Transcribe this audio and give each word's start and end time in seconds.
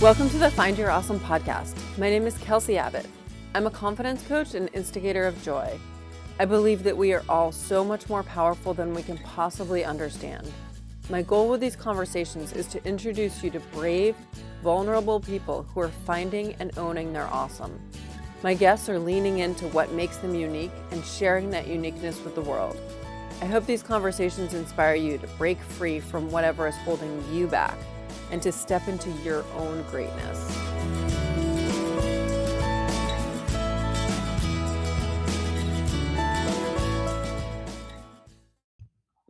Welcome 0.00 0.30
to 0.30 0.38
the 0.38 0.52
Find 0.52 0.78
Your 0.78 0.92
Awesome 0.92 1.18
podcast. 1.18 1.74
My 1.98 2.08
name 2.08 2.24
is 2.24 2.38
Kelsey 2.38 2.78
Abbott. 2.78 3.04
I'm 3.52 3.66
a 3.66 3.70
confidence 3.70 4.22
coach 4.28 4.54
and 4.54 4.70
instigator 4.72 5.26
of 5.26 5.42
joy. 5.42 5.76
I 6.38 6.44
believe 6.44 6.84
that 6.84 6.96
we 6.96 7.12
are 7.12 7.24
all 7.28 7.50
so 7.50 7.84
much 7.84 8.08
more 8.08 8.22
powerful 8.22 8.72
than 8.72 8.94
we 8.94 9.02
can 9.02 9.18
possibly 9.18 9.84
understand. 9.84 10.52
My 11.10 11.22
goal 11.22 11.48
with 11.48 11.60
these 11.60 11.74
conversations 11.74 12.52
is 12.52 12.68
to 12.68 12.84
introduce 12.86 13.42
you 13.42 13.50
to 13.50 13.58
brave, 13.58 14.14
vulnerable 14.62 15.18
people 15.18 15.64
who 15.74 15.80
are 15.80 15.88
finding 15.88 16.54
and 16.60 16.78
owning 16.78 17.12
their 17.12 17.26
awesome. 17.26 17.76
My 18.44 18.54
guests 18.54 18.88
are 18.88 19.00
leaning 19.00 19.40
into 19.40 19.66
what 19.70 19.90
makes 19.90 20.18
them 20.18 20.32
unique 20.32 20.70
and 20.92 21.04
sharing 21.04 21.50
that 21.50 21.66
uniqueness 21.66 22.22
with 22.22 22.36
the 22.36 22.40
world. 22.40 22.80
I 23.42 23.46
hope 23.46 23.66
these 23.66 23.82
conversations 23.82 24.54
inspire 24.54 24.94
you 24.94 25.18
to 25.18 25.26
break 25.38 25.60
free 25.60 25.98
from 25.98 26.30
whatever 26.30 26.68
is 26.68 26.76
holding 26.76 27.20
you 27.34 27.48
back 27.48 27.76
and 28.30 28.42
to 28.42 28.52
step 28.52 28.88
into 28.88 29.10
your 29.24 29.44
own 29.56 29.82
greatness. 29.90 30.56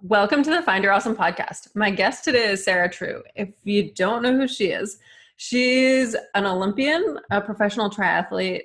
Welcome 0.00 0.42
to 0.44 0.50
the 0.50 0.62
Find 0.62 0.82
Your 0.82 0.92
Awesome 0.94 1.14
podcast. 1.14 1.74
My 1.74 1.90
guest 1.90 2.24
today 2.24 2.52
is 2.52 2.64
Sarah 2.64 2.88
True. 2.88 3.22
If 3.34 3.50
you 3.64 3.92
don't 3.92 4.22
know 4.22 4.34
who 4.34 4.48
she 4.48 4.68
is, 4.68 4.98
she's 5.36 6.16
an 6.34 6.46
Olympian, 6.46 7.18
a 7.30 7.40
professional 7.40 7.90
triathlete, 7.90 8.62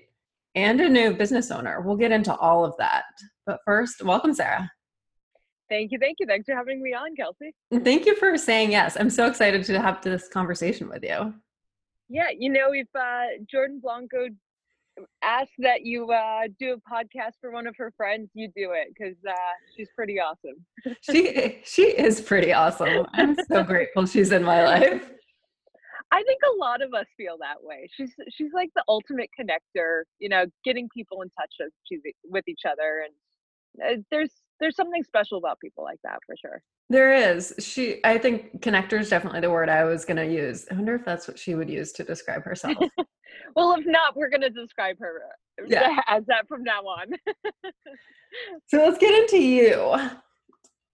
and 0.56 0.80
a 0.80 0.88
new 0.88 1.14
business 1.14 1.52
owner. 1.52 1.82
We'll 1.82 1.98
get 1.98 2.12
into 2.12 2.34
all 2.36 2.64
of 2.64 2.78
that. 2.78 3.04
But 3.46 3.60
first, 3.66 4.04
welcome, 4.04 4.34
Sarah. 4.34 4.72
Thank 5.70 5.92
you. 5.92 6.00
Thank 6.00 6.18
you. 6.20 6.26
Thanks 6.26 6.46
for 6.46 6.56
having 6.56 6.82
me 6.82 6.94
on, 6.94 7.16
Kelsey. 7.16 7.54
Thank 7.84 8.06
you 8.06 8.16
for 8.16 8.38
saying 8.38 8.72
yes. 8.72 8.98
I'm 9.00 9.10
so 9.10 9.28
excited 9.28 9.64
to 9.66 9.80
have 9.82 10.02
this 10.02 10.28
conversation 10.28 10.90
with 10.90 11.04
you. 11.04 11.34
Yeah, 12.10 12.30
you 12.38 12.50
know, 12.52 12.74
if 12.74 12.88
uh, 12.96 13.44
Jordan 13.50 13.80
Blanco 13.82 14.28
asked 15.22 15.54
that 15.60 15.86
you 15.86 16.12
uh, 16.12 16.42
do 16.60 16.74
a 16.74 16.78
podcast 16.78 17.34
for 17.42 17.52
one 17.52 17.66
of 17.66 17.76
her 17.78 17.92
friends, 17.98 18.30
you 18.34 18.50
do 18.56 18.72
it 18.72 18.94
because 18.94 19.16
uh, 19.28 19.34
she's 19.76 19.90
pretty 19.96 20.20
awesome. 20.20 20.66
she 21.02 21.60
she 21.64 21.84
is 21.84 22.22
pretty 22.22 22.54
awesome. 22.54 23.06
I'm 23.14 23.36
so 23.48 23.64
grateful 23.64 24.06
she's 24.06 24.32
in 24.32 24.44
my 24.44 24.64
life. 24.64 25.10
I 26.12 26.22
think 26.24 26.42
a 26.54 26.58
lot 26.60 26.84
of 26.84 26.94
us 26.94 27.08
feel 27.18 27.38
that 27.40 27.64
way. 27.64 27.90
She's 27.96 28.14
she's 28.30 28.52
like 28.54 28.70
the 28.76 28.84
ultimate 28.88 29.30
connector, 29.40 30.04
you 30.20 30.30
know, 30.30 30.46
getting 30.64 30.88
people 30.96 31.24
in 31.24 31.30
touch 31.32 31.54
with, 31.90 32.02
with 32.26 32.48
each 32.48 32.62
other, 32.70 33.06
and 33.06 34.00
uh, 34.00 34.04
there's 34.12 34.32
there's 34.60 34.76
something 34.76 35.04
special 35.04 35.38
about 35.38 35.60
people 35.60 35.84
like 35.84 36.00
that 36.04 36.20
for 36.26 36.36
sure. 36.40 36.62
There 36.90 37.14
is. 37.14 37.54
She 37.60 38.00
I 38.04 38.18
think 38.18 38.62
connector 38.62 39.00
is 39.00 39.10
definitely 39.10 39.42
the 39.42 39.50
word 39.50 39.70
I 39.70 39.84
was 39.84 40.06
gonna 40.06 40.26
use. 40.26 40.66
I 40.72 40.76
wonder 40.76 40.96
if 40.96 41.06
that's 41.06 41.28
what 41.28 41.40
she 41.40 41.56
would 41.56 41.70
use 41.70 41.92
to 41.94 42.04
describe 42.04 42.44
herself. 42.44 42.78
well, 43.56 43.76
if 43.78 43.86
not, 43.86 44.16
we're 44.16 44.30
gonna 44.30 44.50
describe 44.50 44.98
her 45.00 45.22
yeah. 45.68 46.00
as 46.08 46.26
that 46.28 46.48
from 46.48 46.64
now 46.64 46.82
on. 46.82 47.08
so 48.68 48.78
let's 48.78 48.98
get 48.98 49.14
into 49.14 49.38
you. 49.38 49.96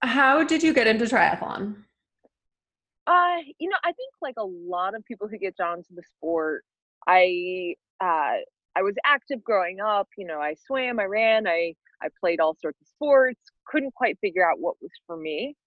How 0.01 0.43
did 0.43 0.63
you 0.63 0.73
get 0.73 0.87
into 0.87 1.05
triathlon? 1.05 1.75
Uh, 3.05 3.37
you 3.57 3.69
know, 3.69 3.77
I 3.83 3.91
think 3.91 4.13
like 4.21 4.35
a 4.37 4.45
lot 4.45 4.95
of 4.95 5.03
people 5.03 5.27
who 5.27 5.37
get 5.37 5.57
drawn 5.57 5.79
to 5.79 5.93
the 5.95 6.03
sport, 6.17 6.63
I 7.07 7.75
uh 8.01 8.37
I 8.79 8.81
was 8.81 8.95
active 9.03 9.43
growing 9.43 9.81
up, 9.81 10.07
you 10.17 10.25
know, 10.25 10.39
I 10.39 10.55
swam, 10.65 10.99
I 10.99 11.03
ran, 11.03 11.47
I 11.47 11.75
I 12.01 12.07
played 12.21 12.39
all 12.39 12.55
sorts 12.61 12.79
of 12.81 12.87
sports, 12.87 13.41
couldn't 13.65 13.93
quite 13.93 14.17
figure 14.21 14.49
out 14.49 14.59
what 14.59 14.75
was 14.81 14.91
for 15.05 15.17
me. 15.17 15.57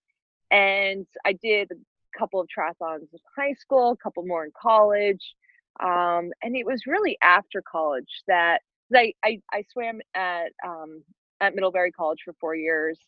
And 0.50 1.06
I 1.26 1.34
did 1.34 1.70
a 1.70 2.18
couple 2.18 2.40
of 2.40 2.48
triathlons 2.48 3.02
in 3.12 3.18
high 3.36 3.52
school, 3.52 3.92
a 3.92 3.96
couple 3.98 4.24
more 4.24 4.44
in 4.46 4.52
college. 4.58 5.34
Um, 5.80 6.30
and 6.42 6.56
it 6.56 6.64
was 6.64 6.86
really 6.86 7.18
after 7.22 7.62
college 7.62 8.22
that 8.28 8.62
I, 8.94 9.12
I, 9.22 9.40
I 9.52 9.64
swam 9.72 10.00
at, 10.14 10.52
um, 10.66 11.02
at 11.40 11.54
Middlebury 11.54 11.92
College 11.92 12.20
for 12.24 12.34
four 12.40 12.54
years. 12.54 12.98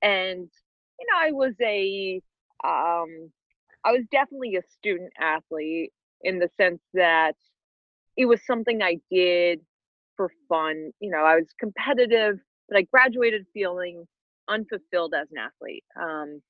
And, 0.00 0.48
you 0.98 1.06
know, 1.06 1.18
I 1.18 1.32
was 1.32 1.54
a, 1.60 2.22
um, 2.64 3.30
I 3.84 3.92
was 3.92 4.04
definitely 4.10 4.56
a 4.56 4.62
student 4.78 5.12
athlete 5.18 5.92
in 6.22 6.38
the 6.38 6.48
sense 6.58 6.80
that 6.94 7.36
it 8.20 8.26
was 8.26 8.44
something 8.44 8.82
I 8.82 8.98
did 9.10 9.60
for 10.14 10.30
fun. 10.46 10.90
You 11.00 11.10
know, 11.10 11.24
I 11.24 11.36
was 11.36 11.46
competitive, 11.58 12.38
but 12.68 12.76
I 12.76 12.82
graduated 12.82 13.46
feeling 13.54 14.06
unfulfilled 14.46 15.14
as 15.14 15.28
an 15.32 15.38
athlete. 15.38 15.84
Um, 15.98 16.42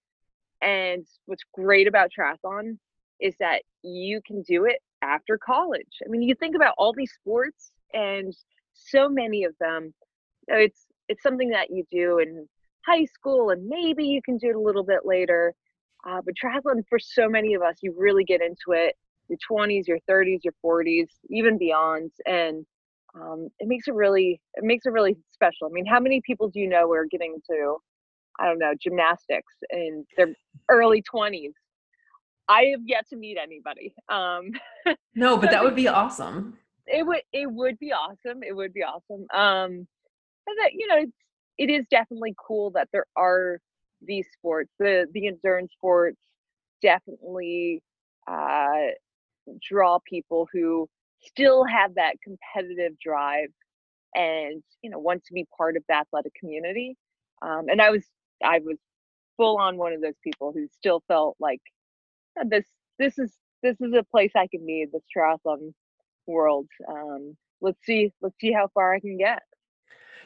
and 0.61 1.07
what's 1.27 1.45
great 1.55 1.87
about 1.87 2.11
triathlon 2.11 2.77
is 3.21 3.37
that 3.39 3.63
you 3.85 4.21
can 4.27 4.43
do 4.43 4.65
it 4.65 4.81
after 5.01 5.39
college. 5.39 5.95
I 6.05 6.09
mean, 6.09 6.23
you 6.23 6.35
think 6.35 6.57
about 6.57 6.75
all 6.77 6.93
these 6.93 7.13
sports, 7.13 7.71
and 7.95 8.35
so 8.75 9.09
many 9.09 9.45
of 9.45 9.55
them, 9.61 9.95
it's 10.49 10.87
it's 11.09 11.23
something 11.23 11.51
that 11.51 11.71
you 11.71 11.85
do 11.93 12.19
in 12.19 12.49
high 12.85 13.05
school, 13.05 13.51
and 13.51 13.69
maybe 13.69 14.05
you 14.05 14.21
can 14.23 14.39
do 14.39 14.51
it 14.51 14.57
a 14.57 14.61
little 14.61 14.85
bit 14.85 15.05
later. 15.05 15.55
Uh, 16.05 16.21
but 16.25 16.35
triathlon, 16.35 16.83
for 16.89 16.99
so 16.99 17.29
many 17.29 17.55
of 17.55 17.63
us, 17.63 17.77
you 17.81 17.95
really 17.97 18.25
get 18.25 18.43
into 18.43 18.73
it 18.73 18.97
your 19.31 19.39
20s, 19.51 19.87
your 19.87 19.99
30s, 20.09 20.41
your 20.45 20.55
40s, 20.65 21.09
even 21.31 21.57
beyond, 21.59 22.11
and 22.27 22.67
um, 23.15 23.49
it 23.59 23.67
makes 23.67 23.89
it 23.89 23.95
really 23.95 24.41
it 24.55 24.65
makes 24.65 24.87
it 24.87 24.91
really 24.91 25.17
special. 25.33 25.67
I 25.67 25.71
mean, 25.71 25.87
how 25.87 26.01
many 26.01 26.21
people 26.25 26.49
do 26.49 26.61
you 26.61 26.69
know 26.69 26.91
are 26.93 27.07
getting 27.07 27.37
to 27.51 27.77
I 28.39 28.47
don't 28.47 28.59
know 28.59 28.73
gymnastics 28.81 29.53
in 29.71 30.05
their 30.17 30.29
early 30.69 31.03
20s? 31.13 31.53
I 32.49 32.65
have 32.73 32.81
yet 32.85 33.09
to 33.11 33.17
meet 33.17 33.39
anybody. 33.41 33.95
Um, 34.09 34.51
no, 35.15 35.37
but 35.37 35.51
that 35.51 35.63
would 35.63 35.77
be 35.77 35.89
awesome. 35.89 36.59
It 36.87 37.07
would 37.07 37.23
it 37.33 37.51
would 37.51 37.79
be 37.79 37.93
awesome. 37.93 38.43
It 38.43 38.55
would 38.55 38.73
be 38.73 38.83
awesome. 38.83 39.27
Um, 39.33 39.87
and 40.47 40.59
that 40.59 40.73
you 40.73 40.87
know 40.87 40.97
it's 40.99 41.17
it 41.59 41.71
is 41.71 41.85
definitely 41.91 42.35
cool 42.45 42.71
that 42.73 42.89
there 42.93 43.07
are 43.17 43.61
these 44.03 44.27
sports. 44.33 44.71
The 44.79 45.07
the 45.13 45.29
endurance 45.29 45.73
sports 45.73 46.19
definitely 46.83 47.83
uh, 48.31 48.93
draw 49.67 49.99
people 50.07 50.49
who 50.53 50.89
still 51.21 51.65
have 51.65 51.95
that 51.95 52.17
competitive 52.23 52.99
drive 52.99 53.49
and 54.15 54.63
you 54.83 54.91
know 54.91 54.99
want 54.99 55.25
to 55.25 55.33
be 55.33 55.47
part 55.57 55.77
of 55.77 55.83
the 55.89 55.95
athletic 55.95 56.33
community 56.35 56.97
um, 57.43 57.67
and 57.69 57.81
i 57.81 57.91
was 57.91 58.05
i 58.45 58.59
was 58.59 58.77
full 59.37 59.57
on 59.59 59.77
one 59.77 59.93
of 59.93 60.01
those 60.01 60.19
people 60.25 60.53
who 60.53 60.67
still 60.73 61.03
felt 61.07 61.37
like 61.39 61.61
this 62.47 62.67
this 62.99 63.19
is 63.19 63.33
this 63.63 63.81
is 63.81 63.93
a 63.95 64.03
place 64.03 64.33
i 64.37 64.47
can 64.49 64.65
be 64.67 64.87
this 64.93 65.03
triathlon 65.17 65.73
world 66.27 66.67
um, 66.89 67.37
let's 67.61 67.85
see 67.85 68.13
let's 68.21 68.39
see 68.41 68.53
how 68.53 68.69
far 68.75 68.95
i 68.95 69.01
can 69.01 69.17
get 69.17 69.43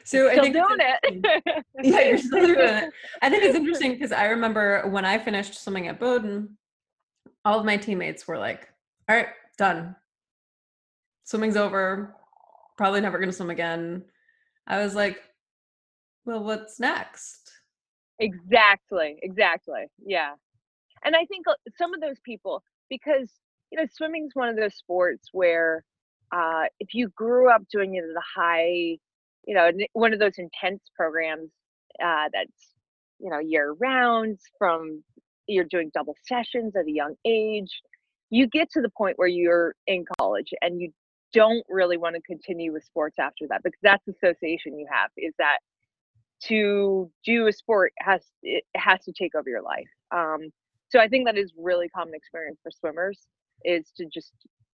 so 0.05 0.29
still 0.29 0.39
I 0.39 0.43
think 0.43 0.53
doing 0.53 0.79
it. 0.79 1.65
yeah, 1.83 2.01
you're 2.01 2.17
still 2.19 2.45
doing 2.45 2.59
it. 2.59 2.93
I 3.23 3.29
think 3.29 3.43
it's 3.43 3.55
interesting 3.55 3.93
because 3.93 4.11
I 4.11 4.25
remember 4.25 4.87
when 4.87 5.03
I 5.03 5.17
finished 5.17 5.59
swimming 5.59 5.87
at 5.87 5.99
Bowdoin, 5.99 6.49
all 7.43 7.57
of 7.57 7.65
my 7.65 7.75
teammates 7.75 8.27
were 8.27 8.37
like, 8.37 8.69
"All 9.09 9.15
right, 9.15 9.29
done 9.57 9.95
swimming's 11.25 11.57
over, 11.57 12.15
probably 12.77 13.01
never 13.01 13.17
going 13.17 13.29
to 13.29 13.35
swim 13.35 13.49
again. 13.49 14.05
I 14.67 14.81
was 14.81 14.95
like, 14.95 15.21
well, 16.23 16.43
what's 16.43 16.79
next? 16.79 17.51
Exactly, 18.19 19.17
exactly. 19.21 19.87
Yeah. 20.03 20.33
And 21.03 21.15
I 21.15 21.25
think 21.25 21.47
uh, 21.47 21.53
some 21.77 21.93
of 21.93 21.99
those 21.99 22.19
people, 22.23 22.63
because, 22.89 23.31
you 23.71 23.77
know, 23.77 23.85
swimming's 23.91 24.31
one 24.33 24.49
of 24.49 24.55
those 24.55 24.75
sports 24.75 25.29
where 25.33 25.83
uh, 26.31 26.63
if 26.79 26.93
you 26.93 27.09
grew 27.15 27.51
up 27.51 27.63
doing 27.71 27.95
it 27.95 28.03
at 28.03 28.09
a 28.09 28.41
high, 28.41 28.97
you 29.45 29.53
know, 29.53 29.69
one 29.93 30.13
of 30.13 30.19
those 30.19 30.37
intense 30.37 30.81
programs 30.95 31.51
uh, 32.03 32.29
that's, 32.33 32.73
you 33.19 33.29
know, 33.29 33.39
year 33.39 33.73
round 33.79 34.39
from 34.57 35.03
you're 35.47 35.65
doing 35.65 35.91
double 35.93 36.15
sessions 36.27 36.75
at 36.75 36.87
a 36.87 36.91
young 36.91 37.15
age, 37.25 37.81
you 38.29 38.47
get 38.47 38.71
to 38.71 38.81
the 38.81 38.89
point 38.89 39.17
where 39.17 39.27
you're 39.27 39.75
in 39.87 40.05
college 40.19 40.53
and 40.61 40.81
you 40.81 40.91
don't 41.33 41.65
really 41.69 41.97
want 41.97 42.15
to 42.15 42.21
continue 42.21 42.71
with 42.71 42.83
sports 42.83 43.17
after 43.19 43.45
that 43.49 43.61
because 43.63 43.79
that's 43.83 44.03
the 44.05 44.13
association 44.13 44.77
you 44.79 44.87
have 44.91 45.09
is 45.17 45.33
that 45.37 45.59
to 46.41 47.09
do 47.25 47.47
a 47.47 47.53
sport 47.53 47.93
has 47.99 48.21
it 48.43 48.63
has 48.75 49.03
to 49.03 49.11
take 49.11 49.35
over 49.35 49.49
your 49.49 49.61
life 49.61 49.87
um, 50.11 50.49
so 50.89 50.99
i 50.99 51.07
think 51.07 51.25
that 51.25 51.37
is 51.37 51.51
really 51.57 51.89
common 51.89 52.13
experience 52.13 52.57
for 52.63 52.71
swimmers 52.71 53.27
is 53.63 53.91
to 53.97 54.05
just 54.13 54.33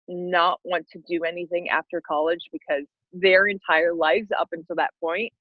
not 0.08 0.60
want 0.64 0.86
to 0.88 1.00
do 1.08 1.24
anything 1.24 1.68
after 1.68 2.00
college 2.00 2.48
because 2.52 2.84
their 3.12 3.46
entire 3.46 3.92
lives 3.92 4.28
up 4.38 4.48
until 4.52 4.76
that 4.76 4.90
point 5.00 5.32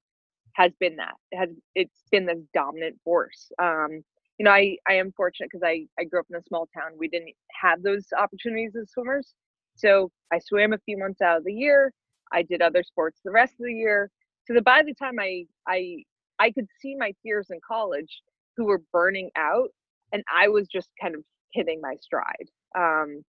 has 0.54 0.72
been 0.80 0.96
that 0.96 1.14
it 1.32 1.38
has 1.38 1.50
it's 1.76 2.02
been 2.12 2.26
this 2.26 2.40
dominant 2.54 2.96
force 3.04 3.52
um, 3.62 4.04
you 4.38 4.46
know 4.46 4.52
i 4.52 4.78
i 4.88 4.94
am 4.94 5.12
fortunate 5.16 5.50
because 5.52 5.64
i 5.64 5.86
i 6.00 6.04
grew 6.04 6.20
up 6.20 6.26
in 6.30 6.36
a 6.36 6.44
small 6.48 6.68
town 6.74 6.92
we 6.98 7.08
didn't 7.08 7.34
have 7.62 7.82
those 7.84 8.06
opportunities 8.20 8.76
as 8.76 8.92
swimmers 8.92 9.34
so 9.76 10.10
I 10.32 10.40
swam 10.40 10.74
a 10.74 10.80
few 10.80 10.98
months 10.98 11.22
out 11.22 11.38
of 11.38 11.44
the 11.44 11.54
year. 11.54 11.94
I 12.32 12.42
did 12.44 12.62
other 12.62 12.84
sports 12.84 13.20
the 13.24 13.32
rest 13.32 13.54
of 13.60 13.66
the 13.66 13.74
year. 13.74 14.10
So 14.48 14.54
that 14.54 14.64
by 14.64 14.84
the 14.84 14.94
time 14.94 15.20
I 15.20 15.46
I 15.68 16.04
I 16.40 16.52
could 16.52 16.68
see 16.82 16.96
my 16.96 17.14
peers 17.24 17.48
in 17.50 17.60
college 17.68 18.22
who 18.58 18.66
were 18.66 18.82
burning 18.94 19.32
out, 19.36 19.70
and 20.14 20.24
I 20.34 20.48
was 20.50 20.68
just 20.68 20.90
kind 21.02 21.16
of 21.16 21.24
hitting 21.54 21.82
my 21.82 21.96
stride. 22.02 22.50
Um, 22.78 23.24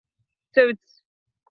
so 0.54 0.69
it's 0.69 1.02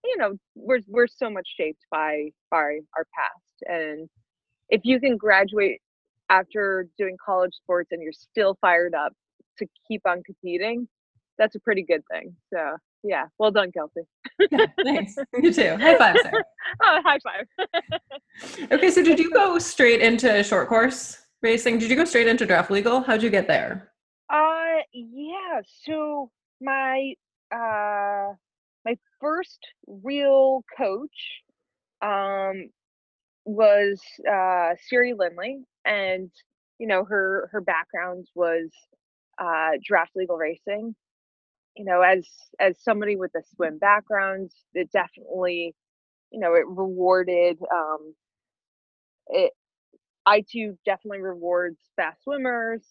you 0.05 0.17
know, 0.19 0.35
we're 0.55 0.81
we're 0.89 1.07
so 1.09 1.31
much 1.31 1.49
shaped 1.57 1.85
by 1.91 2.31
by 2.51 2.81
our 2.97 3.07
past, 3.17 3.63
and 3.67 4.09
if 4.71 4.83
you 4.85 5.01
can 5.01 5.17
graduate 5.17 5.81
after 6.31 6.89
doing 6.99 7.17
college 7.25 7.55
sports 7.55 7.93
and 7.93 8.03
you're 8.03 8.13
still 8.13 8.57
fired 8.61 8.95
up 8.95 9.13
to 9.59 9.67
keep 9.89 10.03
on 10.07 10.23
competing, 10.25 10.89
that's 11.39 11.55
a 11.55 11.61
pretty 11.61 11.83
good 11.83 12.03
thing. 12.11 12.35
So 12.53 12.77
yeah, 13.03 13.27
well 13.39 13.51
done, 13.51 13.71
Kelsey. 13.73 14.03
yeah, 14.51 14.67
thanks. 14.83 15.17
You 15.35 15.53
too. 15.53 15.77
High 15.77 15.99
five, 15.99 16.17
Sarah. 16.23 16.45
oh, 16.83 17.01
high 17.05 17.19
five. 17.23 18.71
okay, 18.73 18.91
so 18.91 19.03
did 19.03 19.19
you 19.19 19.31
go 19.31 19.59
straight 19.59 20.01
into 20.01 20.43
short 20.43 20.69
course 20.69 21.19
racing? 21.43 21.79
Did 21.79 21.91
you 21.91 21.97
go 21.97 22.05
straight 22.05 22.27
into 22.27 22.47
draft 22.47 22.71
legal? 22.71 23.01
How'd 23.01 23.23
you 23.23 23.31
get 23.31 23.47
there? 23.47 23.93
Uh, 24.33 24.81
yeah. 24.93 25.61
So 25.87 26.31
my 26.61 27.15
uh 27.53 28.33
my 28.85 28.97
first 29.21 29.61
real 29.87 30.65
coach 30.77 31.43
um 32.01 32.71
was 33.45 34.01
uh 34.31 34.71
Siri 34.89 35.13
Lindley 35.13 35.59
and 35.85 36.31
you 36.79 36.87
know 36.87 37.05
her 37.05 37.49
her 37.53 37.61
background 37.61 38.27
was 38.35 38.71
uh 39.39 39.73
draft 39.85 40.13
legal 40.17 40.37
racing. 40.37 40.95
You 41.77 41.85
know 41.87 42.03
as 42.03 42.27
as 42.61 42.77
somebody 42.83 43.17
with 43.17 43.33
a 43.37 43.43
swim 43.57 43.79
background 43.79 44.51
it 44.75 44.91
definitely 44.93 45.75
you 46.33 46.41
know 46.41 46.55
it 46.55 46.67
rewarded 46.69 47.59
um 47.73 48.15
it 49.29 49.53
itu 50.29 50.77
definitely 50.87 51.21
rewards 51.23 51.79
fast 51.97 52.23
swimmers 52.25 52.83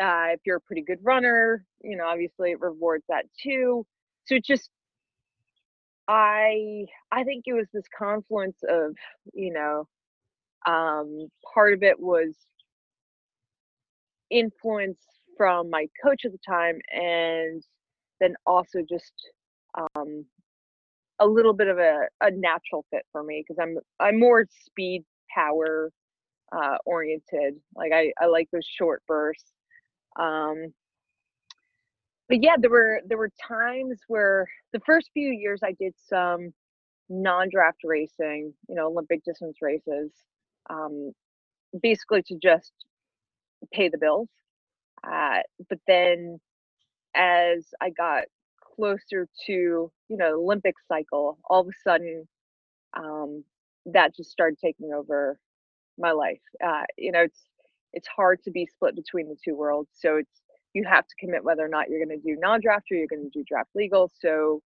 uh 0.00 0.28
if 0.32 0.40
you're 0.46 0.56
a 0.58 0.60
pretty 0.60 0.82
good 0.82 0.98
runner 1.02 1.64
you 1.82 1.96
know 1.96 2.06
obviously 2.06 2.52
it 2.52 2.60
rewards 2.60 3.04
that 3.08 3.26
too. 3.42 3.86
So 4.26 4.36
it 4.36 4.44
just 4.44 4.70
i 6.08 6.84
i 7.12 7.24
think 7.24 7.44
it 7.46 7.52
was 7.54 7.68
this 7.72 7.84
confluence 7.96 8.58
of 8.68 8.94
you 9.34 9.52
know 9.52 9.88
um 10.66 11.28
part 11.54 11.74
of 11.74 11.82
it 11.82 11.98
was 12.00 12.36
influence 14.30 14.98
from 15.36 15.70
my 15.70 15.86
coach 16.02 16.24
at 16.24 16.32
the 16.32 16.38
time 16.46 16.78
and 16.92 17.62
then 18.20 18.34
also 18.46 18.80
just 18.88 19.12
um, 19.96 20.24
a 21.18 21.26
little 21.26 21.52
bit 21.52 21.68
of 21.68 21.78
a, 21.78 22.06
a 22.20 22.30
natural 22.30 22.84
fit 22.90 23.04
for 23.12 23.22
me 23.22 23.44
because 23.46 23.58
I'm 23.60 23.78
I'm 24.00 24.18
more 24.18 24.46
speed 24.64 25.04
power 25.34 25.90
uh, 26.52 26.76
oriented. 26.84 27.54
Like 27.74 27.92
I, 27.92 28.12
I 28.20 28.26
like 28.26 28.48
those 28.52 28.66
short 28.66 29.02
bursts. 29.06 29.52
Um, 30.18 30.72
but 32.28 32.42
yeah, 32.42 32.56
there 32.58 32.70
were 32.70 33.00
there 33.06 33.18
were 33.18 33.30
times 33.46 34.00
where 34.08 34.46
the 34.72 34.80
first 34.80 35.10
few 35.12 35.30
years 35.30 35.60
I 35.62 35.72
did 35.78 35.94
some 36.08 36.52
non-draft 37.08 37.80
racing, 37.84 38.54
you 38.68 38.74
know, 38.74 38.86
Olympic 38.86 39.22
distance 39.24 39.58
races, 39.60 40.10
um, 40.70 41.12
basically 41.82 42.22
to 42.22 42.36
just 42.42 42.72
pay 43.72 43.88
the 43.88 43.98
bills. 43.98 44.28
But 45.04 45.78
then 45.86 46.40
as 47.14 47.66
I 47.80 47.90
got 47.90 48.24
closer 48.76 49.28
to, 49.46 49.52
you 49.52 50.16
know, 50.16 50.40
Olympic 50.40 50.74
cycle, 50.88 51.38
all 51.48 51.60
of 51.62 51.68
a 51.68 51.88
sudden, 51.88 52.28
um, 52.96 53.44
that 53.86 54.14
just 54.16 54.30
started 54.30 54.58
taking 54.62 54.92
over 54.92 55.38
my 55.98 56.12
life. 56.12 56.40
Uh, 56.64 56.84
you 56.98 57.12
know, 57.12 57.22
it's 57.22 57.44
it's 57.92 58.08
hard 58.08 58.42
to 58.44 58.50
be 58.50 58.66
split 58.66 58.96
between 58.96 59.28
the 59.28 59.36
two 59.44 59.56
worlds. 59.56 59.90
So 59.94 60.16
it's 60.16 60.42
you 60.74 60.84
have 60.88 61.06
to 61.06 61.14
commit 61.20 61.44
whether 61.44 61.64
or 61.64 61.68
not 61.68 61.88
you're 61.90 62.04
going 62.04 62.18
to 62.18 62.24
do 62.24 62.38
non-draft 62.40 62.86
or 62.90 62.96
you're 62.96 63.08
going 63.08 63.30
to 63.30 63.38
do 63.38 63.44
draft 63.46 63.70
legal. 63.74 64.10
So 64.20 64.62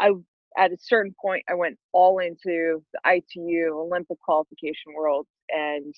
I 0.00 0.12
at 0.58 0.72
a 0.72 0.76
certain 0.80 1.14
point 1.22 1.44
I 1.50 1.54
went 1.54 1.78
all 1.92 2.18
into 2.18 2.82
the 2.92 3.00
ITU 3.06 3.72
Olympic 3.74 4.18
qualification 4.20 4.94
world 4.96 5.26
and 5.50 5.94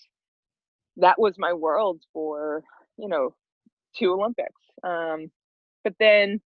that 0.97 1.19
was 1.19 1.37
my 1.39 1.53
world 1.53 2.03
for, 2.13 2.63
you 2.99 3.09
know, 3.09 3.35
two 3.99 4.12
Olympics. 4.12 4.61
Um, 4.83 5.31
but 5.85 5.94
then 5.99 6.41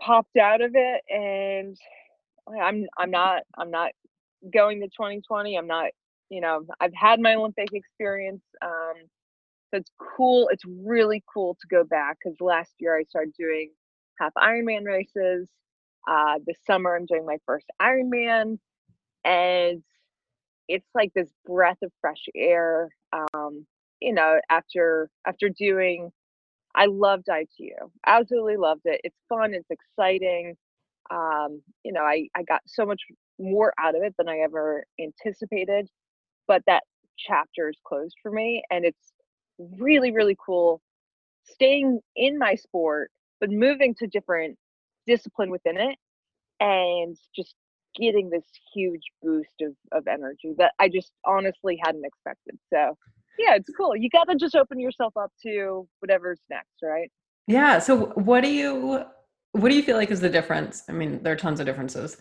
popped 0.00 0.36
out 0.36 0.60
of 0.60 0.74
it 0.74 1.02
and 1.08 1.76
I'm 2.62 2.86
I'm 2.98 3.10
not 3.10 3.42
I'm 3.56 3.70
not 3.70 3.92
going 4.52 4.80
to 4.80 4.86
2020. 4.86 5.56
I'm 5.56 5.66
not, 5.66 5.90
you 6.28 6.40
know, 6.40 6.64
I've 6.80 6.94
had 6.94 7.20
my 7.20 7.34
Olympic 7.34 7.68
experience. 7.72 8.42
Um, 8.62 8.94
so 9.70 9.78
it's 9.78 9.90
cool. 9.98 10.48
It's 10.52 10.64
really 10.66 11.22
cool 11.32 11.56
to 11.60 11.66
go 11.68 11.84
back 11.84 12.18
because 12.22 12.40
last 12.40 12.74
year 12.78 12.96
I 12.96 13.04
started 13.04 13.34
doing 13.38 13.70
half 14.18 14.32
Ironman 14.34 14.84
races. 14.84 15.48
Uh, 16.08 16.38
this 16.46 16.58
summer 16.66 16.94
I'm 16.94 17.06
doing 17.06 17.24
my 17.24 17.38
first 17.46 17.66
Ironman, 17.80 18.58
and 19.24 19.82
it's 20.68 20.88
like 20.94 21.12
this 21.14 21.30
breath 21.46 21.78
of 21.82 21.90
fresh 22.00 22.26
air. 22.34 22.90
Um, 23.12 23.66
you 24.00 24.12
know, 24.12 24.38
after 24.50 25.08
after 25.26 25.48
doing 25.48 26.12
I 26.74 26.86
loved 26.86 27.28
ITU. 27.28 27.74
Absolutely 28.06 28.56
loved 28.56 28.82
it. 28.84 29.00
It's 29.04 29.18
fun. 29.28 29.54
It's 29.54 29.70
exciting. 29.70 30.56
Um, 31.10 31.62
you 31.84 31.92
know, 31.92 32.02
I, 32.02 32.28
I 32.36 32.42
got 32.44 32.62
so 32.66 32.86
much 32.86 33.02
more 33.38 33.74
out 33.78 33.96
of 33.96 34.02
it 34.02 34.14
than 34.18 34.28
I 34.28 34.38
ever 34.38 34.84
anticipated. 35.00 35.88
But 36.48 36.62
that 36.66 36.84
chapter 37.18 37.68
is 37.70 37.76
closed 37.86 38.16
for 38.22 38.30
me. 38.32 38.62
And 38.70 38.84
it's 38.84 39.12
really, 39.78 40.12
really 40.12 40.36
cool 40.44 40.80
staying 41.44 42.00
in 42.16 42.38
my 42.38 42.54
sport, 42.54 43.10
but 43.40 43.50
moving 43.50 43.94
to 43.96 44.06
different 44.06 44.56
discipline 45.06 45.50
within 45.50 45.78
it 45.78 45.96
and 46.60 47.16
just 47.36 47.54
getting 48.00 48.30
this 48.30 48.44
huge 48.74 49.02
boost 49.22 49.54
of, 49.62 49.72
of 49.92 50.06
energy 50.06 50.54
that 50.58 50.72
I 50.80 50.88
just 50.88 51.12
honestly 51.26 51.78
hadn't 51.82 52.04
expected. 52.04 52.58
So 52.72 52.96
yeah, 53.38 53.54
it's 53.54 53.70
cool. 53.76 53.96
You 53.96 54.08
got 54.10 54.24
to 54.24 54.36
just 54.36 54.54
open 54.54 54.78
yourself 54.78 55.16
up 55.16 55.32
to 55.42 55.86
whatever's 56.00 56.40
next, 56.50 56.82
right? 56.82 57.10
Yeah. 57.46 57.78
So 57.78 58.06
what 58.14 58.42
do 58.42 58.50
you 58.50 59.04
what 59.52 59.68
do 59.68 59.74
you 59.76 59.82
feel 59.82 59.96
like 59.96 60.10
is 60.10 60.20
the 60.20 60.28
difference? 60.28 60.82
I 60.88 60.92
mean, 60.92 61.22
there 61.22 61.32
are 61.32 61.36
tons 61.36 61.60
of 61.60 61.66
differences 61.66 62.16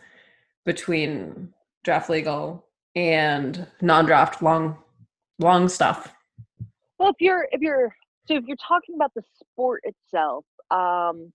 between 0.66 1.54
draft 1.84 2.10
legal 2.10 2.66
and 2.96 3.68
non-draft 3.82 4.42
long 4.42 4.78
long 5.40 5.68
stuff. 5.68 6.14
Well, 7.00 7.10
if 7.10 7.16
you're 7.20 7.48
if 7.52 7.62
you're 7.62 7.96
so 8.28 8.36
if 8.36 8.46
you're 8.46 8.58
talking 8.58 8.96
about 8.96 9.14
the 9.16 9.24
sport 9.40 9.84
itself, 9.84 10.46
um 10.72 11.32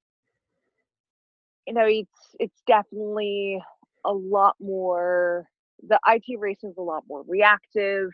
you 1.67 1.75
know, 1.75 1.85
it's 1.87 2.37
it's 2.39 2.63
definitely 2.67 3.61
a 4.05 4.13
lot 4.13 4.55
more 4.61 5.49
the 5.87 5.99
IT 6.07 6.39
racing 6.39 6.71
is 6.71 6.77
a 6.79 6.83
lot 6.83 7.05
more 7.09 7.23
reactive 7.27 8.11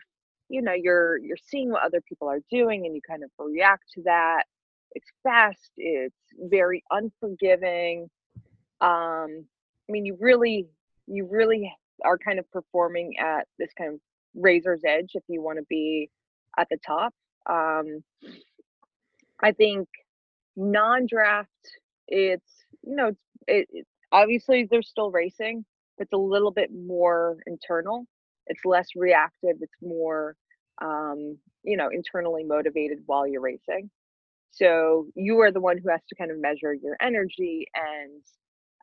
you 0.55 0.61
know 0.61 0.73
you're 0.73 1.17
you're 1.17 1.37
seeing 1.51 1.69
what 1.69 1.83
other 1.83 2.01
people 2.07 2.29
are 2.29 2.39
doing 2.49 2.85
and 2.85 2.95
you 2.95 3.01
kind 3.07 3.23
of 3.23 3.29
react 3.37 3.83
to 3.93 4.01
that. 4.03 4.43
It's 4.91 5.11
fast 5.23 5.71
it's 5.75 6.15
very 6.39 6.81
unforgiving 6.89 8.09
um 8.81 9.45
i 9.87 9.91
mean 9.91 10.05
you 10.05 10.17
really 10.19 10.67
you 11.07 11.27
really 11.29 11.71
are 12.03 12.17
kind 12.17 12.39
of 12.39 12.49
performing 12.51 13.17
at 13.19 13.45
this 13.59 13.71
kind 13.77 13.93
of 13.93 13.99
razor's 14.35 14.81
edge 14.85 15.11
if 15.13 15.23
you 15.27 15.41
want 15.41 15.57
to 15.57 15.65
be 15.69 16.09
at 16.57 16.67
the 16.69 16.77
top 16.85 17.13
um 17.49 18.03
i 19.41 19.51
think 19.51 19.87
non-draft 20.55 21.49
it's 22.07 22.51
you 22.83 22.95
know 22.95 23.11
it, 23.47 23.67
it 23.71 23.85
obviously 24.11 24.67
they're 24.69 24.81
still 24.81 25.11
racing 25.11 25.65
it's 25.97 26.13
a 26.13 26.17
little 26.17 26.51
bit 26.51 26.69
more 26.73 27.37
internal 27.47 28.05
it's 28.47 28.65
less 28.65 28.87
reactive 28.95 29.57
it's 29.61 29.81
more 29.81 30.35
um, 30.81 31.37
you 31.63 31.77
know 31.77 31.89
internally 31.89 32.43
motivated 32.43 32.99
while 33.05 33.27
you're 33.27 33.41
racing 33.41 33.89
so 34.51 35.07
you 35.15 35.39
are 35.39 35.51
the 35.51 35.59
one 35.59 35.77
who 35.77 35.89
has 35.89 36.01
to 36.07 36.15
kind 36.15 36.31
of 36.31 36.39
measure 36.39 36.73
your 36.73 36.95
energy 37.01 37.67
and 37.75 38.21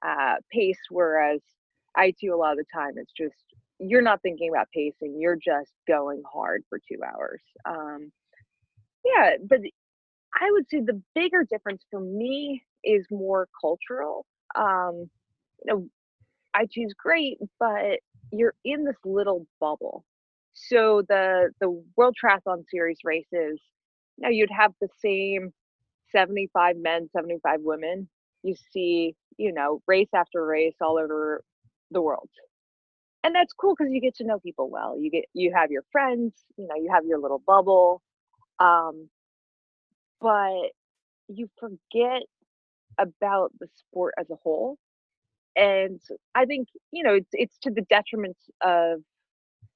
uh, 0.07 0.37
pace 0.51 0.79
whereas 0.91 1.41
ITU 1.99 2.35
a 2.35 2.37
lot 2.37 2.53
of 2.53 2.59
the 2.59 2.65
time 2.73 2.93
it's 2.97 3.13
just 3.17 3.35
you're 3.79 4.03
not 4.03 4.23
thinking 4.23 4.51
about 4.51 4.69
pacing 4.75 5.17
you're 5.19 5.37
just 5.37 5.73
going 5.89 6.23
hard 6.31 6.63
for 6.69 6.79
two 6.79 6.99
hours 7.05 7.41
um, 7.69 8.11
yeah 9.05 9.33
but 9.49 9.61
i 10.41 10.51
would 10.51 10.65
say 10.71 10.81
the 10.81 11.01
bigger 11.15 11.45
difference 11.49 11.85
for 11.91 12.01
me 12.01 12.63
is 12.85 13.07
more 13.11 13.49
cultural 13.61 14.27
um, 14.57 15.09
you 15.65 15.67
know 15.73 15.89
ITU 16.59 16.87
is 16.87 16.95
great 16.95 17.39
but 17.59 18.01
you're 18.33 18.55
in 18.65 18.85
this 18.85 18.97
little 19.05 19.47
bubble. 19.61 20.05
So 20.55 21.03
the 21.09 21.51
the 21.61 21.71
World 21.97 22.17
Triathlon 22.23 22.65
Series 22.71 22.99
races, 23.05 23.61
now 24.19 24.29
you'd 24.31 24.51
have 24.51 24.73
the 24.81 24.89
same 25.01 25.53
75 26.13 26.77
men, 26.79 27.09
75 27.17 27.61
women. 27.63 28.09
You 28.43 28.55
see, 28.73 29.15
you 29.39 29.53
know, 29.53 29.83
race 29.87 30.11
after 30.15 30.45
race 30.45 30.77
all 30.81 30.99
over 30.99 31.43
the 31.91 32.03
world. 32.03 32.31
And 33.25 33.35
that's 33.35 33.53
cool 33.55 33.75
because 33.77 33.93
you 33.93 34.01
get 34.01 34.17
to 34.17 34.25
know 34.25 34.39
people 34.41 34.71
well. 34.71 34.99
You 34.99 35.11
get 35.11 35.27
you 35.35 35.53
have 35.55 35.71
your 35.71 35.85
friends, 35.93 36.35
you 36.57 36.67
know, 36.69 36.77
you 36.77 36.91
have 36.93 37.07
your 37.07 37.21
little 37.21 37.43
bubble. 37.47 38.03
Um, 38.61 39.11
but 40.21 40.71
you 41.29 41.49
forget 41.61 42.23
about 42.99 43.53
the 43.61 43.69
sport 43.79 44.15
as 44.19 44.31
a 44.31 44.37
whole 44.37 44.77
and 45.57 46.01
I 46.35 46.45
think 46.47 46.69
you 46.93 47.03
know 47.03 47.15
it's 47.15 47.31
it's 47.33 47.59
to 47.63 47.71
the 47.71 47.83
detriment 47.83 48.37
of 48.63 49.01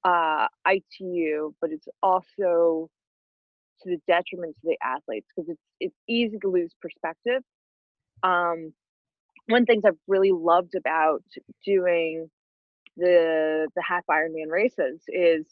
uh, 0.05 0.47
ITU, 0.69 1.53
but 1.61 1.71
it's 1.71 1.88
also 2.03 2.88
to 3.83 3.91
the 3.91 3.99
detriment 4.07 4.55
to 4.57 4.61
the 4.65 4.79
athletes 4.83 5.26
because 5.35 5.50
it's 5.50 5.62
it's 5.81 5.97
easy 6.09 6.38
to 6.38 6.49
lose 6.49 6.73
perspective. 6.81 7.43
Um, 8.23 8.73
one 9.49 9.67
things 9.67 9.85
I've 9.87 9.99
really 10.09 10.33
loved 10.33 10.75
about 10.75 11.23
doing 11.65 12.31
the 12.97 13.69
the 13.75 13.83
half 13.83 14.05
Ironman 14.11 14.50
races 14.50 15.03
is, 15.09 15.47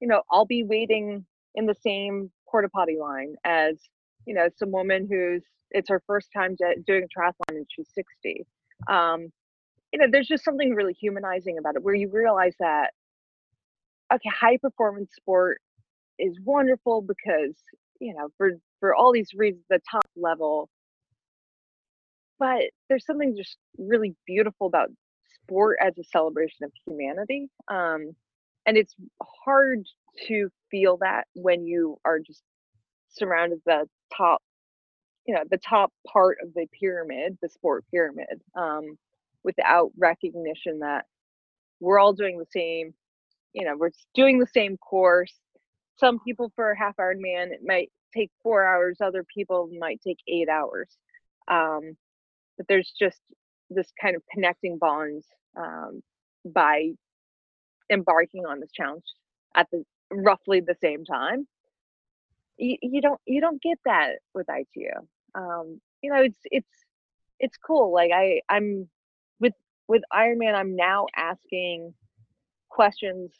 you 0.00 0.08
know, 0.08 0.22
I'll 0.30 0.46
be 0.46 0.64
waiting 0.64 1.24
in 1.54 1.66
the 1.66 1.74
same 1.74 2.30
porta 2.48 2.68
potty 2.68 2.96
line 3.00 3.34
as 3.44 3.76
you 4.26 4.34
know 4.34 4.48
some 4.56 4.70
woman 4.70 5.08
who's 5.10 5.42
it's 5.70 5.88
her 5.88 6.02
first 6.06 6.28
time 6.34 6.54
doing 6.86 7.04
a 7.04 7.20
triathlon 7.20 7.56
and 7.56 7.66
she's 7.74 7.88
60 7.94 8.46
um, 8.88 9.32
you 9.92 9.98
know 9.98 10.06
there's 10.10 10.28
just 10.28 10.44
something 10.44 10.74
really 10.74 10.92
humanizing 10.92 11.58
about 11.58 11.76
it 11.76 11.82
where 11.82 11.94
you 11.94 12.08
realize 12.10 12.54
that 12.60 12.90
okay 14.12 14.30
high 14.30 14.56
performance 14.58 15.10
sport 15.14 15.60
is 16.18 16.38
wonderful 16.44 17.02
because 17.02 17.54
you 18.00 18.14
know 18.14 18.28
for 18.36 18.52
for 18.80 18.94
all 18.94 19.12
these 19.12 19.30
reasons 19.34 19.64
the 19.70 19.80
top 19.90 20.04
level 20.16 20.68
but 22.38 22.62
there's 22.88 23.06
something 23.06 23.36
just 23.36 23.56
really 23.78 24.14
beautiful 24.26 24.66
about 24.66 24.90
sport 25.42 25.78
as 25.80 25.96
a 25.98 26.04
celebration 26.04 26.64
of 26.64 26.72
humanity 26.86 27.48
um, 27.68 28.12
and 28.66 28.76
it's 28.76 28.94
hard 29.44 29.84
to 30.26 30.48
feel 30.70 30.98
that 30.98 31.24
when 31.34 31.66
you 31.66 31.96
are 32.04 32.18
just 32.18 32.42
surrounded 33.10 33.60
the 33.66 33.86
top 34.16 34.42
you 35.26 35.34
know 35.34 35.42
the 35.50 35.58
top 35.58 35.92
part 36.10 36.38
of 36.42 36.52
the 36.54 36.66
pyramid 36.78 37.36
the 37.42 37.48
sport 37.48 37.84
pyramid 37.90 38.40
um, 38.56 38.96
without 39.44 39.90
recognition 39.98 40.80
that 40.80 41.04
we're 41.80 41.98
all 41.98 42.12
doing 42.12 42.38
the 42.38 42.46
same 42.52 42.94
you 43.52 43.64
know 43.64 43.76
we're 43.76 43.90
doing 44.14 44.38
the 44.38 44.46
same 44.46 44.76
course. 44.78 45.34
Some 45.96 46.18
people 46.20 46.52
for 46.56 46.70
a 46.70 46.78
half 46.78 46.96
ironman 46.96 47.52
it 47.52 47.60
might 47.64 47.90
take 48.14 48.30
four 48.42 48.64
hours 48.66 48.98
other 49.00 49.24
people 49.34 49.70
might 49.78 50.00
take 50.00 50.18
eight 50.28 50.48
hours. 50.48 50.88
Um, 51.48 51.96
but 52.56 52.66
there's 52.68 52.92
just 52.98 53.20
this 53.70 53.92
kind 54.00 54.16
of 54.16 54.22
connecting 54.32 54.78
bonds 54.78 55.26
um, 55.56 56.02
by 56.44 56.92
embarking 57.90 58.44
on 58.46 58.60
this 58.60 58.70
challenge 58.72 59.04
at 59.54 59.68
the 59.72 59.84
roughly 60.10 60.60
the 60.60 60.76
same 60.80 61.04
time. 61.04 61.46
You, 62.58 62.76
you 62.82 63.00
don't 63.00 63.20
you 63.26 63.40
don't 63.40 63.60
get 63.62 63.78
that 63.84 64.18
with 64.34 64.46
itu 64.48 64.90
um, 65.34 65.80
you 66.02 66.12
know 66.12 66.22
it's 66.22 66.38
it's 66.44 66.68
it's 67.40 67.56
cool 67.56 67.92
like 67.92 68.10
i 68.14 68.40
i'm 68.48 68.88
with 69.40 69.54
with 69.88 70.02
ironman 70.12 70.54
i'm 70.54 70.76
now 70.76 71.06
asking 71.16 71.94
questions 72.72 73.30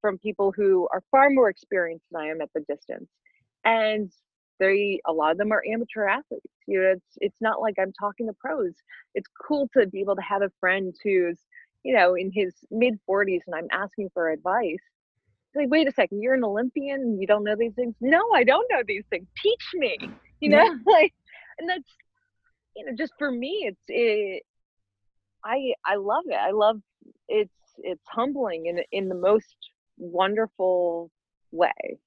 from 0.00 0.18
people 0.18 0.52
who 0.56 0.88
are 0.92 1.02
far 1.10 1.28
more 1.30 1.50
experienced 1.50 2.06
than 2.10 2.22
i 2.22 2.26
am 2.26 2.40
at 2.40 2.50
the 2.54 2.64
distance. 2.68 3.10
And 3.64 4.10
they 4.60 5.00
a 5.06 5.12
lot 5.12 5.32
of 5.32 5.38
them 5.38 5.52
are 5.52 5.62
amateur 5.72 6.06
athletes 6.06 6.58
you 6.66 6.80
know 6.80 6.92
it's 6.92 7.16
it's 7.18 7.40
not 7.40 7.60
like 7.60 7.74
i'm 7.80 7.92
talking 7.92 8.26
to 8.26 8.32
pros. 8.34 8.74
It's 9.14 9.28
cool 9.46 9.68
to 9.76 9.86
be 9.86 10.00
able 10.00 10.16
to 10.16 10.22
have 10.22 10.42
a 10.42 10.50
friend 10.60 10.94
who's 11.02 11.38
you 11.82 11.94
know 11.94 12.14
in 12.14 12.30
his 12.32 12.54
mid 12.70 12.94
40s 13.08 13.40
and 13.46 13.54
i'm 13.56 13.68
asking 13.72 14.10
for 14.14 14.30
advice. 14.30 14.84
Like 15.54 15.70
wait 15.70 15.88
a 15.88 15.92
second 15.92 16.22
you're 16.22 16.34
an 16.34 16.44
olympian 16.44 17.00
and 17.00 17.20
you 17.20 17.26
don't 17.26 17.44
know 17.44 17.56
these 17.58 17.74
things? 17.74 17.94
No 18.00 18.22
i 18.34 18.44
don't 18.44 18.70
know 18.70 18.82
these 18.86 19.04
things. 19.10 19.26
Teach 19.42 19.66
me. 19.74 19.96
You 20.40 20.50
know 20.50 20.62
yeah. 20.62 20.74
like 20.86 21.12
and 21.58 21.68
that's 21.68 21.90
you 22.76 22.84
know 22.84 22.92
just 22.96 23.12
for 23.18 23.28
me 23.28 23.64
it's 23.66 23.82
it 23.88 24.44
i 25.44 25.72
i 25.84 25.96
love 25.96 26.26
it. 26.28 26.38
I 26.38 26.52
love 26.52 26.80
it's 27.28 27.57
it's 27.82 28.06
humbling 28.08 28.66
in 28.66 28.80
in 28.92 29.08
the 29.08 29.14
most 29.14 29.56
wonderful 29.96 31.10
way. 31.52 31.98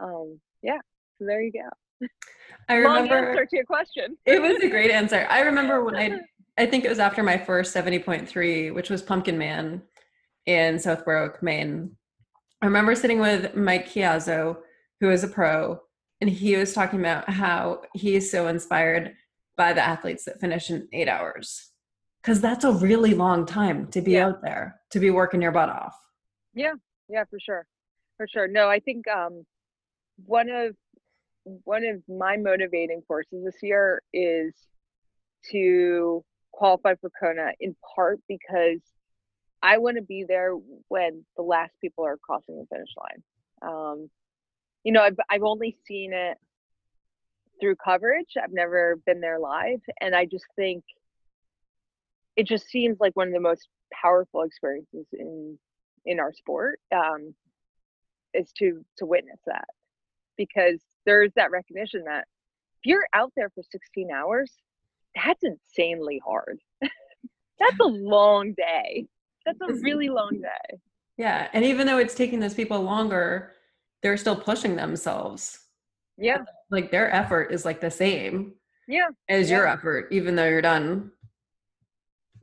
Um 0.00 0.40
yeah 0.62 0.78
so 1.18 1.24
there 1.26 1.42
you 1.42 1.52
go. 1.52 2.06
I 2.68 2.74
remember 2.74 3.14
Long 3.14 3.24
answer 3.24 3.46
to 3.46 3.56
your 3.56 3.64
question. 3.64 4.16
It 4.26 4.42
was 4.42 4.62
a 4.62 4.68
great 4.68 4.90
answer. 4.90 5.26
I 5.30 5.40
remember 5.40 5.84
when 5.84 5.96
i 5.96 6.20
i 6.58 6.66
think 6.66 6.84
it 6.84 6.88
was 6.88 6.98
after 6.98 7.22
my 7.22 7.36
first 7.36 7.74
70.3 7.74 8.74
which 8.74 8.90
was 8.90 9.02
pumpkin 9.02 9.38
man 9.38 9.82
in 10.46 10.78
South 10.78 11.04
Berwick 11.04 11.42
maine. 11.42 11.96
I 12.62 12.66
remember 12.66 12.94
sitting 12.94 13.20
with 13.20 13.54
mike 13.54 13.88
chiazzo 13.88 14.58
who 15.00 15.10
is 15.10 15.24
a 15.24 15.28
pro 15.28 15.80
and 16.20 16.30
he 16.30 16.56
was 16.56 16.72
talking 16.72 17.00
about 17.00 17.28
how 17.28 17.82
he 17.94 18.16
is 18.16 18.30
so 18.30 18.48
inspired 18.48 19.14
by 19.56 19.72
the 19.72 19.82
athletes 19.82 20.24
that 20.24 20.40
finish 20.40 20.70
in 20.70 20.88
eight 20.92 21.08
hours 21.08 21.72
because 22.26 22.40
that's 22.40 22.64
a 22.64 22.72
really 22.72 23.14
long 23.14 23.46
time 23.46 23.86
to 23.86 24.02
be 24.02 24.12
yeah. 24.12 24.26
out 24.26 24.42
there 24.42 24.80
to 24.90 24.98
be 24.98 25.10
working 25.10 25.40
your 25.40 25.52
butt 25.52 25.68
off. 25.68 25.96
Yeah. 26.54 26.74
Yeah 27.08 27.22
for 27.30 27.38
sure. 27.38 27.66
For 28.16 28.26
sure. 28.26 28.48
No 28.48 28.68
i 28.68 28.80
think 28.80 29.06
um 29.08 29.46
one 30.24 30.48
of 30.48 30.74
one 31.62 31.84
of 31.84 32.02
my 32.08 32.36
motivating 32.36 33.02
forces 33.06 33.44
this 33.44 33.62
year 33.62 34.02
is 34.12 34.52
to 35.52 36.24
qualify 36.50 36.94
for 37.00 37.10
kona 37.20 37.52
in 37.60 37.76
part 37.94 38.18
because 38.26 38.80
i 39.62 39.78
want 39.78 39.96
to 39.96 40.02
be 40.02 40.24
there 40.26 40.52
when 40.88 41.24
the 41.36 41.42
last 41.42 41.72
people 41.80 42.04
are 42.04 42.16
crossing 42.16 42.58
the 42.58 42.66
finish 42.66 42.88
line. 42.98 43.22
Um 43.62 44.10
you 44.82 44.92
know, 44.92 45.02
I've 45.02 45.18
I've 45.30 45.42
only 45.44 45.76
seen 45.86 46.12
it 46.12 46.38
through 47.60 47.76
coverage. 47.76 48.34
I've 48.42 48.52
never 48.52 48.96
been 49.06 49.20
there 49.20 49.38
live, 49.38 49.80
and 50.00 50.14
I 50.14 50.24
just 50.24 50.44
think 50.56 50.82
it 52.36 52.46
just 52.46 52.68
seems 52.68 52.98
like 53.00 53.16
one 53.16 53.28
of 53.28 53.34
the 53.34 53.40
most 53.40 53.68
powerful 53.92 54.42
experiences 54.42 55.06
in 55.12 55.58
in 56.04 56.20
our 56.20 56.32
sport 56.32 56.78
um, 56.94 57.34
is 58.34 58.52
to 58.58 58.84
to 58.98 59.06
witness 59.06 59.40
that 59.46 59.66
because 60.36 60.80
there's 61.04 61.32
that 61.36 61.50
recognition 61.50 62.04
that 62.04 62.26
if 62.78 62.86
you're 62.86 63.06
out 63.14 63.32
there 63.36 63.50
for 63.54 63.62
16 63.70 64.10
hours, 64.10 64.52
that's 65.14 65.42
insanely 65.42 66.20
hard. 66.24 66.58
that's 66.80 67.80
a 67.80 67.86
long 67.86 68.52
day. 68.54 69.06
That's 69.46 69.58
a 69.62 69.74
really 69.74 70.08
long 70.08 70.40
day. 70.42 70.78
Yeah, 71.16 71.48
and 71.52 71.64
even 71.64 71.86
though 71.86 71.98
it's 71.98 72.14
taking 72.14 72.40
those 72.40 72.54
people 72.54 72.82
longer, 72.82 73.52
they're 74.02 74.18
still 74.18 74.36
pushing 74.36 74.76
themselves. 74.76 75.58
Yeah. 76.18 76.38
Like 76.70 76.90
their 76.90 77.12
effort 77.14 77.52
is 77.52 77.64
like 77.64 77.80
the 77.80 77.90
same. 77.90 78.54
Yeah. 78.88 79.08
As 79.28 79.48
yeah. 79.48 79.56
your 79.56 79.66
effort, 79.66 80.08
even 80.10 80.36
though 80.36 80.46
you're 80.46 80.62
done 80.62 81.12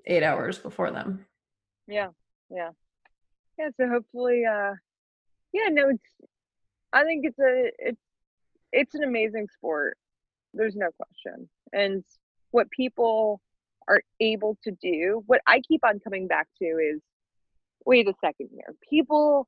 eight 0.05 0.23
hours 0.23 0.57
before 0.57 0.91
them. 0.91 1.25
Yeah. 1.87 2.09
Yeah. 2.49 2.71
Yeah. 3.57 3.69
So 3.77 3.87
hopefully, 3.87 4.43
uh, 4.45 4.73
yeah, 5.51 5.69
no, 5.69 5.89
it's, 5.89 6.29
I 6.91 7.03
think 7.03 7.25
it's 7.25 7.39
a, 7.39 7.71
it's, 7.79 8.01
it's 8.71 8.95
an 8.95 9.03
amazing 9.03 9.47
sport. 9.55 9.97
There's 10.53 10.75
no 10.75 10.89
question. 10.97 11.49
And 11.71 12.03
what 12.51 12.69
people 12.69 13.41
are 13.87 14.01
able 14.19 14.57
to 14.63 14.71
do, 14.71 15.23
what 15.25 15.41
I 15.47 15.61
keep 15.67 15.81
on 15.83 15.99
coming 15.99 16.27
back 16.27 16.47
to 16.59 16.65
is 16.65 17.01
wait 17.85 18.07
a 18.07 18.13
second 18.21 18.49
here. 18.51 18.73
People 18.89 19.47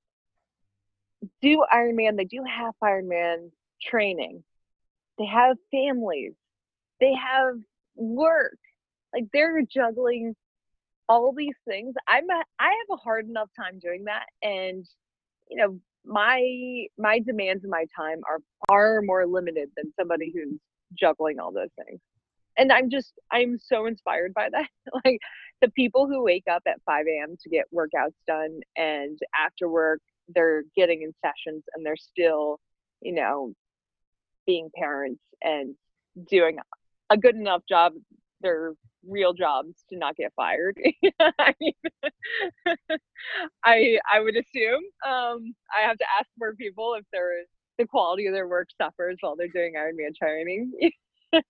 do 1.41 1.63
Ironman, 1.73 2.17
they 2.17 2.25
do 2.25 2.43
half 2.43 2.75
Ironman 2.83 3.51
training. 3.81 4.43
They 5.17 5.25
have 5.25 5.57
families. 5.71 6.33
They 6.99 7.13
have 7.13 7.55
work. 7.95 8.57
Like 9.13 9.25
they're 9.31 9.61
juggling 9.61 10.35
all 11.07 11.33
these 11.35 11.55
things. 11.67 11.93
I'm 12.07 12.29
a, 12.29 12.43
I 12.59 12.69
have 12.69 12.97
a 12.97 12.97
hard 12.97 13.27
enough 13.27 13.49
time 13.57 13.79
doing 13.79 14.05
that 14.05 14.25
and 14.41 14.85
you 15.49 15.57
know, 15.57 15.79
my 16.05 16.85
my 16.97 17.19
demands 17.19 17.63
and 17.63 17.71
my 17.71 17.85
time 17.97 18.21
are 18.29 18.39
far 18.67 19.01
more 19.01 19.25
limited 19.25 19.69
than 19.75 19.91
somebody 19.99 20.31
who's 20.33 20.59
juggling 20.97 21.39
all 21.39 21.51
those 21.51 21.69
things. 21.83 21.99
And 22.57 22.71
I'm 22.71 22.89
just 22.89 23.13
I'm 23.31 23.57
so 23.59 23.85
inspired 23.85 24.33
by 24.33 24.49
that. 24.51 24.67
like 25.05 25.19
the 25.61 25.69
people 25.71 26.07
who 26.07 26.23
wake 26.23 26.45
up 26.51 26.63
at 26.67 26.81
5 26.85 27.05
a.m. 27.07 27.35
to 27.41 27.49
get 27.49 27.65
workouts 27.73 28.13
done 28.27 28.59
and 28.75 29.17
after 29.37 29.69
work 29.69 29.99
they're 30.33 30.63
getting 30.75 31.03
in 31.03 31.13
sessions 31.23 31.63
and 31.73 31.85
they're 31.85 31.95
still, 31.95 32.59
you 33.01 33.13
know, 33.13 33.53
being 34.47 34.69
parents 34.75 35.21
and 35.41 35.75
doing 36.29 36.57
a 37.09 37.17
good 37.17 37.35
enough 37.35 37.61
job 37.69 37.93
their 38.45 38.73
real 39.07 39.33
jobs 39.33 39.73
to 39.89 39.97
not 39.97 40.15
get 40.15 40.31
fired. 40.35 40.77
I, 41.19 41.53
I 43.65 43.97
I 44.11 44.19
would 44.19 44.35
assume 44.35 44.83
um, 45.05 45.55
I 45.75 45.87
have 45.87 45.97
to 45.97 46.05
ask 46.19 46.29
more 46.37 46.53
people 46.53 46.95
if 46.97 47.05
their 47.11 47.31
the 47.77 47.85
quality 47.85 48.27
of 48.27 48.33
their 48.33 48.47
work 48.47 48.67
suffers 48.79 49.17
while 49.19 49.35
they're 49.35 49.47
doing 49.47 49.73
Ironman 49.77 50.15
training. 50.15 50.71
I 51.33 51.41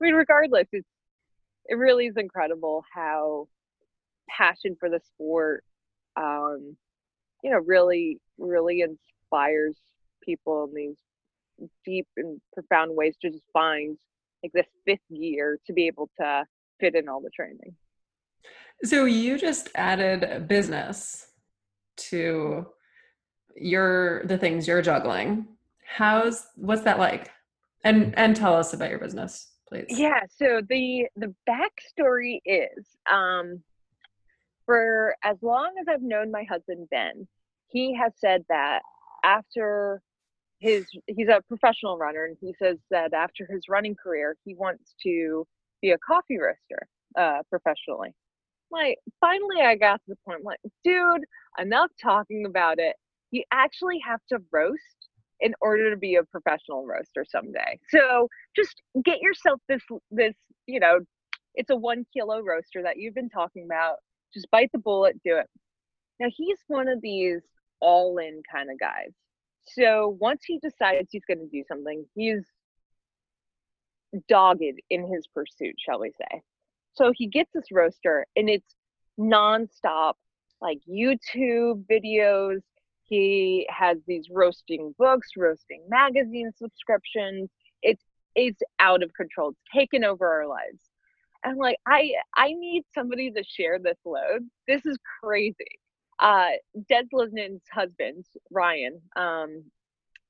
mean, 0.00 0.14
regardless, 0.14 0.66
it's 0.72 0.88
it 1.66 1.76
really 1.76 2.06
is 2.06 2.16
incredible 2.16 2.82
how 2.92 3.46
passion 4.28 4.76
for 4.80 4.88
the 4.88 5.00
sport 5.14 5.62
um, 6.16 6.76
you 7.44 7.50
know 7.50 7.60
really 7.66 8.18
really 8.38 8.82
inspires 8.82 9.76
people 10.24 10.64
in 10.64 10.74
these 10.74 11.68
deep 11.84 12.06
and 12.16 12.40
profound 12.54 12.96
ways 12.96 13.14
to 13.20 13.30
just 13.30 13.44
find 13.52 13.98
like 14.42 14.52
this 14.52 14.66
fifth 14.84 15.00
year 15.08 15.58
to 15.66 15.72
be 15.72 15.86
able 15.86 16.10
to 16.20 16.44
fit 16.80 16.94
in 16.94 17.08
all 17.08 17.20
the 17.20 17.30
training 17.30 17.74
So 18.84 19.04
you 19.04 19.38
just 19.38 19.68
added 19.74 20.48
business 20.48 21.28
to 21.96 22.66
your 23.56 24.24
the 24.26 24.38
things 24.38 24.66
you're 24.66 24.82
juggling. 24.82 25.46
How's 25.86 26.46
what's 26.56 26.82
that 26.82 26.98
like? 26.98 27.30
And 27.84 28.16
and 28.18 28.34
tell 28.34 28.54
us 28.54 28.72
about 28.72 28.90
your 28.90 28.98
business, 28.98 29.52
please. 29.68 29.86
Yeah, 29.88 30.20
so 30.28 30.60
the 30.68 31.06
the 31.16 31.34
backstory 31.48 32.40
is 32.44 32.86
um 33.10 33.62
for 34.66 35.14
as 35.22 35.36
long 35.42 35.72
as 35.80 35.86
I've 35.88 36.02
known 36.02 36.30
my 36.30 36.44
husband 36.44 36.88
Ben, 36.90 37.26
he 37.68 37.94
has 37.94 38.12
said 38.16 38.44
that 38.48 38.80
after 39.24 40.02
his 40.62 40.86
he's 41.08 41.28
a 41.28 41.42
professional 41.48 41.98
runner 41.98 42.24
and 42.24 42.36
he 42.40 42.54
says 42.58 42.78
that 42.90 43.12
after 43.12 43.46
his 43.50 43.62
running 43.68 43.96
career 43.96 44.36
he 44.44 44.54
wants 44.54 44.94
to 45.02 45.44
be 45.82 45.90
a 45.90 45.98
coffee 45.98 46.38
roaster 46.38 46.86
uh 47.18 47.42
professionally. 47.50 48.14
Like 48.70 48.98
finally 49.20 49.60
i 49.60 49.74
got 49.74 49.96
to 49.96 50.08
the 50.08 50.16
point 50.24 50.44
like 50.44 50.60
dude 50.84 51.24
enough 51.58 51.90
talking 52.00 52.46
about 52.46 52.78
it. 52.78 52.94
You 53.32 53.42
actually 53.52 53.98
have 54.06 54.20
to 54.28 54.38
roast 54.52 55.08
in 55.40 55.52
order 55.60 55.90
to 55.90 55.96
be 55.96 56.14
a 56.14 56.22
professional 56.22 56.86
roaster 56.86 57.26
someday. 57.28 57.78
So 57.88 58.28
just 58.54 58.80
get 59.04 59.20
yourself 59.20 59.60
this 59.68 59.82
this 60.12 60.34
you 60.66 60.78
know 60.78 61.00
it's 61.54 61.70
a 61.70 61.76
one 61.76 62.06
kilo 62.12 62.40
roaster 62.40 62.82
that 62.84 62.98
you've 62.98 63.14
been 63.14 63.28
talking 63.28 63.64
about. 63.64 63.96
Just 64.32 64.50
bite 64.50 64.70
the 64.72 64.78
bullet 64.78 65.20
do 65.24 65.36
it. 65.38 65.46
Now 66.20 66.28
he's 66.34 66.58
one 66.68 66.88
of 66.88 67.02
these 67.02 67.40
all 67.80 68.18
in 68.18 68.42
kind 68.50 68.70
of 68.70 68.78
guys 68.78 69.10
so 69.64 70.16
once 70.20 70.42
he 70.44 70.58
decides 70.58 71.08
he's 71.10 71.24
going 71.26 71.38
to 71.38 71.46
do 71.46 71.62
something, 71.68 72.04
he's 72.14 72.42
dogged 74.28 74.62
in 74.90 75.06
his 75.06 75.26
pursuit, 75.34 75.74
shall 75.78 76.00
we 76.00 76.12
say. 76.18 76.42
So 76.94 77.12
he 77.14 77.26
gets 77.26 77.50
this 77.54 77.72
roaster 77.72 78.26
and 78.36 78.50
it's 78.50 78.74
nonstop, 79.18 80.14
like 80.60 80.78
YouTube 80.88 81.84
videos. 81.90 82.60
He 83.04 83.66
has 83.70 83.98
these 84.06 84.26
roasting 84.30 84.94
books, 84.98 85.28
roasting 85.36 85.82
magazine 85.88 86.50
subscriptions. 86.56 87.50
It's 87.82 88.02
it's 88.34 88.60
out 88.80 89.02
of 89.02 89.12
control. 89.14 89.50
It's 89.50 89.60
taken 89.74 90.04
over 90.04 90.26
our 90.26 90.46
lives. 90.46 90.80
And 91.44 91.58
like 91.58 91.76
I 91.86 92.12
I 92.36 92.52
need 92.52 92.84
somebody 92.94 93.30
to 93.30 93.42
share 93.44 93.78
this 93.78 93.98
load. 94.04 94.48
This 94.68 94.84
is 94.86 94.98
crazy 95.22 95.80
uh, 96.18 96.48
Des 96.88 97.04
Linden's 97.12 97.62
husband, 97.72 98.24
Ryan, 98.50 99.00
um, 99.16 99.64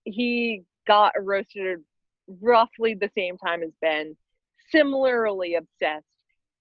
he 0.05 0.63
got 0.87 1.13
roasted 1.21 1.81
roughly 2.41 2.95
the 2.95 3.11
same 3.17 3.37
time 3.39 3.63
as 3.63 3.71
Ben, 3.81 4.17
similarly 4.71 5.55
obsessed. 5.55 6.07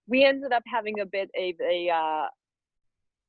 We 0.07 0.25
ended 0.25 0.51
up 0.51 0.63
having 0.65 0.99
a 0.99 1.05
bit 1.05 1.29
of 1.37 1.55
a, 1.61 1.89
uh, 1.89 2.27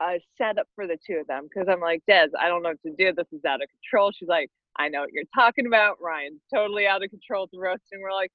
a 0.02 0.20
setup 0.36 0.66
for 0.74 0.86
the 0.86 0.98
two 1.06 1.18
of 1.20 1.26
them 1.26 1.44
because 1.44 1.68
I'm 1.70 1.80
like, 1.80 2.02
Des, 2.08 2.28
I 2.38 2.48
don't 2.48 2.62
know 2.62 2.70
what 2.70 2.82
to 2.82 2.94
do. 2.96 3.12
This 3.14 3.32
is 3.32 3.44
out 3.44 3.62
of 3.62 3.68
control. 3.68 4.10
She's 4.12 4.28
like, 4.28 4.50
I 4.78 4.88
know 4.88 5.00
what 5.00 5.12
you're 5.12 5.24
talking 5.34 5.66
about. 5.66 5.98
Ryan's 6.00 6.40
totally 6.52 6.86
out 6.86 7.04
of 7.04 7.10
control 7.10 7.48
the 7.52 7.58
roasting. 7.58 8.00
We're 8.00 8.12
like, 8.12 8.32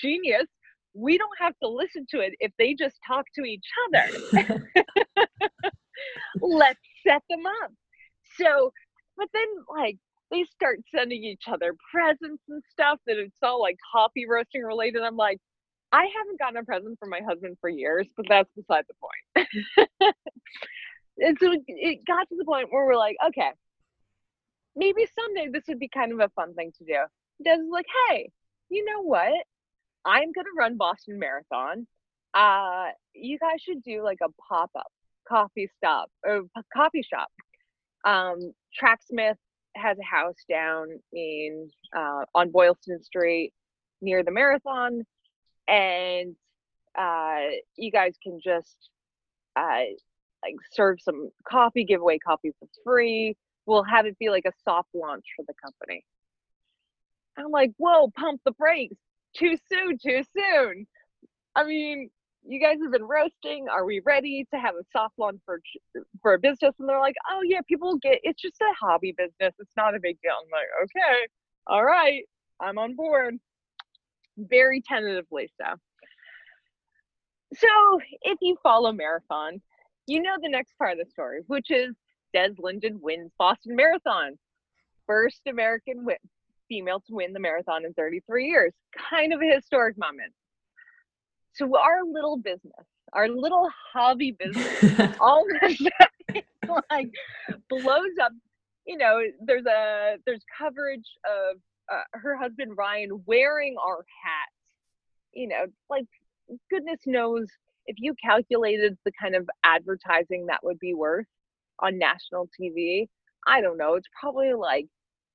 genius. 0.00 0.46
We 0.92 1.18
don't 1.18 1.38
have 1.38 1.54
to 1.62 1.68
listen 1.68 2.06
to 2.10 2.20
it 2.20 2.34
if 2.40 2.52
they 2.58 2.74
just 2.74 2.96
talk 3.06 3.24
to 3.36 3.44
each 3.44 3.66
other. 3.88 4.66
Let's 6.40 6.80
set 7.06 7.22
them 7.28 7.44
up. 7.62 7.72
So, 8.36 8.72
but 9.16 9.28
then 9.32 9.46
like 9.68 9.98
they 10.30 10.44
start 10.44 10.80
sending 10.94 11.24
each 11.24 11.44
other 11.48 11.74
presents 11.92 12.42
and 12.48 12.62
stuff 12.70 12.98
that 13.06 13.16
it's 13.16 13.36
all 13.42 13.60
like 13.60 13.76
coffee 13.92 14.26
roasting 14.26 14.62
related. 14.62 15.02
I'm 15.02 15.16
like, 15.16 15.38
I 15.92 16.06
haven't 16.16 16.38
gotten 16.38 16.56
a 16.56 16.64
present 16.64 16.98
from 16.98 17.10
my 17.10 17.20
husband 17.20 17.56
for 17.60 17.68
years, 17.68 18.06
but 18.16 18.26
that's 18.28 18.50
beside 18.54 18.84
the 18.88 18.94
point. 18.94 19.48
and 21.18 21.36
so 21.40 21.52
it 21.66 22.06
got 22.06 22.28
to 22.28 22.36
the 22.36 22.44
point 22.44 22.68
where 22.70 22.86
we're 22.86 22.96
like, 22.96 23.16
okay, 23.28 23.50
maybe 24.76 25.06
someday 25.18 25.48
this 25.52 25.64
would 25.68 25.80
be 25.80 25.88
kind 25.88 26.12
of 26.12 26.20
a 26.20 26.28
fun 26.30 26.54
thing 26.54 26.72
to 26.78 26.84
do. 26.84 26.98
Des 27.42 27.58
like, 27.70 27.86
hey, 28.08 28.30
you 28.68 28.84
know 28.84 29.02
what? 29.02 29.32
I'm 30.04 30.32
gonna 30.32 30.48
run 30.56 30.76
Boston 30.76 31.18
Marathon. 31.18 31.86
Uh, 32.32 32.90
you 33.12 33.38
guys 33.38 33.60
should 33.60 33.82
do 33.82 34.04
like 34.04 34.18
a 34.22 34.28
pop 34.48 34.70
up 34.76 34.92
coffee 35.30 35.68
stop 35.76 36.10
or 36.24 36.42
coffee 36.74 37.02
shop. 37.02 37.28
Um, 38.04 38.52
Tracksmith 38.78 39.38
has 39.76 39.96
a 39.98 40.04
house 40.04 40.44
down 40.48 40.88
in 41.12 41.70
uh, 41.96 42.24
on 42.34 42.50
Boylston 42.50 43.02
Street 43.02 43.52
near 44.02 44.22
the 44.22 44.30
marathon, 44.30 45.04
and 45.68 46.34
uh, 46.98 47.40
you 47.76 47.90
guys 47.90 48.14
can 48.22 48.40
just 48.42 48.90
uh, 49.56 49.84
like 50.42 50.56
serve 50.72 50.98
some 51.00 51.30
coffee, 51.48 51.84
give 51.84 52.00
away 52.00 52.18
coffee 52.18 52.52
for 52.58 52.68
free. 52.84 53.36
We'll 53.66 53.84
have 53.84 54.06
it 54.06 54.18
be 54.18 54.30
like 54.30 54.46
a 54.46 54.52
soft 54.64 54.88
launch 54.94 55.24
for 55.36 55.44
the 55.46 55.54
company. 55.62 56.04
I'm 57.38 57.50
like, 57.50 57.72
whoa, 57.76 58.10
pump 58.16 58.40
the 58.44 58.52
brakes. 58.52 58.96
Too 59.36 59.56
soon, 59.70 59.98
too 59.98 60.22
soon. 60.36 60.86
I 61.54 61.64
mean, 61.64 62.10
you 62.46 62.60
guys 62.60 62.78
have 62.82 62.92
been 62.92 63.04
roasting. 63.04 63.66
Are 63.68 63.84
we 63.84 64.00
ready 64.04 64.46
to 64.52 64.60
have 64.60 64.74
a 64.74 64.84
soft 64.92 65.18
launch 65.18 65.40
for 65.44 65.60
for 66.22 66.34
a 66.34 66.38
business? 66.38 66.74
And 66.78 66.88
they're 66.88 67.00
like, 67.00 67.16
oh 67.30 67.42
yeah, 67.44 67.60
people 67.68 67.96
get 67.96 68.18
it's 68.22 68.40
just 68.40 68.60
a 68.60 68.74
hobby 68.80 69.14
business. 69.16 69.54
It's 69.58 69.76
not 69.76 69.94
a 69.94 70.00
big 70.00 70.18
deal. 70.22 70.32
I'm 70.32 70.50
like, 70.50 70.68
okay, 70.84 71.28
all 71.66 71.84
right, 71.84 72.22
I'm 72.60 72.78
on 72.78 72.96
board. 72.96 73.36
Very 74.36 74.80
tentatively 74.80 75.50
so. 75.60 75.74
So 77.54 78.00
if 78.22 78.38
you 78.40 78.56
follow 78.62 78.92
marathon, 78.92 79.60
you 80.06 80.22
know 80.22 80.36
the 80.40 80.48
next 80.48 80.76
part 80.78 80.92
of 80.92 81.04
the 81.04 81.10
story, 81.10 81.40
which 81.46 81.70
is 81.70 81.94
Des 82.32 82.54
Linden 82.58 83.00
wins 83.02 83.32
Boston 83.38 83.76
Marathon, 83.76 84.38
first 85.06 85.42
American 85.48 86.06
female 86.68 87.00
to 87.00 87.14
win 87.14 87.32
the 87.32 87.40
marathon 87.40 87.84
in 87.84 87.92
33 87.94 88.46
years. 88.46 88.72
Kind 89.10 89.32
of 89.32 89.42
a 89.42 89.54
historic 89.54 89.98
moment 89.98 90.32
to 91.58 91.74
our 91.76 92.04
little 92.04 92.36
business, 92.36 92.86
our 93.12 93.28
little 93.28 93.68
hobby 93.92 94.32
business, 94.32 95.14
all 95.20 95.44
of 95.44 95.70
a 95.70 96.42
like 96.90 97.10
blows 97.68 98.16
up. 98.22 98.32
You 98.86 98.96
know, 98.96 99.20
there's 99.44 99.66
a 99.66 100.16
there's 100.26 100.44
coverage 100.56 101.06
of 101.24 101.58
uh, 101.92 102.02
her 102.12 102.36
husband 102.36 102.72
Ryan 102.76 103.22
wearing 103.26 103.76
our 103.84 104.04
hats. 104.24 104.52
You 105.32 105.48
know, 105.48 105.66
like 105.88 106.06
goodness 106.70 107.00
knows 107.06 107.46
if 107.86 107.96
you 107.98 108.14
calculated 108.22 108.96
the 109.04 109.12
kind 109.20 109.34
of 109.34 109.48
advertising 109.64 110.46
that 110.46 110.60
would 110.62 110.78
be 110.78 110.94
worth 110.94 111.26
on 111.80 111.98
national 111.98 112.48
TV, 112.60 113.08
I 113.46 113.60
don't 113.60 113.78
know. 113.78 113.94
It's 113.94 114.08
probably 114.20 114.52
like 114.54 114.86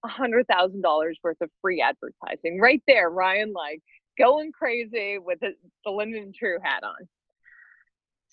a 0.04 0.08
hundred 0.08 0.48
thousand 0.48 0.82
dollars 0.82 1.18
worth 1.24 1.42
of 1.42 1.50
free 1.62 1.82
advertising 1.82 2.60
right 2.60 2.82
there. 2.88 3.10
Ryan, 3.10 3.54
like 3.54 3.82
going 4.18 4.52
crazy 4.52 5.18
with 5.18 5.40
the, 5.40 5.54
the 5.84 5.92
Linden 5.92 6.34
True 6.38 6.58
hat 6.62 6.84
on. 6.84 7.08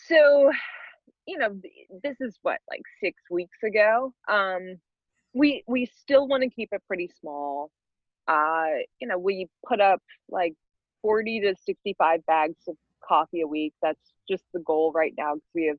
So, 0.09 0.51
you 1.27 1.39
know, 1.39 1.61
this 2.03 2.17
is 2.21 2.39
what 2.43 2.59
like 2.69 2.83
six 3.03 3.21
weeks 3.31 3.59
ago. 3.65 4.13
Um, 4.29 4.77
we 5.35 5.65
we 5.67 5.87
still 5.87 6.29
want 6.29 6.43
to 6.43 6.51
keep 6.51 6.71
it 6.73 6.83
pretty 6.87 7.11
small. 7.21 7.71
Uh, 8.29 8.67
you 9.01 9.09
know, 9.09 9.19
we 9.19 9.49
put 9.67 9.81
up 9.81 10.01
like 10.29 10.55
40 11.03 11.41
to 11.41 11.55
65 11.65 12.25
bags 12.27 12.57
of 12.69 12.77
coffee 13.07 13.41
a 13.41 13.47
week. 13.47 13.75
That's 13.83 14.13
just 14.29 14.45
the 14.53 14.61
goal 14.61 14.93
right 14.93 15.15
now 15.17 15.35
because 15.35 15.51
we 15.55 15.67
have, 15.67 15.79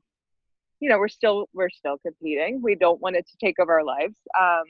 you 0.80 0.88
know, 0.88 0.98
we're 0.98 1.08
still 1.08 1.48
we're 1.54 1.70
still 1.70 1.98
competing. 1.98 2.60
We 2.62 2.74
don't 2.74 3.00
want 3.00 3.16
it 3.16 3.26
to 3.28 3.36
take 3.40 3.58
over 3.58 3.72
our 3.72 3.84
lives. 3.84 4.16
Um, 4.38 4.64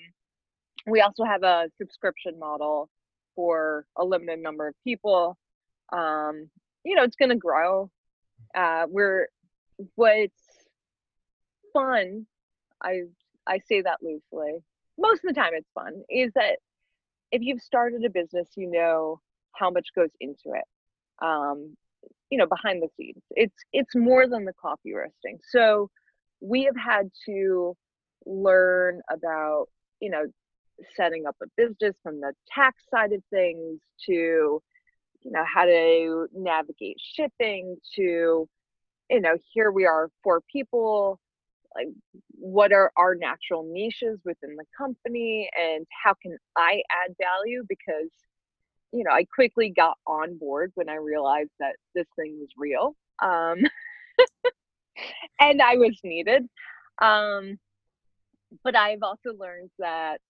we 0.87 1.01
also 1.01 1.25
have 1.25 1.43
a 1.43 1.69
subscription 1.79 2.39
model 2.39 2.89
for 3.35 3.87
a 3.97 4.05
limited 4.05 4.41
number 4.41 4.69
of 4.69 4.75
people. 4.85 5.37
Um, 5.93 6.49
you 6.85 6.95
know, 6.97 7.03
it's 7.03 7.17
going 7.17 7.31
to 7.31 7.37
grow. 7.37 7.91
Uh, 8.55 8.87
we're 8.89 9.29
what's 9.95 10.33
fun. 11.73 12.27
I 12.83 13.03
I 13.47 13.59
say 13.59 13.83
that 13.83 13.99
loosely. 14.03 14.63
Most 14.99 15.25
of 15.25 15.35
the 15.35 15.41
time, 15.41 15.53
it's 15.55 15.71
fun. 15.75 16.03
Is 16.09 16.33
that 16.35 16.59
if 17.33 17.43
you've 17.43 17.63
started 17.63 18.05
a 18.05 18.11
business, 18.11 18.49
you 18.57 18.71
know 18.71 19.21
how 19.53 19.71
much 19.71 19.89
goes 19.95 20.11
into 20.21 20.53
it. 20.55 20.65
Um, 21.25 21.77
you 22.31 22.39
know, 22.39 22.47
behind 22.47 22.83
the 22.83 22.89
scenes, 22.97 23.23
it's 23.31 23.57
it's 23.73 23.95
more 23.95 24.27
than 24.29 24.45
the 24.45 24.53
coffee 24.53 24.95
roasting. 24.95 25.39
So 25.51 25.91
we 26.41 26.65
have 26.65 26.77
had 26.77 27.11
to 27.27 27.77
learn 28.27 29.01
about 29.11 29.67
you 30.01 30.11
know 30.11 30.25
setting 30.97 31.27
up 31.27 31.37
a 31.43 31.47
business 31.57 31.95
from 32.03 32.21
the 32.21 32.33
tax 32.53 32.83
side 32.93 33.13
of 33.13 33.23
things 33.31 33.81
to 34.07 34.61
you 35.23 35.31
know 35.31 35.45
how 35.45 35.65
to 35.65 36.27
navigate 36.35 36.97
shipping 37.15 37.77
to 37.95 38.49
you 39.11 39.21
know 39.21 39.37
here 39.53 39.71
we 39.71 39.87
are 39.87 40.11
four 40.23 40.41
people 40.53 41.19
like 41.77 41.89
what 42.31 42.73
are 42.73 42.93
our 42.97 43.15
natural 43.15 43.65
niches 43.67 44.19
within 44.25 44.57
the 44.57 44.65
company 44.77 45.49
and 45.57 45.87
how 46.05 46.15
can 46.23 46.37
i 46.57 46.83
add 46.91 47.15
value 47.21 47.65
because 47.69 48.11
you 48.93 49.03
know 49.05 49.13
i 49.13 49.25
quickly 49.35 49.71
got 49.71 49.97
on 50.07 50.37
board 50.37 50.71
when 50.75 50.89
i 50.89 50.97
realized 50.97 51.51
that 51.59 51.77
this 51.95 52.07
thing 52.17 52.37
was 52.39 52.49
real 52.59 52.95
um 53.23 53.59
and 55.41 55.61
I 55.63 55.77
was 55.77 55.99
needed. 56.05 56.49
Um, 57.01 57.59
but 58.63 58.77
I've 58.77 59.03
also 59.03 59.37
learned 59.39 59.71
that 59.79 60.21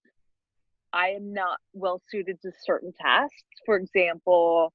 I 0.94 1.08
am 1.08 1.32
not 1.34 1.58
well 1.72 2.00
suited 2.08 2.40
to 2.42 2.52
certain 2.64 2.92
tasks. 2.92 3.34
For 3.66 3.76
example, 3.76 4.72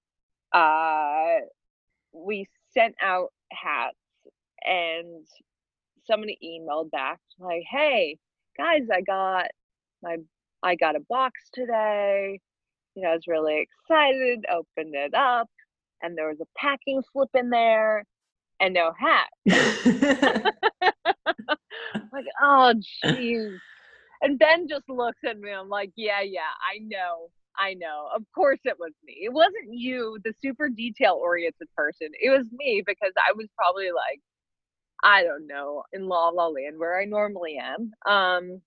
uh, 0.53 1.37
we 2.11 2.45
sent 2.73 2.95
out 3.01 3.29
hats 3.51 3.95
and 4.65 5.25
somebody 6.05 6.37
emailed 6.43 6.91
back 6.91 7.19
like, 7.39 7.63
"Hey 7.71 8.17
guys, 8.57 8.87
I 8.93 9.01
got 9.01 9.47
my 10.03 10.17
I 10.61 10.75
got 10.75 10.97
a 10.97 10.99
box 11.09 11.39
today. 11.53 12.39
You 12.95 13.03
know, 13.03 13.11
I 13.11 13.13
was 13.13 13.27
really 13.27 13.61
excited. 13.61 14.45
Opened 14.51 14.95
it 14.95 15.13
up, 15.13 15.49
and 16.01 16.17
there 16.17 16.27
was 16.27 16.41
a 16.41 16.47
packing 16.57 17.01
slip 17.13 17.29
in 17.33 17.49
there, 17.49 18.03
and 18.59 18.73
no 18.73 18.91
hat. 18.91 19.29
like, 22.11 22.25
oh 22.41 22.73
jeez. 23.05 23.57
And 24.21 24.37
Ben 24.39 24.67
just 24.67 24.89
looks 24.89 25.19
at 25.25 25.39
me. 25.39 25.51
I'm 25.51 25.69
like, 25.69 25.91
yeah, 25.95 26.21
yeah, 26.21 26.51
I 26.61 26.79
know. 26.79 27.29
I 27.57 27.73
know. 27.73 28.09
Of 28.15 28.23
course 28.33 28.59
it 28.63 28.77
was 28.79 28.91
me. 29.03 29.19
It 29.23 29.33
wasn't 29.33 29.73
you, 29.73 30.17
the 30.23 30.33
super 30.41 30.69
detail 30.69 31.19
oriented 31.21 31.67
person. 31.75 32.09
It 32.21 32.29
was 32.29 32.47
me 32.51 32.83
because 32.85 33.13
I 33.17 33.33
was 33.33 33.47
probably 33.57 33.91
like, 33.91 34.21
I 35.03 35.23
don't 35.23 35.47
know, 35.47 35.83
in 35.93 36.07
La 36.07 36.29
La 36.29 36.47
Land 36.47 36.77
where 36.79 36.99
I 36.99 37.05
normally 37.05 37.57
am. 37.57 37.91
Um 38.11 38.61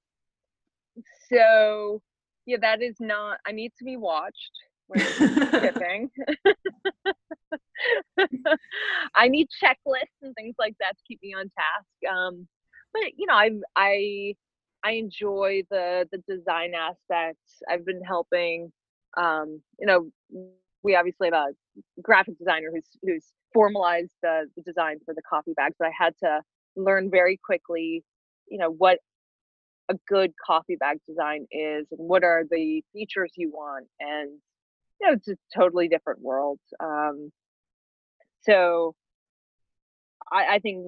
so 1.32 2.02
yeah, 2.46 2.58
that 2.60 2.82
is 2.82 2.96
not 3.00 3.38
I 3.46 3.52
need 3.52 3.72
to 3.78 3.84
be 3.84 3.96
watched 3.96 4.52
when 4.86 5.00
shipping. 5.50 6.10
I 9.14 9.28
need 9.28 9.48
checklists 9.62 10.22
and 10.22 10.34
things 10.34 10.54
like 10.58 10.74
that 10.80 10.96
to 10.96 11.02
keep 11.06 11.20
me 11.22 11.34
on 11.34 11.50
task. 11.56 12.14
Um 12.14 12.48
but 12.92 13.02
you 13.16 13.26
know, 13.26 13.34
I 13.34 13.50
I 13.76 14.34
I 14.84 14.92
enjoy 14.92 15.62
the 15.70 16.08
the 16.12 16.18
design 16.28 16.72
aspect. 16.74 17.38
I've 17.68 17.84
been 17.86 18.02
helping. 18.02 18.72
Um, 19.16 19.60
you 19.78 19.86
know, 19.86 20.10
we 20.82 20.96
obviously 20.96 21.28
have 21.32 21.34
a 21.34 22.00
graphic 22.02 22.38
designer 22.38 22.70
who's 22.72 22.88
who's 23.02 23.32
formalized 23.52 24.12
the, 24.22 24.46
the 24.56 24.62
design 24.62 24.98
for 25.04 25.14
the 25.14 25.22
coffee 25.28 25.52
bags, 25.54 25.76
but 25.78 25.88
I 25.88 25.92
had 25.96 26.14
to 26.20 26.40
learn 26.76 27.10
very 27.10 27.38
quickly, 27.44 28.02
you 28.48 28.58
know, 28.58 28.70
what 28.70 28.98
a 29.88 29.94
good 30.08 30.32
coffee 30.44 30.76
bag 30.76 30.98
design 31.08 31.46
is 31.50 31.86
and 31.90 32.08
what 32.08 32.24
are 32.24 32.44
the 32.50 32.82
features 32.92 33.32
you 33.36 33.50
want 33.50 33.86
and 34.00 34.30
you 35.00 35.06
know 35.06 35.12
it's 35.14 35.28
a 35.28 35.36
totally 35.54 35.88
different 35.88 36.20
world 36.20 36.58
um, 36.80 37.30
so 38.42 38.94
I, 40.32 40.54
I 40.54 40.58
think 40.60 40.84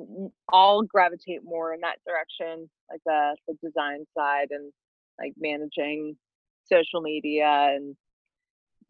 I'll 0.52 0.82
gravitate 0.82 1.40
more 1.44 1.74
in 1.74 1.80
that 1.80 1.98
direction, 2.06 2.68
like 2.90 3.00
the 3.04 3.36
the 3.46 3.54
design 3.62 4.04
side 4.16 4.48
and 4.50 4.72
like 5.18 5.34
managing 5.38 6.16
social 6.64 7.00
media 7.00 7.46
and 7.74 7.94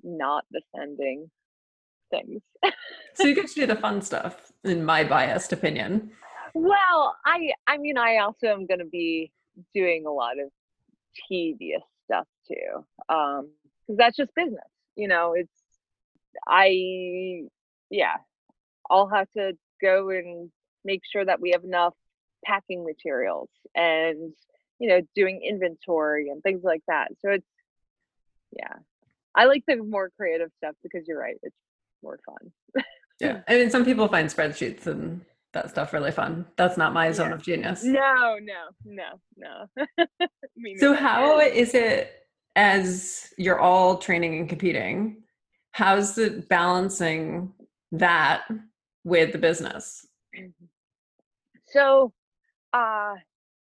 not 0.02 0.44
the 0.50 0.62
sending 0.74 1.30
things. 2.10 2.40
so 3.14 3.26
you 3.26 3.34
get 3.34 3.48
to 3.48 3.54
do 3.54 3.66
the 3.66 3.76
fun 3.76 4.00
stuff, 4.00 4.52
in 4.62 4.84
my 4.84 5.04
biased 5.04 5.52
opinion. 5.52 6.12
Well, 6.54 7.16
I 7.24 7.52
I 7.66 7.78
mean 7.78 7.98
I 7.98 8.18
also 8.18 8.46
am 8.46 8.66
going 8.66 8.78
to 8.78 8.86
be 8.86 9.32
doing 9.74 10.06
a 10.06 10.12
lot 10.12 10.38
of 10.38 10.50
tedious 11.28 11.82
stuff 12.04 12.26
too, 12.46 12.84
um, 13.08 13.50
because 13.86 13.98
that's 13.98 14.16
just 14.16 14.34
business. 14.36 14.60
You 14.94 15.08
know, 15.08 15.34
it's 15.34 15.50
I 16.46 17.48
yeah, 17.90 18.16
I'll 18.90 19.08
have 19.08 19.30
to 19.36 19.56
go 19.80 20.10
and 20.10 20.50
make 20.84 21.02
sure 21.10 21.24
that 21.24 21.40
we 21.40 21.50
have 21.52 21.64
enough 21.64 21.94
packing 22.44 22.84
materials 22.84 23.48
and 23.74 24.32
you 24.78 24.88
know 24.88 25.00
doing 25.14 25.40
inventory 25.42 26.28
and 26.28 26.42
things 26.42 26.62
like 26.62 26.82
that 26.88 27.08
so 27.20 27.30
it's 27.30 27.46
yeah. 28.56 28.74
I 29.34 29.46
like 29.46 29.64
the 29.66 29.76
more 29.76 30.10
creative 30.16 30.50
stuff 30.58 30.76
because 30.82 31.08
you're 31.08 31.18
right 31.18 31.36
it's 31.42 31.56
more 32.02 32.18
fun. 32.24 32.84
Yeah 33.20 33.40
i 33.48 33.56
mean 33.56 33.70
some 33.70 33.84
people 33.84 34.06
find 34.08 34.28
spreadsheets 34.28 34.86
and 34.86 35.22
that 35.52 35.70
stuff 35.70 35.92
really 35.92 36.10
fun. 36.10 36.46
That's 36.56 36.76
not 36.76 36.92
my 36.92 37.12
zone 37.12 37.32
of 37.32 37.42
genius. 37.42 37.84
No 37.84 38.38
no 38.40 38.70
no 38.84 39.20
no. 39.36 40.06
So 40.78 40.94
how 40.94 41.40
is 41.40 41.74
it 41.74 42.12
as 42.56 43.32
you're 43.38 43.58
all 43.58 43.98
training 43.98 44.38
and 44.38 44.48
competing 44.48 45.24
how's 45.72 46.14
the 46.14 46.44
balancing 46.48 47.52
that 47.90 48.44
with 49.04 49.32
the 49.32 49.38
business? 49.38 50.06
Mm-hmm. 50.36 50.64
So, 51.66 52.12
uh, 52.72 53.14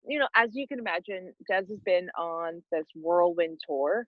you 0.05 0.19
know, 0.19 0.27
as 0.35 0.49
you 0.53 0.67
can 0.67 0.79
imagine, 0.79 1.33
Des 1.47 1.55
has 1.55 1.79
been 1.85 2.09
on 2.17 2.61
this 2.71 2.85
whirlwind 2.95 3.59
tour, 3.65 4.05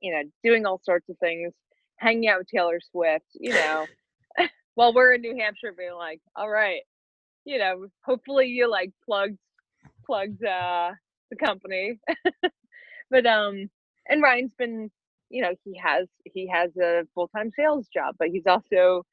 you 0.00 0.12
know, 0.12 0.22
doing 0.44 0.66
all 0.66 0.80
sorts 0.84 1.08
of 1.08 1.18
things, 1.18 1.52
hanging 1.96 2.28
out 2.28 2.38
with 2.38 2.48
Taylor 2.48 2.80
Swift, 2.90 3.26
you 3.34 3.52
know, 3.52 3.86
while 4.74 4.92
we're 4.92 5.14
in 5.14 5.22
New 5.22 5.36
Hampshire 5.36 5.72
being 5.76 5.94
like, 5.94 6.20
all 6.34 6.50
right, 6.50 6.82
you 7.44 7.58
know, 7.58 7.86
hopefully 8.04 8.46
you 8.46 8.70
like 8.70 8.92
plugged 9.04 9.38
plugged 10.04 10.44
uh 10.44 10.90
the 11.30 11.36
company. 11.36 11.98
but 13.10 13.26
um 13.26 13.68
and 14.08 14.22
Ryan's 14.22 14.54
been, 14.54 14.90
you 15.30 15.42
know, 15.42 15.54
he 15.64 15.76
has 15.82 16.06
he 16.24 16.48
has 16.48 16.76
a 16.76 17.04
full-time 17.14 17.50
sales 17.56 17.88
job, 17.92 18.16
but 18.18 18.28
he's 18.28 18.46
also 18.46 19.04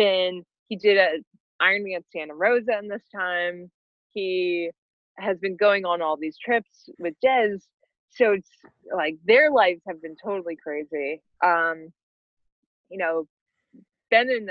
been 0.00 0.44
he 0.68 0.76
did 0.76 0.96
a 0.96 1.18
Ironman 1.62 2.02
Santa 2.10 2.34
Rosa 2.34 2.78
in 2.78 2.88
this 2.88 3.02
time. 3.14 3.70
He 4.12 4.70
has 5.18 5.38
been 5.38 5.56
going 5.56 5.84
on 5.84 6.00
all 6.00 6.16
these 6.16 6.38
trips 6.38 6.88
with 6.98 7.14
Des. 7.22 7.58
So 8.10 8.32
it's 8.32 8.50
like 8.94 9.16
their 9.24 9.50
lives 9.50 9.82
have 9.86 10.00
been 10.00 10.16
totally 10.24 10.56
crazy. 10.56 11.20
Um, 11.44 11.92
you 12.88 12.96
know, 12.96 13.28
Ben 14.10 14.30
and 14.30 14.50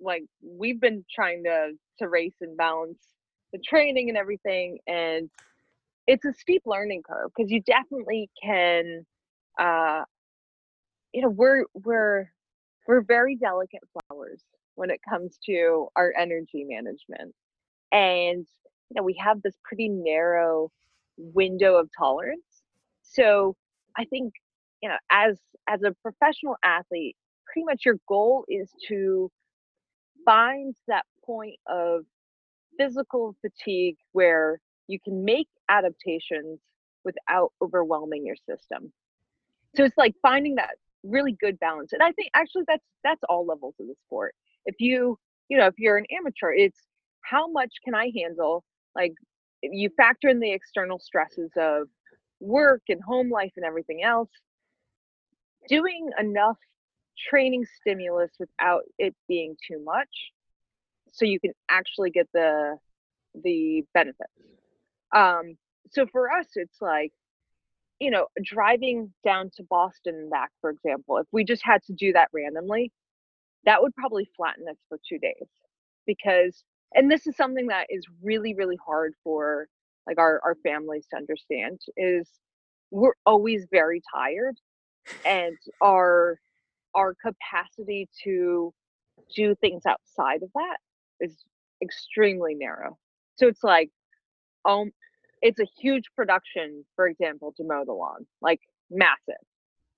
like 0.00 0.24
we've 0.42 0.80
been 0.80 1.04
trying 1.14 1.44
to 1.44 1.72
to 2.00 2.08
race 2.08 2.34
and 2.40 2.56
balance 2.56 2.98
the 3.52 3.60
training 3.60 4.08
and 4.08 4.18
everything 4.18 4.78
and 4.88 5.30
it's 6.06 6.24
a 6.24 6.32
steep 6.34 6.62
learning 6.66 7.02
curve 7.08 7.30
because 7.34 7.50
you 7.50 7.62
definitely 7.62 8.28
can 8.42 9.06
uh 9.58 10.02
you 11.12 11.22
know 11.22 11.30
we're 11.30 11.64
we're 11.72 12.28
we're 12.86 13.00
very 13.00 13.36
delicate 13.36 13.80
flowers 13.92 14.42
when 14.76 14.90
it 14.90 15.00
comes 15.08 15.38
to 15.46 15.88
our 15.96 16.12
energy 16.18 16.64
management. 16.64 17.34
And 17.92 18.46
you 18.90 18.94
know, 18.96 19.02
we 19.02 19.16
have 19.22 19.42
this 19.42 19.56
pretty 19.64 19.88
narrow 19.88 20.70
window 21.16 21.76
of 21.76 21.88
tolerance. 21.96 22.62
So 23.02 23.56
I 23.96 24.04
think, 24.04 24.34
you 24.82 24.88
know, 24.88 24.96
as 25.10 25.38
as 25.68 25.82
a 25.82 25.92
professional 26.02 26.56
athlete, 26.64 27.16
pretty 27.46 27.64
much 27.64 27.84
your 27.84 27.96
goal 28.08 28.44
is 28.48 28.70
to 28.88 29.30
find 30.24 30.74
that 30.88 31.04
point 31.24 31.56
of 31.68 32.04
physical 32.78 33.34
fatigue 33.40 33.96
where 34.12 34.60
you 34.88 34.98
can 35.00 35.24
make 35.24 35.48
adaptations 35.68 36.60
without 37.04 37.52
overwhelming 37.62 38.26
your 38.26 38.36
system. 38.48 38.92
So 39.76 39.84
it's 39.84 39.96
like 39.96 40.14
finding 40.22 40.56
that 40.56 40.76
really 41.02 41.36
good 41.40 41.58
balance. 41.58 41.92
And 41.92 42.02
I 42.02 42.12
think 42.12 42.30
actually 42.34 42.64
that's 42.66 42.84
that's 43.02 43.22
all 43.28 43.46
levels 43.46 43.74
of 43.80 43.86
the 43.86 43.94
sport 44.06 44.34
if 44.66 44.76
you 44.78 45.18
you 45.48 45.58
know 45.58 45.66
if 45.66 45.74
you're 45.78 45.96
an 45.96 46.06
amateur 46.16 46.52
it's 46.52 46.78
how 47.22 47.50
much 47.50 47.72
can 47.84 47.94
i 47.94 48.10
handle? 48.16 48.64
Like 48.94 49.14
you 49.62 49.90
factor 49.96 50.28
in 50.28 50.40
the 50.40 50.52
external 50.52 50.98
stresses 50.98 51.50
of 51.56 51.88
work 52.40 52.82
and 52.88 53.02
home 53.02 53.30
life 53.30 53.52
and 53.56 53.64
everything 53.64 54.02
else 54.02 54.30
doing 55.68 56.10
enough 56.18 56.58
training 57.30 57.64
stimulus 57.80 58.30
without 58.38 58.82
it 58.98 59.14
being 59.28 59.56
too 59.66 59.82
much 59.82 60.08
so 61.12 61.24
you 61.24 61.40
can 61.40 61.52
actually 61.70 62.10
get 62.10 62.28
the 62.34 62.76
the 63.42 63.82
benefits. 63.94 64.32
Um 65.14 65.56
so 65.90 66.06
for 66.06 66.30
us 66.30 66.46
it's 66.56 66.80
like 66.80 67.12
you 68.00 68.10
know 68.10 68.26
driving 68.42 69.12
down 69.24 69.50
to 69.56 69.62
boston 69.62 70.14
and 70.14 70.30
back 70.30 70.50
for 70.60 70.70
example 70.70 71.18
if 71.18 71.26
we 71.32 71.44
just 71.44 71.62
had 71.64 71.82
to 71.84 71.92
do 71.92 72.12
that 72.12 72.28
randomly 72.32 72.92
that 73.66 73.82
would 73.82 73.94
probably 73.94 74.28
flatten 74.36 74.68
us 74.68 74.76
for 74.88 74.98
two 75.08 75.18
days 75.18 75.48
because 76.06 76.64
and 76.94 77.10
this 77.10 77.26
is 77.26 77.36
something 77.36 77.68
that 77.68 77.86
is 77.90 78.04
really 78.22 78.54
really 78.54 78.78
hard 78.86 79.14
for 79.24 79.68
like 80.06 80.18
our, 80.18 80.40
our 80.44 80.56
families 80.62 81.06
to 81.10 81.16
understand 81.16 81.80
is 81.96 82.28
we're 82.90 83.14
always 83.26 83.66
very 83.70 84.02
tired 84.14 84.56
and 85.24 85.56
our 85.82 86.38
our 86.94 87.14
capacity 87.14 88.08
to 88.24 88.72
do 89.34 89.54
things 89.56 89.82
outside 89.86 90.42
of 90.42 90.50
that 90.54 90.78
is 91.20 91.36
extremely 91.82 92.54
narrow. 92.54 92.98
So 93.36 93.48
it's 93.48 93.64
like 93.64 93.90
um 94.64 94.92
it's 95.42 95.60
a 95.60 95.66
huge 95.80 96.04
production 96.16 96.84
for 96.96 97.06
example 97.08 97.52
to 97.56 97.64
mow 97.64 97.84
the 97.84 97.92
lawn 97.92 98.26
like 98.40 98.60
massive. 98.90 99.34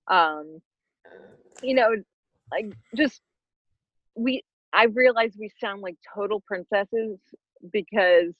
Um 0.07 0.59
you 1.61 1.75
know 1.75 1.89
like 2.51 2.67
just 2.95 3.21
we 4.17 4.43
I 4.73 4.85
realize 4.85 5.31
we 5.39 5.49
sound 5.59 5.81
like 5.81 5.95
total 6.13 6.41
princesses 6.41 7.19
because 7.71 8.33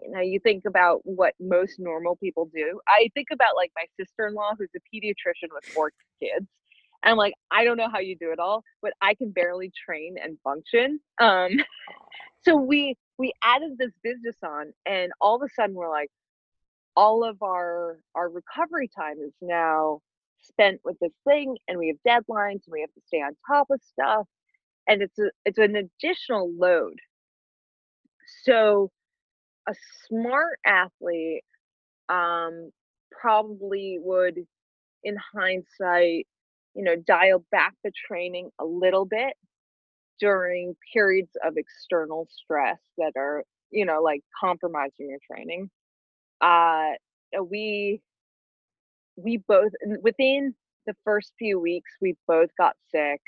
you 0.00 0.10
know 0.10 0.20
you 0.20 0.40
think 0.40 0.64
about 0.66 1.00
what 1.04 1.34
most 1.38 1.78
normal 1.78 2.16
people 2.16 2.50
do 2.52 2.80
i 2.88 3.08
think 3.14 3.28
about 3.32 3.54
like 3.54 3.70
my 3.76 3.84
sister-in-law 3.98 4.50
who's 4.58 4.68
a 4.74 4.80
pediatrician 4.92 5.48
with 5.54 5.64
four 5.66 5.92
kids 6.20 6.48
and 7.04 7.12
I'm 7.12 7.18
like, 7.18 7.34
I 7.50 7.64
don't 7.64 7.76
know 7.76 7.90
how 7.90 7.98
you 7.98 8.16
do 8.16 8.32
it 8.32 8.38
all, 8.38 8.64
but 8.80 8.94
I 9.00 9.14
can 9.14 9.30
barely 9.30 9.70
train 9.70 10.16
and 10.22 10.38
function. 10.42 11.00
Um, 11.20 11.50
so 12.44 12.56
we 12.56 12.96
we 13.18 13.32
added 13.44 13.76
this 13.78 13.92
business 14.02 14.36
on, 14.42 14.72
and 14.86 15.12
all 15.20 15.36
of 15.36 15.42
a 15.42 15.48
sudden 15.54 15.74
we're 15.74 15.90
like, 15.90 16.10
all 16.96 17.22
of 17.24 17.42
our 17.42 17.98
our 18.14 18.30
recovery 18.30 18.88
time 18.88 19.18
is 19.20 19.34
now 19.42 20.00
spent 20.40 20.80
with 20.82 20.98
this 20.98 21.12
thing, 21.28 21.58
and 21.68 21.78
we 21.78 21.88
have 21.88 21.96
deadlines, 22.24 22.62
and 22.64 22.72
we 22.72 22.80
have 22.80 22.92
to 22.94 23.02
stay 23.06 23.18
on 23.18 23.36
top 23.46 23.68
of 23.70 23.80
stuff, 23.82 24.26
and 24.88 25.02
it's 25.02 25.18
a 25.18 25.30
it's 25.44 25.58
an 25.58 25.76
additional 25.76 26.52
load. 26.56 26.98
So 28.44 28.90
a 29.68 29.74
smart 30.08 30.58
athlete 30.66 31.44
um, 32.08 32.70
probably 33.12 33.98
would 34.00 34.40
in 35.04 35.16
hindsight 35.34 36.26
you 36.74 36.84
know, 36.84 36.96
dial 36.96 37.44
back 37.52 37.74
the 37.84 37.92
training 38.08 38.50
a 38.60 38.64
little 38.64 39.04
bit 39.06 39.34
during 40.20 40.76
periods 40.92 41.30
of 41.44 41.56
external 41.56 42.28
stress 42.30 42.78
that 42.98 43.12
are, 43.16 43.44
you 43.70 43.84
know, 43.84 44.02
like 44.02 44.22
compromising 44.40 45.08
your 45.10 45.18
training. 45.30 45.70
Uh, 46.40 46.92
we 47.48 48.00
we 49.16 49.38
both 49.48 49.72
within 50.02 50.54
the 50.86 50.94
first 51.04 51.32
few 51.38 51.58
weeks 51.58 51.92
we 52.00 52.16
both 52.26 52.50
got 52.58 52.76
sick. 52.90 53.20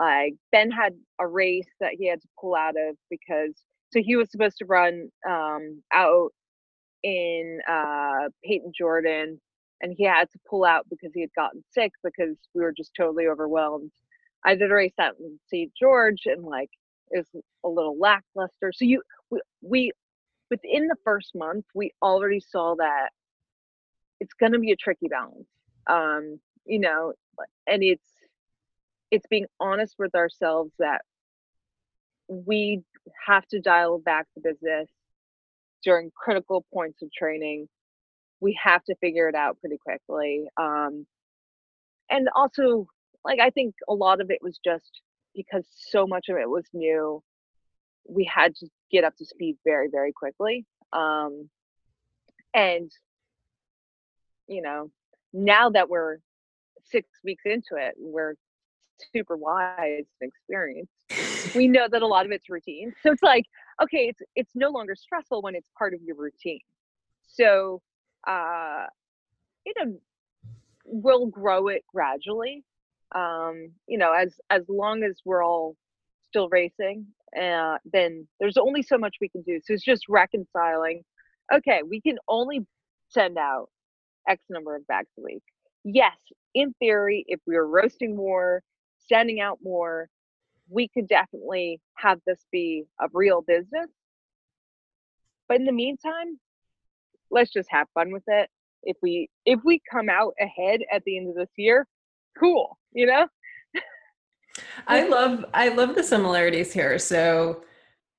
Uh, 0.00 0.24
ben 0.52 0.70
had 0.70 0.94
a 1.20 1.26
race 1.26 1.68
that 1.80 1.94
he 1.94 2.08
had 2.08 2.20
to 2.20 2.28
pull 2.40 2.54
out 2.54 2.74
of 2.78 2.96
because 3.10 3.54
so 3.92 4.00
he 4.02 4.16
was 4.16 4.30
supposed 4.30 4.58
to 4.58 4.66
run 4.66 5.08
um, 5.28 5.82
out 5.92 6.30
in 7.02 7.60
uh, 7.68 8.28
Payton 8.44 8.72
Jordan 8.76 9.40
and 9.82 9.94
he 9.96 10.04
had 10.04 10.30
to 10.32 10.38
pull 10.48 10.64
out 10.64 10.86
because 10.90 11.12
he 11.14 11.20
had 11.20 11.32
gotten 11.34 11.62
sick 11.72 11.92
because 12.02 12.36
we 12.54 12.62
were 12.62 12.72
just 12.76 12.92
totally 12.96 13.26
overwhelmed. 13.26 13.92
I 14.44 14.54
did 14.54 14.70
a 14.70 14.74
race 14.74 14.94
out 15.00 15.14
in 15.20 15.38
St. 15.48 15.72
George 15.78 16.22
and 16.26 16.44
like 16.44 16.70
was 17.10 17.26
a 17.64 17.68
little 17.68 17.98
lackluster. 17.98 18.72
So 18.74 18.84
you 18.84 19.02
we, 19.30 19.40
we 19.62 19.92
within 20.50 20.88
the 20.88 20.96
first 21.04 21.32
month 21.34 21.64
we 21.74 21.92
already 22.02 22.40
saw 22.40 22.74
that 22.76 23.10
it's 24.20 24.34
going 24.34 24.52
to 24.52 24.58
be 24.58 24.72
a 24.72 24.76
tricky 24.76 25.08
balance. 25.08 25.48
Um, 25.88 26.40
you 26.64 26.80
know, 26.80 27.12
and 27.66 27.82
it's 27.82 28.08
it's 29.10 29.26
being 29.28 29.46
honest 29.60 29.94
with 29.98 30.14
ourselves 30.14 30.72
that 30.78 31.02
we 32.28 32.82
have 33.26 33.46
to 33.46 33.60
dial 33.60 33.98
back 33.98 34.26
the 34.34 34.42
business 34.42 34.88
during 35.84 36.10
critical 36.16 36.64
points 36.72 37.02
of 37.02 37.12
training 37.12 37.68
we 38.40 38.58
have 38.62 38.84
to 38.84 38.94
figure 38.96 39.28
it 39.28 39.34
out 39.34 39.58
pretty 39.60 39.78
quickly. 39.78 40.48
Um, 40.56 41.06
and 42.10 42.28
also, 42.34 42.86
like, 43.24 43.40
I 43.40 43.50
think 43.50 43.74
a 43.88 43.94
lot 43.94 44.20
of 44.20 44.30
it 44.30 44.38
was 44.42 44.58
just 44.64 45.00
because 45.34 45.66
so 45.90 46.06
much 46.06 46.28
of 46.28 46.36
it 46.36 46.48
was 46.48 46.64
new, 46.72 47.22
we 48.08 48.24
had 48.24 48.54
to 48.56 48.68
get 48.90 49.04
up 49.04 49.16
to 49.16 49.26
speed 49.26 49.56
very, 49.64 49.88
very 49.90 50.12
quickly. 50.12 50.64
Um, 50.92 51.48
and, 52.54 52.90
you 54.46 54.62
know, 54.62 54.90
now 55.32 55.70
that 55.70 55.88
we're 55.88 56.18
six 56.84 57.08
weeks 57.24 57.42
into 57.44 57.74
it, 57.76 57.94
we're 57.98 58.34
super 59.12 59.36
wise 59.36 60.04
and 60.20 60.30
experienced. 60.30 60.92
we 61.54 61.68
know 61.68 61.86
that 61.90 62.02
a 62.02 62.06
lot 62.06 62.26
of 62.26 62.32
it's 62.32 62.48
routine. 62.48 62.92
So 63.02 63.12
it's 63.12 63.22
like, 63.22 63.44
okay, 63.82 64.08
it's 64.08 64.22
it's 64.34 64.52
no 64.54 64.70
longer 64.70 64.94
stressful 64.94 65.42
when 65.42 65.54
it's 65.54 65.68
part 65.78 65.94
of 65.94 66.02
your 66.02 66.16
routine. 66.16 66.60
So 67.26 67.82
uh, 68.26 68.86
you 69.64 69.72
know, 69.78 69.98
we'll 70.84 71.26
grow 71.26 71.68
it 71.68 71.84
gradually. 71.92 72.64
Um, 73.14 73.72
you 73.86 73.98
know, 73.98 74.12
as 74.12 74.34
as 74.50 74.62
long 74.68 75.02
as 75.02 75.20
we're 75.24 75.44
all 75.44 75.76
still 76.28 76.48
racing, 76.48 77.06
uh, 77.40 77.78
then 77.92 78.26
there's 78.40 78.56
only 78.56 78.82
so 78.82 78.98
much 78.98 79.16
we 79.20 79.28
can 79.28 79.42
do. 79.42 79.60
So 79.64 79.74
it's 79.74 79.84
just 79.84 80.04
reconciling. 80.08 81.02
Okay, 81.52 81.82
we 81.88 82.00
can 82.00 82.16
only 82.28 82.66
send 83.08 83.38
out 83.38 83.68
X 84.28 84.42
number 84.50 84.74
of 84.74 84.86
bags 84.86 85.08
a 85.18 85.22
week. 85.22 85.42
Yes, 85.84 86.16
in 86.54 86.72
theory, 86.80 87.24
if 87.28 87.40
we 87.46 87.54
were 87.54 87.68
roasting 87.68 88.16
more, 88.16 88.62
sending 89.08 89.40
out 89.40 89.58
more, 89.62 90.08
we 90.68 90.88
could 90.88 91.08
definitely 91.08 91.80
have 91.96 92.20
this 92.26 92.44
be 92.50 92.84
a 93.00 93.06
real 93.12 93.42
business. 93.42 93.88
But 95.48 95.58
in 95.58 95.64
the 95.64 95.72
meantime, 95.72 96.38
let's 97.30 97.52
just 97.52 97.70
have 97.70 97.86
fun 97.94 98.12
with 98.12 98.24
it. 98.26 98.50
If 98.82 98.96
we 99.02 99.28
if 99.44 99.60
we 99.64 99.80
come 99.90 100.08
out 100.08 100.34
ahead 100.40 100.80
at 100.92 101.02
the 101.04 101.16
end 101.16 101.28
of 101.28 101.34
this 101.34 101.50
year, 101.56 101.86
cool, 102.38 102.78
you 102.92 103.06
know? 103.06 103.26
I 104.86 105.06
love 105.06 105.44
I 105.52 105.68
love 105.68 105.94
the 105.94 106.02
similarities 106.02 106.72
here. 106.72 106.98
So 106.98 107.64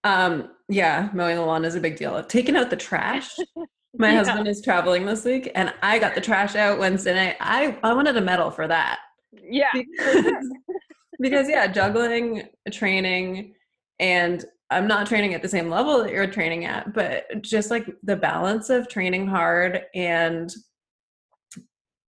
um 0.04 0.50
yeah, 0.70 1.10
mowing 1.14 1.38
the 1.38 1.46
lawn 1.46 1.66
is 1.66 1.76
a 1.76 1.80
big 1.80 1.98
deal. 1.98 2.22
Taking 2.24 2.56
out 2.56 2.70
the 2.70 2.76
trash. 2.76 3.36
My 3.98 4.12
yeah. 4.12 4.18
husband 4.18 4.48
is 4.48 4.62
traveling 4.62 5.06
this 5.06 5.26
week 5.26 5.52
and 5.56 5.74
I 5.82 6.00
got 6.00 6.16
the 6.16 6.22
trash 6.22 6.56
out 6.56 6.80
Wednesday 6.80 7.14
night. 7.14 7.38
I 7.40 7.78
I 7.84 7.94
wanted 7.94 8.18
a 8.18 8.22
medal 8.22 8.52
for 8.52 8.68
that. 8.68 9.00
Yeah. 9.44 9.72
Because, 9.74 10.50
because 11.20 11.50
yeah, 11.50 11.68
juggling, 11.68 12.44
training, 12.72 13.56
and 14.00 14.46
I'm 14.70 14.88
not 14.88 15.08
training 15.08 15.34
at 15.34 15.42
the 15.42 15.50
same 15.50 15.70
level 15.70 16.04
that 16.04 16.12
you're 16.12 16.28
training 16.28 16.66
at, 16.66 16.94
but 16.94 17.42
just 17.42 17.72
like 17.72 17.88
the 18.04 18.16
balance 18.16 18.70
of 18.70 18.90
training 18.90 19.28
hard 19.28 19.84
and 19.96 20.54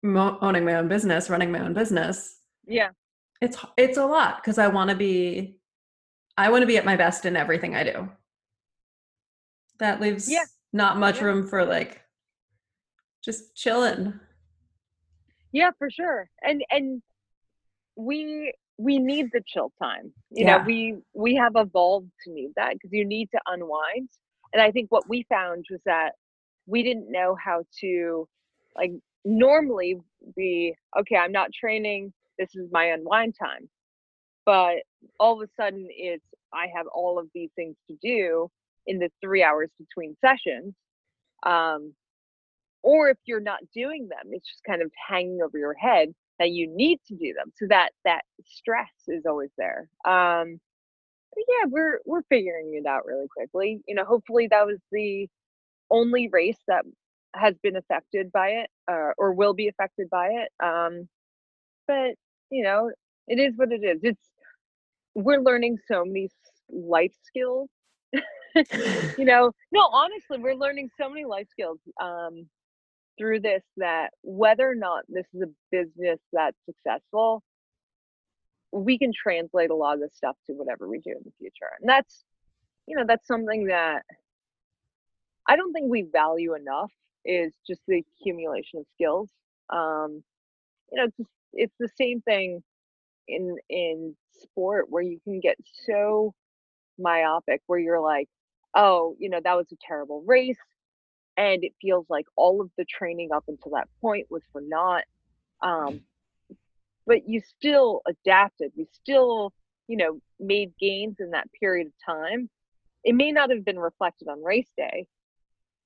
owning 0.05 0.65
my 0.65 0.75
own 0.75 0.89
business, 0.89 1.31
running 1.31 1.53
my 1.53 1.61
own 1.61 1.75
business. 1.75 2.39
Yeah. 2.67 2.91
It's 3.41 3.57
it's 3.77 3.99
a 3.99 4.05
lot 4.05 4.43
cuz 4.43 4.59
I 4.59 4.69
want 4.69 4.91
to 4.91 4.97
be 4.97 5.59
I 6.37 6.51
want 6.51 6.63
to 6.63 6.67
be 6.67 6.77
at 6.77 6.85
my 6.85 6.97
best 6.97 7.25
in 7.25 7.37
everything 7.37 7.75
I 7.75 7.85
do. 7.85 8.11
That 9.79 10.01
leaves 10.01 10.31
yeah. 10.31 10.45
not 10.73 10.99
much 10.99 11.19
yeah. 11.19 11.25
room 11.25 11.47
for 11.47 11.65
like 11.65 12.03
just 13.25 13.55
chilling. 13.55 14.19
Yeah, 15.53 15.71
for 15.79 15.91
sure. 15.91 16.29
And 16.43 16.65
and 16.71 17.03
we 18.01 18.53
we 18.79 18.99
need 18.99 19.27
the 19.33 19.43
chill 19.47 19.73
time 19.83 20.13
you 20.31 20.47
yeah. 20.47 20.57
know 20.59 20.65
we 20.65 20.97
we 21.15 21.35
have 21.35 21.53
evolved 21.57 22.11
to 22.25 22.33
need 22.33 22.51
that 22.57 22.73
because 22.73 22.91
you 22.93 23.05
need 23.05 23.29
to 23.33 23.41
unwind. 23.47 24.09
And 24.53 24.63
i 24.63 24.71
think 24.71 24.91
what 24.91 25.09
we 25.09 25.27
found 25.29 25.67
was 25.71 25.81
that 25.87 26.13
we 26.67 26.83
didn't 26.83 27.11
know 27.11 27.37
how 27.43 27.65
to 27.81 28.29
like 28.77 28.93
normally 29.25 29.97
be 30.37 30.75
okay 30.99 31.17
i'm 31.17 31.33
not 31.33 31.51
training 31.53 32.13
this 32.41 32.49
is 32.55 32.69
my 32.73 32.87
unwind 32.87 33.35
time. 33.39 33.69
But 34.47 34.77
all 35.21 35.41
of 35.41 35.49
a 35.49 35.63
sudden 35.63 35.87
it's 35.91 36.25
i 36.53 36.67
have 36.75 36.87
all 36.93 37.19
of 37.19 37.29
these 37.35 37.51
things 37.55 37.77
to 37.89 37.97
do 38.03 38.51
in 38.87 38.99
the 38.99 39.11
three 39.23 39.43
hours 39.43 39.71
between 39.79 40.17
sessions 40.21 40.75
um 41.45 41.95
or 42.83 43.11
if 43.11 43.19
you're 43.25 43.39
not 43.39 43.61
doing 43.75 44.09
them 44.09 44.33
it's 44.33 44.49
just 44.49 44.65
kind 44.65 44.83
of 44.83 44.91
hanging 45.09 45.41
over 45.45 45.59
your 45.59 45.75
head 45.75 46.13
that 46.41 46.51
you 46.51 46.67
need 46.67 46.99
to 47.07 47.15
do 47.15 47.33
them 47.35 47.53
so 47.57 47.67
that 47.69 47.91
that 48.05 48.23
stress 48.45 48.91
is 49.07 49.25
always 49.27 49.51
there 49.59 49.89
um 50.07 50.59
yeah 51.37 51.67
we're 51.69 52.01
we're 52.05 52.23
figuring 52.29 52.73
it 52.75 52.87
out 52.87 53.07
really 53.07 53.29
quickly 53.29 53.81
you 53.87 53.95
know 53.95 54.05
hopefully 54.05 54.49
that 54.51 54.67
was 54.67 54.79
the 54.91 55.29
only 55.91 56.29
race 56.33 56.59
that 56.67 56.85
has 57.35 57.55
been 57.63 57.77
affected 57.77 58.33
by 58.33 58.49
it 58.49 58.71
uh, 58.91 59.13
or 59.19 59.33
will 59.33 59.55
be 59.55 59.69
affected 59.69 60.11
by 60.11 60.29
it 60.29 60.49
um 60.65 61.09
but 61.87 62.15
you 62.51 62.65
know 62.65 62.91
it 63.29 63.39
is 63.39 63.57
what 63.57 63.71
it 63.71 63.85
is 63.85 64.01
it's 64.03 64.31
we're 65.15 65.41
learning 65.41 65.79
so 65.91 66.05
many 66.05 66.29
life 66.71 67.13
skills 67.23 67.69
you 69.19 69.25
know 69.25 69.53
no 69.73 69.81
honestly 69.93 70.39
we're 70.39 70.55
learning 70.55 70.89
so 71.01 71.09
many 71.09 71.25
life 71.25 71.47
skills 71.51 71.79
um 72.01 72.47
through 73.21 73.41
this 73.41 73.63
that 73.77 74.11
whether 74.23 74.69
or 74.69 74.75
not 74.75 75.05
this 75.09 75.27
is 75.35 75.43
a 75.43 75.47
business 75.71 76.19
that's 76.33 76.57
successful, 76.65 77.43
we 78.73 78.99
can 78.99 79.13
translate 79.13 79.71
a 79.71 79.75
lot 79.75 79.95
of 79.95 80.01
this 80.01 80.15
stuff 80.17 80.37
to 80.47 80.55
whatever 80.55 80.89
we 80.89 80.99
do 81.01 81.11
in 81.11 81.23
the 81.25 81.33
future. 81.39 81.71
And 81.81 81.89
that's, 81.89 82.25
you 82.87 82.97
know, 82.97 83.05
that's 83.07 83.27
something 83.27 83.67
that 83.67 84.05
I 85.47 85.57
don't 85.57 85.73
think 85.73 85.91
we 85.91 86.03
value 86.03 86.55
enough 86.55 86.91
is 87.25 87.53
just 87.67 87.83
the 87.87 88.03
accumulation 88.23 88.81
of 88.81 88.87
skills. 88.95 89.29
Um, 89.69 90.23
you 90.91 90.99
know, 90.99 91.05
it's 91.05 91.31
it's 91.53 91.75
the 91.79 91.91
same 91.99 92.23
thing 92.23 92.63
in 93.29 93.57
in 93.69 94.17
sport 94.43 94.87
where 94.89 95.03
you 95.03 95.21
can 95.25 95.41
get 95.41 95.57
so 95.87 96.33
myopic 96.99 97.61
where 97.67 97.79
you're 97.79 98.01
like, 98.01 98.29
oh, 98.75 99.15
you 99.19 99.29
know, 99.29 99.41
that 99.43 99.57
was 99.57 99.67
a 99.73 99.77
terrible 99.87 100.23
race 100.27 100.57
and 101.41 101.65
it 101.65 101.73
feels 101.81 102.07
like 102.09 102.27
all 102.37 102.61
of 102.61 102.71
the 102.77 102.85
training 102.85 103.31
up 103.33 103.45
until 103.49 103.73
that 103.73 103.89
point 104.01 104.27
was 104.31 104.43
for 104.53 104.61
naught 104.61 105.05
um, 105.63 106.01
but 107.07 107.29
you 107.29 107.41
still 107.41 108.03
adapted 108.07 108.71
you 108.75 108.87
still 108.93 109.53
you 109.89 109.97
know 109.97 110.21
made 110.39 110.73
gains 110.81 111.17
in 111.21 111.31
that 111.31 111.49
period 111.61 111.87
of 111.87 111.93
time 112.05 112.49
it 113.05 113.15
may 113.15 113.33
not 113.33 113.51
have 113.51 113.65
been 113.65 113.79
reflected 113.79 114.29
on 114.29 114.43
race 114.43 114.71
day, 114.77 115.07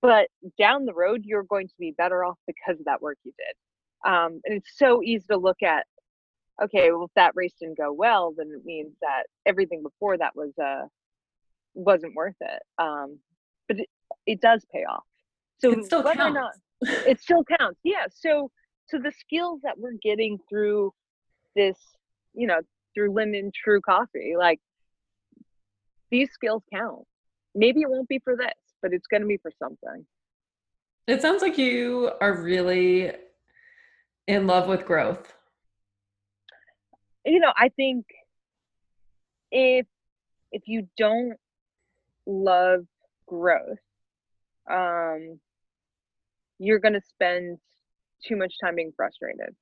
but 0.02 0.28
down 0.58 0.84
the 0.84 0.94
road, 0.94 1.22
you're 1.24 1.44
going 1.44 1.68
to 1.68 1.74
be 1.78 1.94
better 1.96 2.24
off 2.24 2.38
because 2.46 2.78
of 2.78 2.86
that 2.86 3.02
work 3.02 3.18
you 3.24 3.32
did. 3.38 4.10
Um, 4.10 4.40
and 4.44 4.56
it's 4.56 4.76
so 4.76 5.02
easy 5.02 5.24
to 5.30 5.36
look 5.36 5.62
at, 5.62 5.86
okay, 6.62 6.90
well, 6.90 7.04
if 7.04 7.14
that 7.16 7.32
race 7.34 7.54
didn't 7.58 7.78
go 7.78 7.92
well, 7.92 8.34
then 8.36 8.50
it 8.54 8.64
means 8.64 8.92
that 9.00 9.24
everything 9.46 9.82
before 9.82 10.18
that 10.18 10.36
was 10.36 10.52
uh, 10.58 10.86
wasn't 11.74 12.14
worth 12.14 12.36
it. 12.40 12.62
Um, 12.78 13.18
but 13.66 13.80
it, 13.80 13.88
it 14.26 14.40
does 14.40 14.64
pay 14.72 14.84
off. 14.84 15.04
So 15.58 15.72
it 15.72 15.84
still 15.84 16.02
whether 16.02 16.16
counts. 16.16 16.36
or 16.36 16.40
not 16.40 16.52
it 17.06 17.20
still 17.20 17.44
counts. 17.58 17.80
Yeah. 17.84 18.06
So 18.10 18.50
so 18.86 18.98
the 18.98 19.12
skills 19.12 19.60
that 19.62 19.78
we're 19.78 19.98
getting 20.02 20.38
through 20.48 20.92
this, 21.56 21.78
you 22.34 22.46
know, 22.46 22.60
through 22.94 23.12
Linden 23.12 23.50
True 23.54 23.80
Coffee, 23.80 24.34
like 24.36 24.60
these 26.10 26.30
skills 26.32 26.62
count. 26.72 27.04
Maybe 27.54 27.80
it 27.80 27.90
won't 27.90 28.08
be 28.08 28.20
for 28.22 28.36
this, 28.36 28.54
but 28.82 28.92
it's 28.92 29.06
going 29.06 29.22
to 29.22 29.26
be 29.26 29.38
for 29.38 29.50
something. 29.58 30.06
It 31.06 31.22
sounds 31.22 31.42
like 31.42 31.58
you 31.58 32.10
are 32.20 32.40
really 32.40 33.12
in 34.26 34.46
love 34.46 34.68
with 34.68 34.84
growth. 34.84 35.32
You 37.24 37.40
know, 37.40 37.52
I 37.56 37.68
think 37.70 38.06
if 39.50 39.86
if 40.52 40.62
you 40.66 40.88
don't 40.96 41.36
love 42.26 42.86
growth, 43.26 43.78
um, 44.70 45.38
you're 46.58 46.78
going 46.78 46.94
to 46.94 47.02
spend 47.08 47.58
too 48.26 48.36
much 48.36 48.54
time 48.62 48.76
being 48.76 48.92
frustrated. 48.96 49.54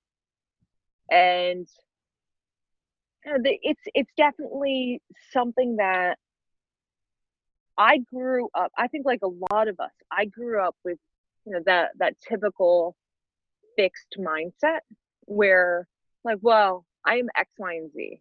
And 1.10 1.66
you 3.24 3.32
know 3.32 3.38
it's 3.44 3.82
it's 3.94 4.10
definitely 4.16 5.00
something 5.32 5.76
that 5.76 6.18
I 7.78 7.98
grew 7.98 8.48
up. 8.54 8.72
I 8.76 8.88
think 8.88 9.06
like 9.06 9.20
a 9.22 9.52
lot 9.52 9.68
of 9.68 9.78
us, 9.80 9.92
I 10.10 10.24
grew 10.26 10.60
up 10.60 10.76
with 10.84 10.98
you 11.44 11.52
know 11.52 11.60
that 11.66 11.90
that 11.98 12.14
typical 12.20 12.96
fixed 13.76 14.16
mindset 14.18 14.80
where 15.22 15.86
like, 16.24 16.38
well, 16.40 16.84
I 17.04 17.16
am 17.16 17.28
X, 17.36 17.50
Y, 17.58 17.74
and 17.74 17.92
Z, 17.92 18.20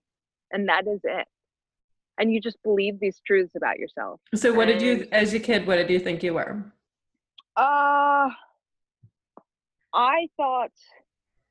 and 0.52 0.70
that 0.70 0.88
is 0.88 1.02
it. 1.04 1.28
And 2.18 2.32
you 2.32 2.40
just 2.40 2.62
believe 2.64 3.00
these 3.00 3.22
truths 3.26 3.56
about 3.56 3.80
yourself. 3.80 4.20
So, 4.36 4.54
what 4.54 4.70
and, 4.70 4.80
did 4.80 4.86
you, 4.86 5.08
as 5.12 5.34
a 5.34 5.40
kid, 5.40 5.66
what 5.66 5.78
did 5.78 5.90
you 5.90 6.00
think 6.00 6.22
you 6.22 6.34
were? 6.36 6.64
Uh, 7.56 8.30
I 9.94 10.28
thought, 10.38 10.72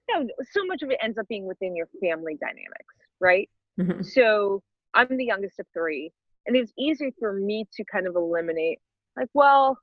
you 0.08 0.14
know, 0.14 0.28
so 0.52 0.64
much 0.66 0.82
of 0.82 0.90
it 0.90 0.98
ends 1.02 1.18
up 1.18 1.26
being 1.28 1.46
within 1.46 1.74
your 1.74 1.88
family 2.02 2.38
dynamics, 2.40 2.94
right? 3.20 3.48
Mm-hmm. 3.80 4.02
So 4.02 4.62
I'm 4.94 5.16
the 5.16 5.24
youngest 5.24 5.58
of 5.58 5.66
three, 5.72 6.12
and 6.46 6.56
it's 6.56 6.72
easy 6.78 7.12
for 7.18 7.32
me 7.32 7.66
to 7.74 7.84
kind 7.90 8.06
of 8.06 8.14
eliminate, 8.14 8.78
like, 9.16 9.28
well, 9.34 9.78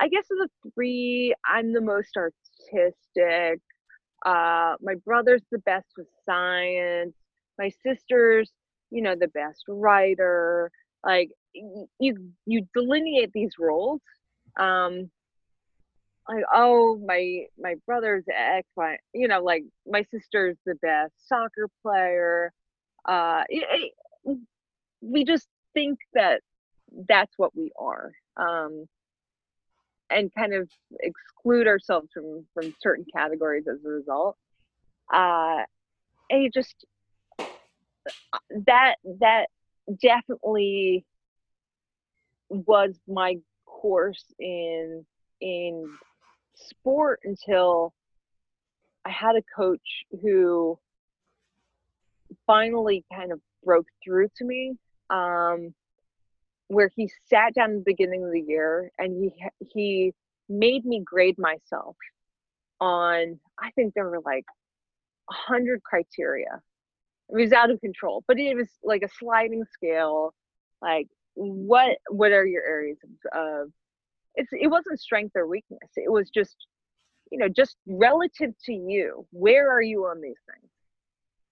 I 0.00 0.08
guess 0.08 0.24
of 0.30 0.38
the 0.38 0.70
three, 0.74 1.34
I'm 1.44 1.72
the 1.72 1.80
most 1.80 2.16
artistic. 2.16 3.60
Uh, 4.24 4.74
my 4.80 4.94
brother's 5.04 5.42
the 5.50 5.58
best 5.58 5.86
with 5.96 6.06
science. 6.28 7.14
My 7.58 7.70
sister's, 7.82 8.50
you 8.90 9.02
know, 9.02 9.14
the 9.18 9.28
best 9.28 9.64
writer. 9.68 10.70
Like 11.04 11.30
you, 11.54 12.16
you 12.46 12.66
delineate 12.74 13.32
these 13.32 13.52
roles. 13.58 14.00
Um, 14.58 15.10
like 16.28 16.44
oh 16.52 16.98
my 17.04 17.44
my 17.58 17.74
brother's 17.86 18.24
ex 18.34 18.66
my 18.76 18.96
you 19.12 19.28
know 19.28 19.42
like 19.42 19.64
my 19.86 20.02
sister's 20.10 20.56
the 20.66 20.74
best 20.76 21.12
soccer 21.28 21.68
player 21.82 22.52
uh 23.08 23.42
it, 23.48 23.92
it, 24.24 24.38
we 25.00 25.24
just 25.24 25.46
think 25.74 25.98
that 26.14 26.40
that's 27.08 27.32
what 27.36 27.54
we 27.56 27.70
are 27.78 28.12
um 28.36 28.86
and 30.10 30.32
kind 30.34 30.54
of 30.54 30.68
exclude 31.00 31.66
ourselves 31.66 32.08
from 32.12 32.44
from 32.54 32.74
certain 32.80 33.04
categories 33.14 33.64
as 33.70 33.84
a 33.84 33.88
result 33.88 34.36
uh 35.12 35.62
and 36.30 36.44
it 36.44 36.52
just 36.52 36.84
that 38.66 38.96
that 39.20 39.46
definitely 40.02 41.04
was 42.48 42.94
my 43.08 43.36
course 43.64 44.24
in 44.38 45.04
in 45.40 45.84
sport 46.54 47.20
until 47.24 47.92
I 49.04 49.10
had 49.10 49.36
a 49.36 49.42
coach 49.56 50.04
who 50.22 50.78
finally 52.46 53.04
kind 53.12 53.32
of 53.32 53.40
broke 53.64 53.86
through 54.04 54.28
to 54.36 54.44
me. 54.44 54.74
Um, 55.10 55.74
where 56.68 56.90
he 56.94 57.10
sat 57.28 57.54
down 57.54 57.70
at 57.70 57.76
the 57.76 57.82
beginning 57.92 58.24
of 58.24 58.32
the 58.32 58.40
year 58.40 58.90
and 58.98 59.22
he 59.22 59.44
he 59.72 60.12
made 60.48 60.84
me 60.84 61.02
grade 61.04 61.38
myself 61.38 61.96
on 62.80 63.38
I 63.58 63.70
think 63.74 63.94
there 63.94 64.08
were 64.08 64.20
like 64.24 64.44
a 65.30 65.34
hundred 65.34 65.82
criteria. 65.82 66.60
It 67.28 67.36
was 67.36 67.52
out 67.52 67.70
of 67.70 67.80
control, 67.80 68.24
but 68.28 68.38
it 68.38 68.56
was 68.56 68.68
like 68.84 69.02
a 69.02 69.08
sliding 69.08 69.64
scale. 69.74 70.32
Like 70.80 71.08
what 71.36 71.98
what 72.08 72.32
are 72.32 72.46
your 72.46 72.64
areas 72.64 72.98
of, 73.32 73.70
it's 74.34 74.48
it 74.52 74.68
wasn't 74.68 74.98
strength 74.98 75.32
or 75.36 75.46
weakness 75.46 75.90
it 75.96 76.10
was 76.10 76.30
just 76.30 76.56
you 77.30 77.38
know 77.38 77.48
just 77.48 77.76
relative 77.86 78.54
to 78.64 78.72
you 78.72 79.26
where 79.30 79.70
are 79.70 79.82
you 79.82 80.04
on 80.06 80.20
these 80.20 80.40
things? 80.50 80.70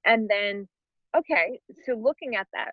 And 0.05 0.29
then 0.29 0.69
okay 1.17 1.61
so 1.87 1.95
looking 1.95 2.35
at 2.35 2.49
that 2.53 2.73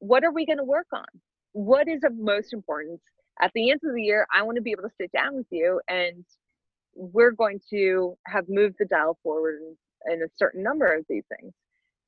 what 0.00 0.24
are 0.24 0.32
we 0.32 0.44
going 0.44 0.58
to 0.58 0.64
work 0.64 0.88
on? 0.92 1.04
What 1.52 1.88
is 1.88 2.02
of 2.04 2.16
most 2.16 2.52
importance? 2.52 3.00
At 3.40 3.52
the 3.54 3.70
end 3.70 3.80
of 3.84 3.94
the 3.94 4.02
year 4.02 4.26
i 4.34 4.42
want 4.42 4.56
to 4.56 4.62
be 4.62 4.72
able 4.72 4.84
to 4.84 4.94
sit 5.00 5.10
down 5.12 5.36
with 5.36 5.46
you 5.50 5.80
and 5.88 6.24
we're 6.94 7.32
going 7.32 7.60
to 7.70 8.16
have 8.26 8.44
moved 8.48 8.76
the 8.78 8.84
dial 8.84 9.18
forward 9.22 9.60
in, 9.60 10.12
in 10.12 10.22
a 10.22 10.26
certain 10.36 10.62
number 10.62 10.92
of 10.94 11.04
these 11.08 11.24
things 11.28 11.52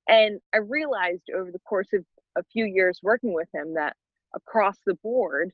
and 0.09 0.41
i 0.55 0.59
realized 0.59 1.23
over 1.35 1.51
the 1.51 1.59
course 1.61 1.89
of 1.93 2.05
a 2.37 2.43
few 2.53 2.65
years 2.65 3.01
working 3.03 3.33
with 3.33 3.49
him 3.55 3.75
that 3.75 3.97
across 4.35 4.77
the 4.87 4.95
board 5.03 5.53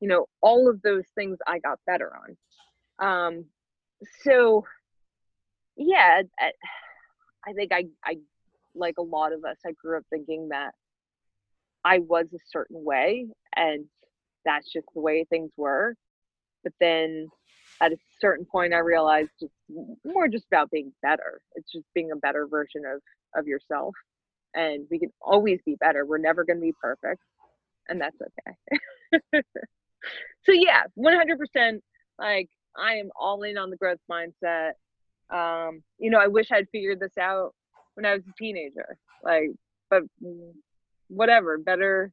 you 0.00 0.08
know 0.08 0.26
all 0.40 0.68
of 0.68 0.82
those 0.82 1.04
things 1.14 1.38
i 1.46 1.58
got 1.58 1.78
better 1.86 2.12
on. 3.00 3.26
Um 3.32 3.44
so 4.22 4.64
yeah 5.76 6.22
I, 6.38 6.52
I 7.46 7.52
think 7.52 7.72
i 7.72 7.84
i 8.04 8.16
like 8.74 8.96
a 8.98 9.02
lot 9.02 9.32
of 9.32 9.44
us 9.44 9.56
i 9.66 9.72
grew 9.72 9.96
up 9.96 10.04
thinking 10.10 10.48
that 10.50 10.74
i 11.84 11.98
was 12.00 12.26
a 12.34 12.38
certain 12.50 12.84
way 12.84 13.26
and 13.56 13.86
that's 14.44 14.70
just 14.70 14.86
the 14.94 15.00
way 15.00 15.24
things 15.24 15.50
were. 15.56 15.94
But 16.62 16.74
then 16.80 17.28
at 17.80 17.92
a 17.92 17.96
certain 18.20 18.44
point 18.44 18.74
i 18.74 18.78
realized 18.78 19.30
it's 19.40 19.54
more 20.04 20.28
just 20.28 20.46
about 20.50 20.70
being 20.70 20.92
better. 21.02 21.40
It's 21.54 21.72
just 21.72 21.86
being 21.94 22.12
a 22.12 22.16
better 22.16 22.46
version 22.46 22.82
of 22.86 23.00
of 23.36 23.46
yourself 23.46 23.94
and 24.54 24.86
we 24.90 24.98
can 24.98 25.10
always 25.20 25.60
be 25.66 25.74
better. 25.76 26.06
We're 26.06 26.18
never 26.18 26.44
going 26.44 26.58
to 26.58 26.62
be 26.62 26.74
perfect 26.80 27.20
and 27.88 28.00
that's 28.00 28.16
okay. 28.20 29.42
So 30.44 30.52
yeah 30.52 30.82
100% 30.98 31.80
like 32.18 32.48
i 32.76 32.94
am 32.94 33.10
all 33.16 33.42
in 33.42 33.56
on 33.56 33.70
the 33.70 33.76
growth 33.76 33.98
mindset. 34.10 34.72
Um 35.30 35.82
you 35.98 36.10
know 36.10 36.18
i 36.18 36.26
wish 36.26 36.52
i'd 36.52 36.68
figured 36.70 37.00
this 37.00 37.16
out 37.18 37.54
when 37.94 38.04
i 38.04 38.12
was 38.12 38.22
a 38.28 38.32
teenager 38.38 38.98
like 39.22 39.50
but 39.90 40.02
whatever 41.08 41.58
better 41.58 42.12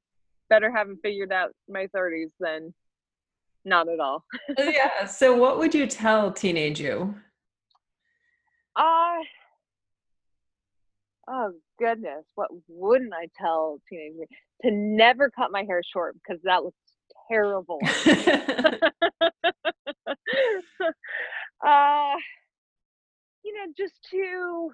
better 0.49 0.71
having 0.71 0.97
figured 1.03 1.31
out 1.31 1.51
my 1.69 1.87
30s 1.87 2.31
than 2.39 2.73
not 3.63 3.87
at 3.87 3.99
all. 3.99 4.25
Yeah. 4.57 5.05
So 5.05 5.35
what 5.35 5.59
would 5.59 5.75
you 5.75 5.85
tell 5.85 6.31
teenage 6.31 6.79
you? 6.79 7.13
Uh 8.75 9.17
oh 11.31 11.51
goodness 11.79 12.25
what 12.35 12.49
wouldn't 12.67 13.13
i 13.13 13.27
tell 13.39 13.79
teenage 13.89 14.13
me 14.15 14.25
to 14.61 14.71
never 14.71 15.29
cut 15.29 15.51
my 15.51 15.63
hair 15.63 15.81
short 15.83 16.15
because 16.15 16.41
that 16.43 16.63
looks 16.63 16.77
terrible. 17.31 17.79
uh, 21.65 22.15
you 23.43 23.53
know, 23.53 23.65
just 23.77 23.93
to, 24.11 24.71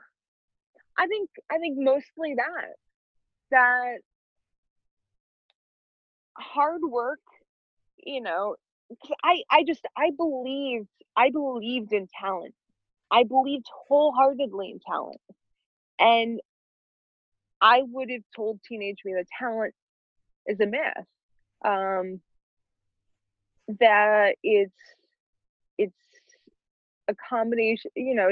I 0.98 1.08
think, 1.08 1.30
I 1.52 1.58
think 1.58 1.78
mostly 1.78 2.36
that, 2.36 2.74
that 3.52 3.98
hard 6.38 6.82
work, 6.84 7.20
you 8.04 8.22
know, 8.22 8.56
I, 9.24 9.44
I 9.50 9.64
just, 9.64 9.86
I 9.96 10.12
believed, 10.16 10.88
I 11.16 11.30
believed 11.30 11.94
in 11.94 12.08
talent. 12.20 12.54
I 13.12 13.24
believed 13.24 13.68
wholeheartedly 13.88 14.72
in 14.72 14.80
talent. 14.80 15.22
And 16.00 16.40
I 17.62 17.82
would 17.84 18.10
have 18.12 18.24
told 18.36 18.60
teenage 18.68 19.00
me 19.04 19.14
that 19.14 19.26
talent 19.40 19.74
is 20.46 20.60
a 20.60 20.66
myth. 20.66 21.06
Um, 21.66 22.22
that 23.80 24.36
it's 24.44 24.72
it's 25.78 25.94
a 27.08 27.16
combination 27.30 27.92
you 27.96 28.16
know 28.16 28.30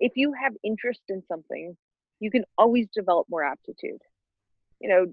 if 0.00 0.12
you 0.14 0.32
have 0.32 0.52
interest 0.62 1.00
in 1.08 1.22
something 1.26 1.76
you 2.20 2.30
can 2.30 2.44
always 2.56 2.86
develop 2.94 3.26
more 3.28 3.44
aptitude 3.44 4.00
you 4.80 4.88
know 4.88 5.06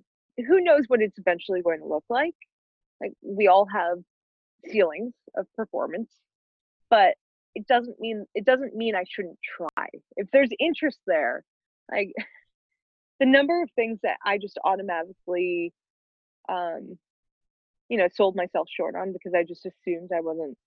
who 0.48 0.62
knows 0.62 0.84
what 0.88 1.02
it's 1.02 1.18
eventually 1.18 1.62
going 1.62 1.80
to 1.80 1.88
look 1.88 2.04
like 2.10 2.36
like 3.02 3.14
we 3.22 3.48
all 3.48 3.66
have 3.66 3.98
ceilings 4.70 5.14
of 5.36 5.46
performance 5.56 6.12
but 6.90 7.16
it 7.56 7.66
doesn't 7.68 8.00
mean 8.00 8.26
it 8.36 8.46
doesn't 8.46 8.76
mean 8.76 8.96
i 8.96 9.04
shouldn't 9.10 9.40
try 9.58 9.88
if 10.16 10.30
there's 10.32 10.50
interest 10.60 11.00
there 11.08 11.44
like 11.92 12.14
the 13.20 13.26
number 13.26 13.62
of 13.62 13.70
things 13.76 14.00
that 14.04 14.18
i 14.26 14.38
just 14.38 14.58
automatically 14.64 15.74
um 16.50 16.98
you 17.90 17.98
know 17.98 18.08
sold 18.14 18.36
myself 18.36 18.68
short 18.70 18.96
on 18.96 19.14
because 19.14 19.34
i 19.36 19.44
just 19.44 19.66
assumed 19.66 20.10
i 20.16 20.22
wasn't 20.22 20.58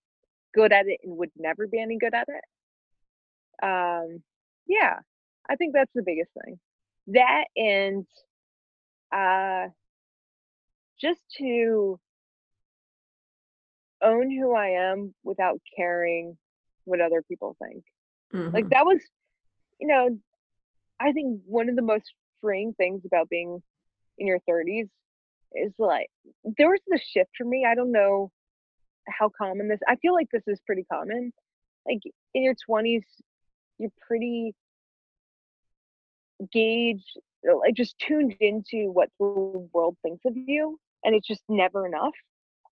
good 0.54 0.72
at 0.72 0.86
it 0.86 0.98
and 1.02 1.16
would 1.16 1.30
never 1.36 1.66
be 1.66 1.80
any 1.80 1.98
good 1.98 2.14
at 2.14 2.28
it 2.28 2.44
um 3.62 4.22
yeah 4.66 4.98
i 5.48 5.56
think 5.56 5.74
that's 5.74 5.92
the 5.94 6.02
biggest 6.02 6.30
thing 6.42 6.58
that 7.08 7.44
and 7.56 8.06
uh 9.12 9.68
just 11.00 11.20
to 11.38 11.98
own 14.02 14.30
who 14.30 14.54
I 14.54 14.90
am 14.90 15.14
without 15.22 15.60
caring 15.76 16.36
what 16.84 17.00
other 17.00 17.22
people 17.22 17.56
think. 17.62 17.84
Mm-hmm. 18.34 18.54
Like 18.54 18.68
that 18.70 18.86
was, 18.86 19.00
you 19.80 19.86
know, 19.86 20.18
I 21.00 21.12
think 21.12 21.40
one 21.46 21.68
of 21.68 21.76
the 21.76 21.82
most 21.82 22.12
freeing 22.40 22.74
things 22.74 23.02
about 23.04 23.28
being 23.28 23.62
in 24.18 24.26
your 24.26 24.40
30s 24.48 24.88
is 25.54 25.72
like 25.78 26.08
there 26.58 26.70
was 26.70 26.80
the 26.86 27.00
shift 27.12 27.30
for 27.36 27.44
me. 27.44 27.66
I 27.66 27.74
don't 27.74 27.92
know 27.92 28.30
how 29.08 29.30
common 29.36 29.68
this. 29.68 29.80
I 29.88 29.96
feel 29.96 30.14
like 30.14 30.28
this 30.32 30.46
is 30.46 30.60
pretty 30.66 30.84
common. 30.92 31.32
Like 31.86 32.00
in 32.34 32.42
your 32.42 32.54
20s, 32.68 33.02
you're 33.78 33.90
pretty 34.06 34.54
gauged, 36.52 37.18
like 37.44 37.74
just 37.74 37.98
tuned 37.98 38.34
into 38.40 38.90
what 38.90 39.08
the 39.18 39.68
world 39.72 39.96
thinks 40.02 40.24
of 40.26 40.34
you, 40.36 40.78
and 41.04 41.14
it's 41.14 41.26
just 41.26 41.42
never 41.48 41.86
enough 41.86 42.14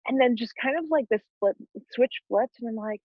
and 0.06 0.20
then 0.20 0.36
just 0.36 0.52
kind 0.60 0.78
of 0.78 0.84
like 0.90 1.08
this 1.08 1.22
flip 1.38 1.56
switch 1.90 2.20
flips, 2.28 2.54
and 2.60 2.68
i'm 2.68 2.76
like 2.76 3.00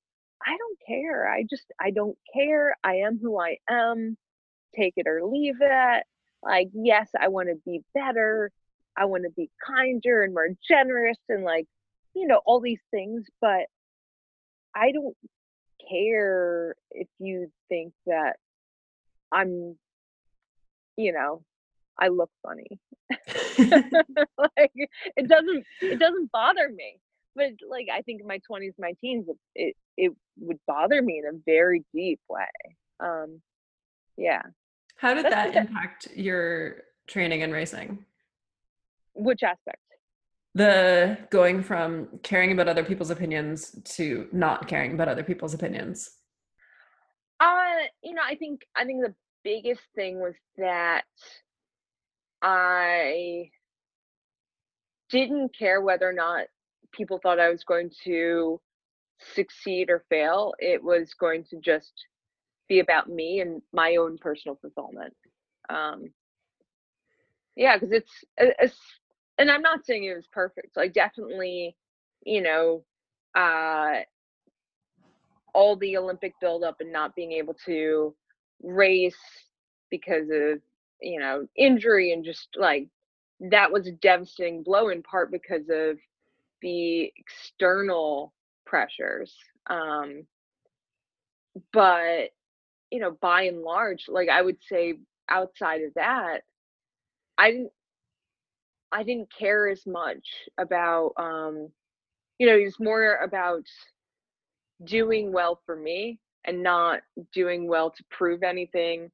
i 0.46 0.56
don't 0.58 0.80
care 0.88 1.30
i 1.30 1.44
just 1.50 1.66
i 1.80 1.92
don't 1.92 2.18
care 2.34 2.76
i 2.84 2.96
am 2.96 3.20
who 3.22 3.40
i 3.40 3.58
am 3.70 4.18
take 4.76 4.94
it 4.98 5.08
or 5.08 5.26
leave 5.26 5.56
it 5.62 6.04
like 6.44 6.70
yes 6.74 7.10
i 7.20 7.28
want 7.28 7.50
to 7.50 7.56
be 7.66 7.82
better 7.94 8.52
i 8.98 9.06
want 9.06 9.24
to 9.24 9.30
be 9.32 9.50
kinder 9.66 10.24
and 10.24 10.34
more 10.34 10.50
generous 10.68 11.18
and 11.30 11.44
like 11.44 11.66
you 12.16 12.28
know 12.28 12.42
all 12.46 12.60
these 12.60 12.82
things 12.92 13.26
but 13.42 13.66
i 14.76 14.92
don't 14.92 15.16
care 15.90 16.76
if 16.92 17.08
you 17.20 17.52
think 17.70 17.94
that 18.06 18.34
i'm 19.32 19.76
you 20.96 21.12
know 21.12 21.44
I 22.00 22.10
look 22.10 22.30
funny. 22.44 22.68
like 24.38 24.72
it 24.76 25.28
doesn't 25.28 25.66
it 25.82 26.00
doesn't 26.00 26.32
bother 26.32 26.70
me. 26.70 27.00
But 27.36 27.52
like 27.70 27.88
I 27.94 28.02
think 28.02 28.22
in 28.22 28.28
my 28.28 28.40
20s, 28.50 28.74
my 28.80 28.94
teens, 29.00 29.28
it, 29.28 29.38
it 29.56 29.76
it 29.98 30.14
would 30.40 30.60
bother 30.68 31.02
me 31.02 31.22
in 31.24 31.36
a 31.36 31.40
very 31.46 31.84
deep 31.94 32.20
way. 32.30 32.46
Um 33.00 33.42
yeah. 34.18 34.44
How 34.98 35.14
did 35.14 35.26
That's 35.26 35.54
that 35.54 35.56
impact 35.56 36.08
your 36.16 36.78
training 37.08 37.44
and 37.44 37.54
racing? 37.54 38.06
Which 39.14 39.44
aspect? 39.44 39.82
The 40.56 41.18
going 41.30 41.62
from 41.62 42.20
caring 42.24 42.52
about 42.52 42.68
other 42.68 42.84
people's 42.84 43.12
opinions 43.12 43.76
to 43.96 44.28
not 44.32 44.68
caring 44.68 44.94
about 44.94 45.08
other 45.08 45.24
people's 45.24 45.54
opinions. 45.54 46.10
Uh, 47.40 47.86
you 48.04 48.16
know, 48.16 48.24
I 48.26 48.36
think 48.36 48.62
I 48.76 48.86
think 48.86 49.04
the 49.04 49.14
biggest 49.44 49.84
thing 49.96 50.20
was 50.20 50.34
that 50.58 51.04
I 52.42 53.52
didn't 55.10 55.56
care 55.58 55.82
whether 55.82 56.10
or 56.10 56.14
not 56.14 56.48
people 56.92 57.20
thought 57.22 57.40
I 57.40 57.50
was 57.50 57.64
going 57.64 57.92
to 58.06 58.60
succeed 59.36 59.90
or 59.92 60.04
fail. 60.10 60.54
It 60.58 60.84
was 60.84 61.14
going 61.14 61.44
to 61.52 61.60
just 61.60 61.94
be 62.68 62.80
about 62.80 63.10
me 63.10 63.40
and 63.40 63.62
my 63.74 63.96
own 63.98 64.18
personal 64.18 64.58
fulfillment. 64.62 65.14
Um, 65.70 66.12
yeah, 67.56 67.78
because 67.78 67.92
it's, 67.92 68.12
it's, 68.38 68.78
and 69.38 69.50
I'm 69.50 69.62
not 69.62 69.86
saying 69.86 70.04
it 70.04 70.16
was 70.16 70.28
perfect. 70.32 70.76
Like 70.78 70.94
definitely, 70.94 71.76
you 72.24 72.42
know, 72.42 72.84
uh, 73.36 74.02
all 75.54 75.76
the 75.76 75.98
Olympic 75.98 76.34
buildup 76.40 76.78
and 76.82 76.92
not 76.92 77.16
being 77.16 77.32
able 77.32 77.56
to 77.66 78.14
race 78.64 79.16
because 79.90 80.30
of 80.32 80.60
you 81.02 81.20
know 81.20 81.48
injury 81.56 82.12
and 82.12 82.26
just 82.26 82.50
like 82.56 82.88
that 83.40 83.72
was 83.72 83.88
a 83.88 83.92
devastating 83.92 84.64
blow 84.64 84.90
in 84.90 85.04
part 85.04 85.32
because 85.32 85.64
of 85.70 85.98
the 86.62 87.12
external 87.18 88.34
pressures 88.66 89.34
um 89.70 90.26
but 91.72 92.30
you 92.92 93.00
know 93.00 93.18
by 93.22 93.44
and 93.44 93.62
large 93.62 94.06
like 94.08 94.30
i 94.30 94.42
would 94.42 94.58
say 94.70 94.94
outside 95.30 95.82
of 95.82 95.94
that 95.96 96.42
i 97.38 97.52
didn't 97.52 97.72
i 98.92 99.04
didn't 99.04 99.30
care 99.38 99.68
as 99.68 99.86
much 99.86 100.26
about 100.58 101.12
um 101.18 101.70
you 102.40 102.48
know 102.48 102.58
it 102.58 102.64
was 102.64 102.80
more 102.80 103.16
about 103.24 103.64
doing 104.86 105.32
well 105.32 105.60
for 105.66 105.76
me 105.76 106.20
and 106.46 106.64
not 106.64 107.02
doing 107.34 107.68
well 107.68 107.92
to 107.92 108.04
prove 108.10 108.44
anything 108.44 109.12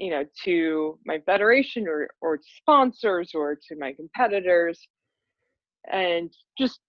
you 0.00 0.10
know 0.10 0.24
to 0.44 0.98
my 1.04 1.18
federation 1.26 1.86
or 1.86 2.08
or 2.20 2.38
sponsors 2.58 3.32
or 3.34 3.54
to 3.54 3.76
my 3.76 3.92
competitors. 3.92 4.80
And 5.92 6.32
just 6.58 6.80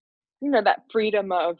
you 0.41 0.49
know 0.49 0.63
that 0.63 0.83
freedom 0.91 1.31
of 1.31 1.57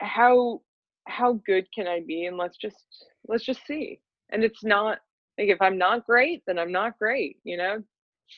how 0.00 0.62
how 1.08 1.40
good 1.46 1.66
can 1.74 1.86
i 1.86 2.00
be 2.06 2.26
and 2.26 2.36
let's 2.36 2.56
just 2.56 2.84
let's 3.26 3.44
just 3.44 3.66
see 3.66 3.98
and 4.30 4.44
it's 4.44 4.62
not 4.62 4.98
like 5.38 5.48
if 5.48 5.60
i'm 5.60 5.78
not 5.78 6.06
great 6.06 6.42
then 6.46 6.58
i'm 6.58 6.72
not 6.72 6.98
great 6.98 7.38
you 7.44 7.56
know 7.56 7.82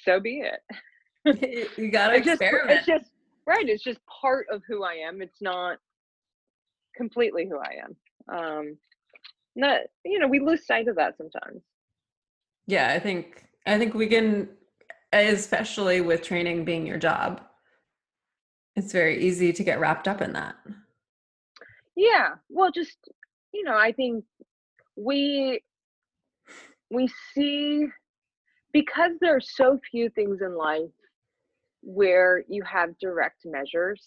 so 0.04 0.20
be 0.20 0.42
it 0.42 1.68
you 1.76 1.90
gotta 1.90 2.14
it's 2.14 2.26
experiment. 2.26 2.70
Just, 2.70 2.88
it's 2.88 3.02
just 3.02 3.10
right 3.46 3.68
it's 3.68 3.84
just 3.84 4.00
part 4.06 4.46
of 4.50 4.62
who 4.66 4.84
i 4.84 4.94
am 4.94 5.20
it's 5.20 5.40
not 5.40 5.78
completely 6.96 7.48
who 7.48 7.58
i 7.58 7.74
am 7.84 8.38
um 8.38 8.76
not 9.56 9.80
you 10.04 10.18
know 10.18 10.28
we 10.28 10.40
lose 10.40 10.66
sight 10.66 10.88
of 10.88 10.96
that 10.96 11.16
sometimes 11.16 11.62
yeah, 12.70 12.92
I 12.92 13.00
think 13.00 13.46
I 13.66 13.78
think 13.78 13.94
we 13.94 14.06
can 14.06 14.48
especially 15.12 16.00
with 16.00 16.22
training 16.22 16.64
being 16.64 16.86
your 16.86 16.98
job. 16.98 17.40
It's 18.76 18.92
very 18.92 19.20
easy 19.24 19.52
to 19.52 19.64
get 19.64 19.80
wrapped 19.80 20.06
up 20.06 20.22
in 20.22 20.32
that. 20.34 20.54
Yeah. 22.00 22.36
Well, 22.48 22.70
just 22.72 22.96
you 23.52 23.62
know, 23.62 23.76
I 23.76 23.92
think 23.92 24.24
we 24.96 25.60
we 26.90 27.08
see 27.34 27.86
because 28.72 29.12
there 29.20 29.36
are 29.36 29.40
so 29.40 29.78
few 29.90 30.08
things 30.08 30.40
in 30.40 30.56
life 30.56 30.90
where 31.82 32.42
you 32.48 32.62
have 32.62 32.98
direct 32.98 33.40
measures 33.44 34.02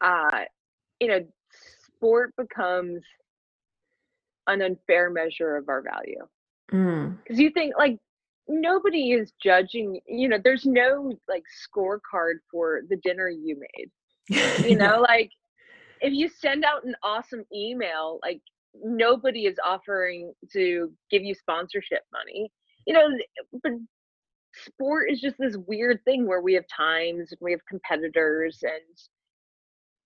uh 0.00 0.40
you 0.98 1.08
know 1.08 1.20
sport 1.94 2.32
becomes 2.36 3.02
an 4.46 4.62
unfair 4.62 5.10
measure 5.10 5.56
of 5.56 5.68
our 5.68 5.82
value 5.82 6.26
because 6.68 7.36
mm. 7.36 7.42
you 7.42 7.50
think 7.50 7.74
like 7.76 7.98
nobody 8.48 9.12
is 9.12 9.32
judging 9.42 10.00
you 10.08 10.26
know 10.26 10.38
there's 10.42 10.64
no 10.64 11.12
like 11.28 11.44
scorecard 11.62 12.36
for 12.50 12.80
the 12.88 12.96
dinner 12.96 13.28
you 13.28 13.60
made 13.76 14.66
you 14.66 14.76
know 14.78 15.00
like 15.00 15.30
if 16.00 16.12
you 16.12 16.28
send 16.28 16.64
out 16.64 16.84
an 16.84 16.94
awesome 17.02 17.44
email 17.54 18.18
like 18.22 18.40
nobody 18.82 19.46
is 19.46 19.56
offering 19.64 20.32
to 20.52 20.90
give 21.10 21.22
you 21.22 21.34
sponsorship 21.34 22.02
money 22.12 22.50
you 22.86 22.94
know 22.94 23.08
but 23.62 23.72
sport 24.54 25.10
is 25.10 25.20
just 25.20 25.36
this 25.38 25.56
weird 25.66 26.00
thing 26.04 26.26
where 26.26 26.40
we 26.40 26.54
have 26.54 26.64
times 26.74 27.30
and 27.30 27.38
we 27.40 27.52
have 27.52 27.60
competitors 27.68 28.58
and 28.62 28.98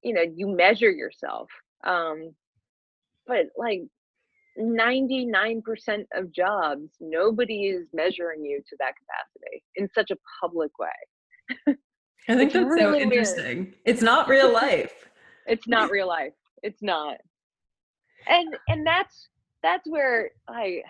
you 0.03 0.13
know 0.13 0.25
you 0.35 0.49
measure 0.49 0.91
yourself 0.91 1.49
um 1.85 2.31
but 3.27 3.47
like 3.57 3.83
99% 4.59 6.05
of 6.15 6.33
jobs, 6.33 6.91
nobody 7.01 7.67
is 7.69 7.89
measuring 7.93 8.45
you 8.45 8.63
to 8.69 8.77
that 8.79 8.95
capacity 8.97 9.65
in 9.77 9.89
such 9.95 10.11
a 10.11 10.17
public 10.41 10.71
way. 10.79 11.77
I 12.29 12.37
think 12.37 12.53
that's 12.53 12.65
really 12.65 13.01
so 13.01 13.03
interesting. 13.03 13.59
Weird. 13.59 13.75
It's 13.85 14.03
not 14.03 14.29
real 14.29 14.53
life. 14.53 15.09
It's 15.47 15.67
not 15.69 15.91
real 15.91 16.09
life. 16.09 16.33
It's 16.63 16.83
not. 16.83 17.17
And 18.27 18.57
and 18.69 18.87
that's 18.87 19.29
that's 19.63 19.89
where 19.89 20.31
I 20.49 20.83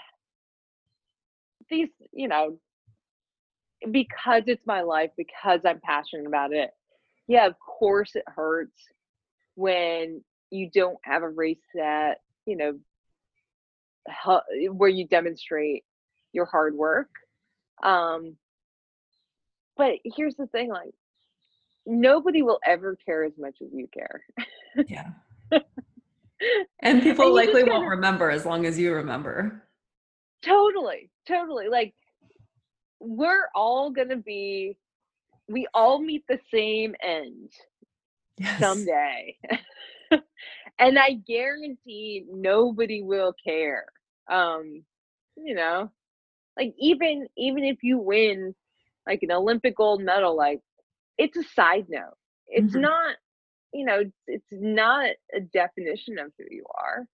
these, 1.69 1.89
you 2.13 2.29
know, 2.29 2.59
because 3.91 4.45
it's 4.47 4.67
my 4.67 4.83
life, 4.83 5.11
because 5.17 5.61
I'm 5.65 5.81
passionate 5.81 6.27
about 6.27 6.53
it. 6.53 6.71
Yeah, 7.27 7.47
of 7.47 7.55
course 7.59 8.15
it 8.15 8.25
hurts 8.27 8.79
when 9.55 10.23
you 10.51 10.71
don't 10.73 10.99
have 11.03 11.23
a 11.23 11.29
race 11.29 11.65
that, 11.75 12.21
you 12.47 12.57
know, 12.57 12.79
where 14.71 14.91
you 14.91 15.07
demonstrate 15.07 15.85
your 16.33 16.45
hard 16.45 16.75
work 16.75 17.09
um 17.83 18.37
but 19.77 19.95
here's 20.05 20.37
the 20.37 20.47
thing 20.49 20.69
like 20.69 20.95
nobody 21.87 22.43
will 22.43 22.59
ever 22.67 22.97
care 23.05 23.25
as 23.25 23.33
much 23.39 23.57
as 23.63 23.69
you 23.73 23.89
care. 23.93 24.25
yeah. 24.87 25.11
And 26.81 27.03
people 27.03 27.33
And 27.33 27.35
likely 27.35 27.63
won't 27.65 27.87
remember 27.87 28.31
as 28.31 28.45
long 28.45 28.67
as 28.67 28.79
you 28.79 28.93
remember. 28.95 29.63
Totally, 30.45 31.11
totally. 31.27 31.69
Like 31.69 31.95
we're 33.01 33.49
all 33.55 33.91
gonna 33.91 34.17
be 34.17 34.77
we 35.49 35.67
all 35.75 35.99
meet 36.01 36.25
the 36.29 36.39
same 36.53 36.95
end 37.03 37.51
Yes. 38.39 38.61
someday. 38.61 39.37
and 40.79 40.99
I 40.99 41.15
guarantee 41.27 42.25
nobody 42.31 43.03
will 43.03 43.35
care. 43.45 43.87
Um, 44.31 44.85
you 45.37 45.55
know, 45.55 45.91
like 46.59 46.75
even 46.79 47.27
even 47.37 47.65
if 47.65 47.79
you 47.83 47.99
win 47.99 48.55
like 49.07 49.21
an 49.23 49.33
Olympic 49.33 49.77
gold 49.77 50.03
medal, 50.03 50.37
like 50.37 50.61
it's 51.19 51.37
a 51.37 51.43
side 51.43 51.87
note. 51.89 52.17
It's 52.47 52.75
Mhm. 52.75 52.83
not, 52.83 53.17
you 53.73 53.85
know, 53.85 54.05
it's 54.27 54.53
not 54.53 55.11
a 55.35 55.41
definition 55.41 56.19
of 56.19 56.33
who 56.39 56.45
you 56.51 56.65
are. 56.75 57.07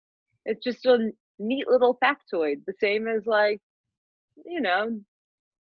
It's 0.44 0.64
just 0.64 0.86
a 0.86 1.12
neat 1.38 1.68
little 1.68 1.98
factoid, 2.02 2.64
the 2.66 2.74
same 2.80 3.08
as 3.08 3.26
like, 3.26 3.60
you 4.44 4.60
know, 4.60 5.00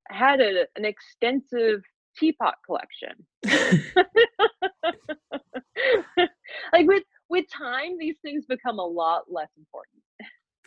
had 0.09 0.41
a, 0.41 0.67
an 0.75 0.85
extensive 0.85 1.81
teapot 2.17 2.55
collection. 2.65 3.25
like 6.73 6.87
with 6.87 7.03
with 7.29 7.45
time 7.55 7.97
these 7.99 8.15
things 8.21 8.45
become 8.45 8.79
a 8.79 8.85
lot 8.85 9.23
less 9.29 9.49
important 9.57 10.01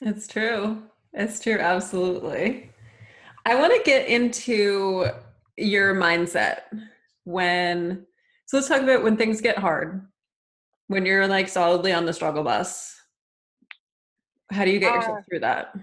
It's 0.03 0.27
true. 0.27 0.83
It's 1.13 1.41
true. 1.41 1.59
Absolutely. 1.59 2.71
I 3.45 3.55
want 3.57 3.75
to 3.75 3.83
get 3.85 4.09
into 4.09 5.07
your 5.57 5.95
mindset 5.95 6.61
when, 7.31 8.07
so 8.47 8.57
let's 8.57 8.69
talk 8.69 8.83
about 8.83 9.03
when 9.03 9.17
things 9.17 9.41
get 9.41 9.59
hard, 9.59 10.07
when 10.89 11.07
you're 11.07 11.27
like 11.29 11.49
solidly 11.49 11.93
on 11.93 12.05
the 12.05 12.13
struggle 12.13 12.43
bus. 12.43 12.97
How 14.51 14.65
do 14.65 14.71
you 14.73 14.81
get 14.81 14.95
yourself 14.95 15.19
Uh, 15.19 15.23
through 15.29 15.41
that? 15.41 15.75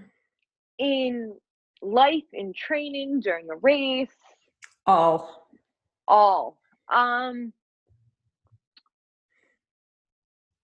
in 0.78 1.36
life 1.82 2.22
in 2.32 2.52
training 2.52 3.18
during 3.20 3.48
a 3.50 3.56
race 3.56 4.14
All. 4.86 5.48
all 6.06 6.56
um 6.92 7.52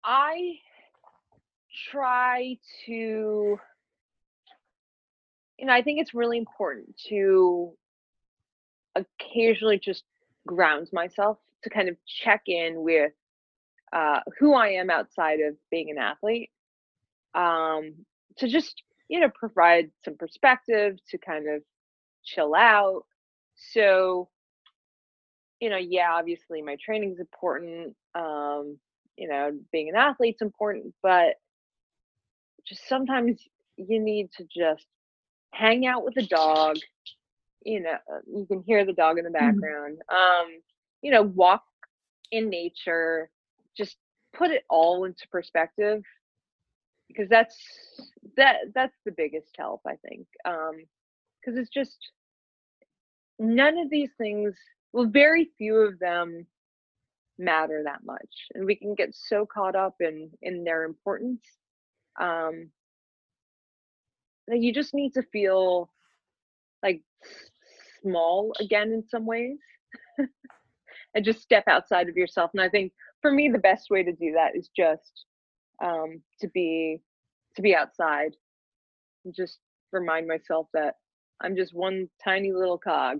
i 0.05 0.53
try 1.91 2.57
to 2.85 3.57
you 5.57 5.65
know 5.65 5.73
i 5.73 5.81
think 5.81 5.99
it's 5.99 6.13
really 6.13 6.37
important 6.37 6.87
to 7.09 7.73
occasionally 8.95 9.77
just 9.79 10.03
ground 10.47 10.89
myself 10.93 11.39
to 11.63 11.71
kind 11.71 11.89
of 11.89 11.97
check 12.07 12.43
in 12.47 12.83
with 12.83 13.13
uh, 13.93 14.21
who 14.39 14.55
i 14.55 14.69
am 14.69 14.89
outside 14.89 15.39
of 15.41 15.55
being 15.71 15.91
an 15.91 15.99
athlete 15.99 16.51
um, 17.35 17.93
to 18.37 18.47
just 18.47 18.81
you 19.09 19.19
know 19.19 19.29
provide 19.35 19.91
some 20.03 20.15
perspective 20.17 20.97
to 21.09 21.17
kind 21.19 21.47
of 21.49 21.63
chill 22.25 22.55
out. 22.55 23.03
So 23.55 24.29
you 25.59 25.69
know 25.69 25.77
yeah 25.77 26.09
obviously 26.13 26.61
my 26.61 26.77
training 26.83 27.13
is 27.13 27.19
important 27.19 27.95
um 28.15 28.77
you 29.17 29.27
know 29.27 29.51
being 29.71 29.89
an 29.89 29.95
athlete's 29.95 30.41
important 30.41 30.93
but 31.01 31.35
just 32.67 32.87
sometimes 32.87 33.41
you 33.77 33.99
need 33.99 34.29
to 34.37 34.45
just 34.55 34.85
hang 35.53 35.87
out 35.87 36.05
with 36.05 36.13
the 36.15 36.27
dog 36.27 36.77
you 37.63 37.81
know 37.81 37.91
uh, 38.11 38.19
you 38.27 38.45
can 38.47 38.61
hear 38.65 38.85
the 38.85 38.93
dog 38.93 39.17
in 39.17 39.23
the 39.25 39.31
background 39.31 39.97
um 40.11 40.47
you 41.01 41.11
know 41.11 41.21
walk 41.23 41.63
in 42.31 42.49
nature 42.49 43.29
just 43.77 43.97
put 44.35 44.51
it 44.51 44.63
all 44.69 45.05
into 45.05 45.27
perspective 45.29 46.03
because 47.07 47.29
that's 47.29 47.55
that 48.37 48.57
that's 48.73 48.97
the 49.05 49.11
biggest 49.11 49.55
help 49.57 49.81
i 49.87 49.95
think 50.07 50.27
um 50.45 50.73
because 51.41 51.57
it's 51.57 51.69
just 51.69 52.11
none 53.39 53.77
of 53.77 53.89
these 53.89 54.11
things 54.17 54.55
well 54.93 55.07
very 55.07 55.49
few 55.57 55.75
of 55.75 55.99
them 55.99 56.45
matter 57.37 57.81
that 57.85 58.03
much 58.05 58.47
and 58.53 58.65
we 58.65 58.75
can 58.75 58.95
get 58.95 59.13
so 59.13 59.45
caught 59.45 59.75
up 59.75 59.95
in 59.99 60.29
in 60.41 60.63
their 60.63 60.83
importance 60.83 61.41
um 62.19 62.69
that 64.47 64.59
you 64.59 64.73
just 64.73 64.93
need 64.93 65.13
to 65.13 65.23
feel 65.23 65.89
like 66.83 67.01
small 68.01 68.53
again 68.59 68.91
in 68.91 69.03
some 69.07 69.25
ways 69.25 69.57
and 71.15 71.25
just 71.25 71.41
step 71.41 71.63
outside 71.67 72.09
of 72.09 72.15
yourself 72.15 72.51
and 72.53 72.61
i 72.61 72.69
think 72.69 72.91
for 73.21 73.31
me 73.31 73.49
the 73.49 73.57
best 73.59 73.89
way 73.89 74.03
to 74.03 74.11
do 74.11 74.31
that 74.33 74.55
is 74.55 74.69
just 74.75 75.25
um 75.83 76.21
to 76.39 76.47
be 76.49 76.99
to 77.55 77.61
be 77.61 77.75
outside 77.75 78.31
and 79.25 79.33
just 79.35 79.59
remind 79.91 80.27
myself 80.27 80.67
that 80.73 80.95
i'm 81.41 81.55
just 81.55 81.73
one 81.73 82.07
tiny 82.23 82.51
little 82.51 82.77
cog 82.77 83.17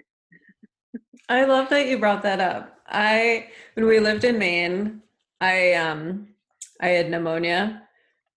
I 1.30 1.44
love 1.46 1.70
that 1.70 1.88
you 1.88 1.98
brought 1.98 2.24
that 2.24 2.40
up. 2.40 2.80
I 2.88 3.48
when 3.74 3.86
we 3.86 4.00
lived 4.00 4.24
in 4.24 4.38
Maine, 4.38 5.02
I 5.42 5.74
um 5.74 6.30
I 6.82 6.90
had 6.90 7.10
pneumonia 7.10 7.84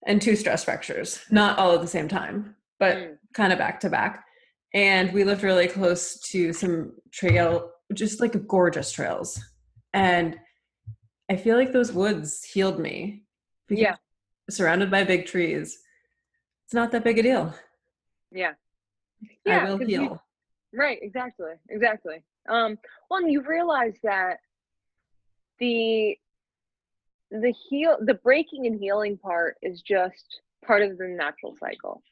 and 0.06 0.20
two 0.20 0.34
stress 0.34 0.64
fractures, 0.64 1.20
not 1.30 1.58
all 1.58 1.74
at 1.74 1.82
the 1.82 1.86
same 1.86 2.08
time, 2.08 2.56
but 2.78 2.96
Mm. 2.96 3.18
kind 3.34 3.52
of 3.52 3.58
back 3.58 3.80
to 3.80 3.90
back. 3.90 4.24
And 4.74 5.12
we 5.12 5.24
lived 5.24 5.42
really 5.42 5.66
close 5.68 6.20
to 6.30 6.52
some 6.52 6.92
trail, 7.10 7.72
just 7.92 8.20
like 8.20 8.46
gorgeous 8.46 8.92
trails. 8.92 9.40
And 9.92 10.38
I 11.28 11.36
feel 11.36 11.56
like 11.56 11.72
those 11.72 11.92
woods 11.92 12.44
healed 12.44 12.78
me. 12.78 13.24
Yeah. 13.68 13.96
Surrounded 14.48 14.90
by 14.90 15.04
big 15.04 15.26
trees. 15.26 15.78
It's 16.64 16.74
not 16.74 16.92
that 16.92 17.04
big 17.04 17.18
a 17.18 17.22
deal. 17.22 17.54
yeah 18.32 18.52
I 19.22 19.28
Yeah, 19.44 19.64
will 19.64 19.78
'cause 19.78 19.88
you- 19.88 20.00
heal. 20.00 20.22
Right, 20.72 20.98
exactly, 21.02 21.54
exactly. 21.68 22.22
Um, 22.48 22.78
well, 23.10 23.20
and 23.20 23.32
you 23.32 23.42
realize 23.42 23.98
that 24.04 24.38
the 25.58 26.16
the 27.32 27.52
heal, 27.68 27.98
the 28.00 28.14
breaking 28.14 28.66
and 28.66 28.78
healing 28.78 29.16
part 29.18 29.56
is 29.62 29.82
just 29.82 30.40
part 30.64 30.82
of 30.82 30.96
the 30.98 31.06
natural 31.08 31.56
cycle, 31.56 32.02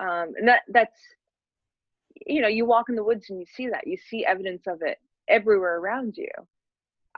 um, 0.00 0.34
and 0.36 0.48
that 0.48 0.62
that's 0.68 0.98
you 2.26 2.40
know 2.40 2.48
you 2.48 2.64
walk 2.64 2.88
in 2.88 2.94
the 2.94 3.04
woods 3.04 3.26
and 3.30 3.38
you 3.40 3.46
see 3.54 3.68
that 3.68 3.86
you 3.86 3.96
see 3.96 4.24
evidence 4.24 4.62
of 4.66 4.82
it 4.82 4.98
everywhere 5.28 5.78
around 5.78 6.16
you. 6.16 6.28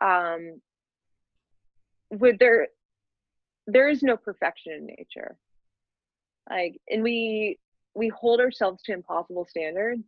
Um, 0.01 0.61
with 2.11 2.38
there, 2.38 2.68
there 3.66 3.88
is 3.88 4.03
no 4.03 4.16
perfection 4.16 4.72
in 4.72 4.86
nature. 4.86 5.36
Like, 6.49 6.80
and 6.88 7.03
we 7.03 7.59
we 7.97 8.09
hold 8.09 8.40
ourselves 8.40 8.82
to 8.84 8.92
impossible 8.92 9.47
standards 9.49 10.03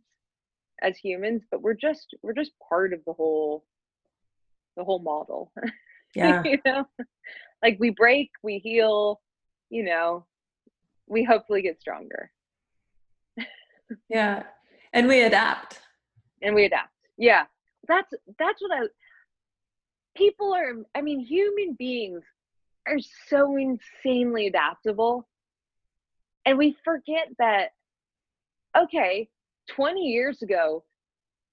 as 0.81 0.95
humans 0.97 1.43
but 1.51 1.61
we're 1.61 1.73
just 1.73 2.15
we're 2.21 2.33
just 2.33 2.51
part 2.69 2.93
of 2.93 3.03
the 3.05 3.13
whole 3.13 3.65
the 4.77 4.83
whole 4.83 4.99
model 4.99 5.51
Yeah. 6.15 6.41
you 6.45 6.57
know 6.65 6.85
like 7.61 7.77
we 7.79 7.89
break 7.89 8.31
we 8.43 8.59
heal 8.59 9.21
you 9.69 9.83
know 9.83 10.25
we 11.07 11.23
hopefully 11.23 11.61
get 11.61 11.81
stronger 11.81 12.31
Yeah. 14.09 14.43
And 14.93 15.07
we 15.07 15.21
adapt. 15.21 15.79
and 16.41 16.55
we 16.55 16.65
adapt. 16.65 16.93
Yeah. 17.17 17.45
That's 17.87 18.13
that's 18.37 18.61
what 18.61 18.71
i 18.71 18.87
people 20.15 20.53
are 20.53 20.73
i 20.95 21.01
mean 21.01 21.19
human 21.19 21.75
beings 21.79 22.23
are 22.87 22.99
so 23.27 23.55
insanely 23.57 24.47
adaptable. 24.47 25.27
And 26.45 26.57
we 26.57 26.75
forget 26.83 27.27
that 27.39 27.69
okay 28.77 29.29
20 29.69 30.01
years 30.01 30.41
ago 30.41 30.83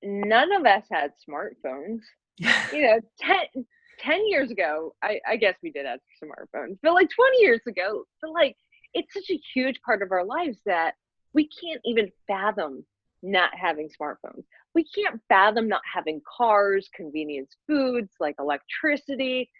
none 0.03 0.53
of 0.53 0.66
us 0.66 0.84
had 0.91 1.12
smartphones. 1.28 2.01
You 2.72 2.82
know 2.82 3.01
10, 3.20 3.64
10 4.01 4.26
years 4.28 4.51
ago 4.51 4.95
I, 5.03 5.20
I 5.26 5.37
guess 5.37 5.55
we 5.62 5.70
did 5.70 5.87
have 5.87 6.01
smartphones 6.22 6.78
but 6.82 6.93
like 6.93 7.09
20 7.09 7.39
years 7.41 7.61
ago 7.66 8.05
but 8.20 8.30
like 8.32 8.57
it's 8.93 9.14
such 9.14 9.30
a 9.30 9.41
huge 9.55 9.80
part 9.82 10.03
of 10.03 10.12
our 10.12 10.24
lives 10.24 10.59
that 10.66 10.95
we 11.32 11.49
can't 11.49 11.80
even 11.84 12.11
fathom 12.26 12.84
not 13.27 13.51
having 13.55 13.89
smartphones 13.89 14.45
we 14.74 14.85
can't 14.85 15.20
fathom 15.29 15.68
not 15.68 15.83
having 15.93 16.20
cars 16.37 16.89
convenience 16.95 17.57
foods 17.66 18.12
like 18.20 18.35
electricity 18.39 19.51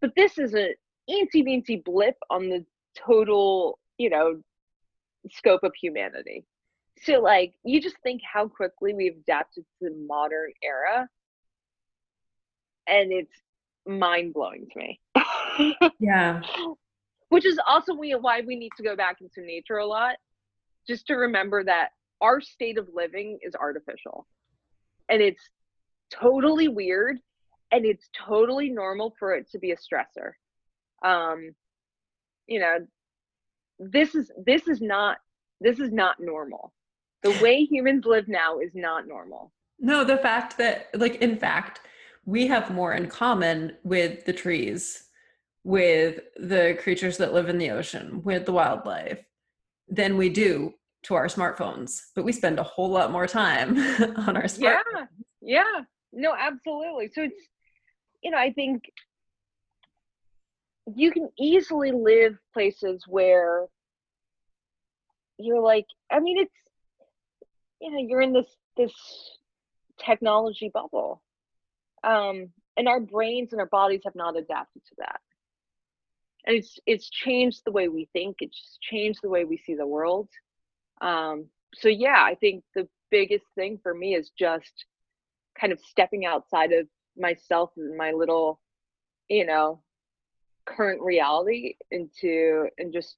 but 0.00 0.12
this 0.16 0.38
is 0.38 0.54
a 0.54 0.74
anti 1.08 1.42
weensy 1.44 1.82
blip 1.84 2.16
on 2.30 2.48
the 2.48 2.64
total 2.96 3.78
you 3.98 4.10
know 4.10 4.40
scope 5.30 5.62
of 5.62 5.72
humanity 5.80 6.44
so 7.02 7.20
like 7.20 7.52
you 7.64 7.80
just 7.80 7.96
think 8.02 8.20
how 8.30 8.48
quickly 8.48 8.94
we've 8.94 9.16
adapted 9.16 9.64
to 9.78 9.88
the 9.88 10.06
modern 10.06 10.52
era 10.62 11.08
and 12.86 13.12
it's 13.12 13.34
mind 13.86 14.34
blowing 14.34 14.66
to 14.72 14.78
me. 14.78 15.00
Yeah. 16.00 16.40
Which 17.28 17.44
is 17.44 17.58
also 17.66 17.94
why 17.94 18.40
we 18.40 18.56
need 18.56 18.70
to 18.78 18.82
go 18.82 18.96
back 18.96 19.18
into 19.20 19.46
nature 19.46 19.76
a 19.76 19.86
lot, 19.86 20.16
just 20.86 21.06
to 21.08 21.14
remember 21.14 21.62
that 21.64 21.90
our 22.22 22.40
state 22.40 22.78
of 22.78 22.88
living 22.94 23.38
is 23.42 23.54
artificial, 23.54 24.26
and 25.10 25.20
it's 25.20 25.42
totally 26.10 26.68
weird. 26.68 27.18
and 27.72 27.86
it's 27.86 28.08
totally 28.28 28.68
normal 28.68 29.14
for 29.18 29.34
it 29.34 29.50
to 29.50 29.58
be 29.58 29.72
a 29.72 29.76
stressor. 29.76 30.32
Um 31.04 31.54
you 32.46 32.60
know 32.60 32.76
this 33.78 34.14
is 34.14 34.30
this 34.46 34.68
is 34.68 34.80
not 34.80 35.16
this 35.60 35.78
is 35.80 35.90
not 35.90 36.16
normal. 36.20 36.72
The 37.22 37.30
way 37.42 37.64
humans 37.64 38.04
live 38.04 38.28
now 38.28 38.58
is 38.58 38.72
not 38.74 39.06
normal. 39.06 39.52
No 39.78 40.04
the 40.04 40.18
fact 40.18 40.58
that 40.58 40.88
like 40.94 41.16
in 41.16 41.36
fact 41.38 41.80
we 42.26 42.46
have 42.46 42.70
more 42.70 42.92
in 42.92 43.08
common 43.08 43.76
with 43.82 44.24
the 44.26 44.32
trees 44.32 45.08
with 45.64 46.20
the 46.36 46.76
creatures 46.82 47.16
that 47.18 47.32
live 47.32 47.48
in 47.48 47.58
the 47.58 47.70
ocean 47.70 48.22
with 48.22 48.44
the 48.46 48.52
wildlife 48.52 49.24
than 49.88 50.16
we 50.16 50.28
do 50.28 50.74
to 51.02 51.14
our 51.14 51.26
smartphones 51.26 52.02
but 52.14 52.24
we 52.24 52.32
spend 52.32 52.58
a 52.58 52.62
whole 52.62 52.90
lot 52.90 53.10
more 53.10 53.26
time 53.26 53.78
on 54.16 54.36
our 54.36 54.44
smartphones. 54.44 55.08
Yeah. 55.40 55.64
Yeah 55.64 55.80
no 56.12 56.34
absolutely. 56.38 57.10
So 57.12 57.22
it's 57.22 57.48
you 58.22 58.30
know 58.30 58.38
i 58.38 58.52
think 58.52 58.84
you 60.94 61.10
can 61.10 61.28
easily 61.38 61.92
live 61.92 62.36
places 62.52 63.04
where 63.06 63.66
you're 65.38 65.60
like 65.60 65.86
i 66.10 66.20
mean 66.20 66.38
it's 66.38 66.54
you 67.80 67.90
know 67.90 67.98
you're 67.98 68.20
in 68.20 68.32
this 68.32 68.46
this 68.76 68.92
technology 69.98 70.70
bubble 70.72 71.22
um 72.04 72.48
and 72.76 72.88
our 72.88 73.00
brains 73.00 73.52
and 73.52 73.60
our 73.60 73.66
bodies 73.66 74.02
have 74.04 74.14
not 74.14 74.36
adapted 74.36 74.82
to 74.84 74.94
that. 74.98 75.20
And 76.46 76.56
it's 76.56 76.78
it's 76.86 77.08
changed 77.10 77.62
the 77.64 77.72
way 77.72 77.88
we 77.88 78.08
think. 78.12 78.36
It's 78.40 78.78
changed 78.80 79.20
the 79.22 79.28
way 79.28 79.44
we 79.44 79.58
see 79.58 79.74
the 79.74 79.86
world 79.86 80.28
um 81.02 81.46
so 81.74 81.88
yeah 81.88 82.22
i 82.22 82.34
think 82.34 82.64
the 82.74 82.88
biggest 83.10 83.44
thing 83.54 83.78
for 83.82 83.94
me 83.94 84.14
is 84.14 84.30
just 84.38 84.86
kind 85.60 85.72
of 85.72 85.78
stepping 85.80 86.24
outside 86.24 86.72
of 86.72 86.86
myself 87.18 87.70
and 87.76 87.96
my 87.96 88.10
little 88.12 88.60
you 89.28 89.44
know 89.44 89.82
current 90.66 91.00
reality 91.02 91.74
into 91.90 92.66
and 92.78 92.92
just 92.92 93.16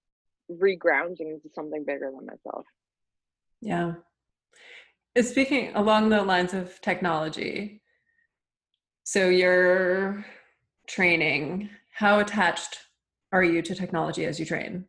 regrounding 0.50 1.32
into 1.32 1.48
something 1.54 1.84
bigger 1.84 2.10
than 2.14 2.26
myself. 2.26 2.66
Yeah. 3.60 3.94
Speaking 5.20 5.74
along 5.74 6.08
the 6.08 6.22
lines 6.22 6.54
of 6.54 6.80
technology, 6.80 7.82
so 9.04 9.28
you're 9.28 10.24
training, 10.88 11.70
how 11.92 12.18
attached 12.18 12.78
are 13.32 13.44
you 13.44 13.62
to 13.62 13.74
technology 13.74 14.24
as 14.24 14.40
you 14.40 14.46
train? 14.46 14.86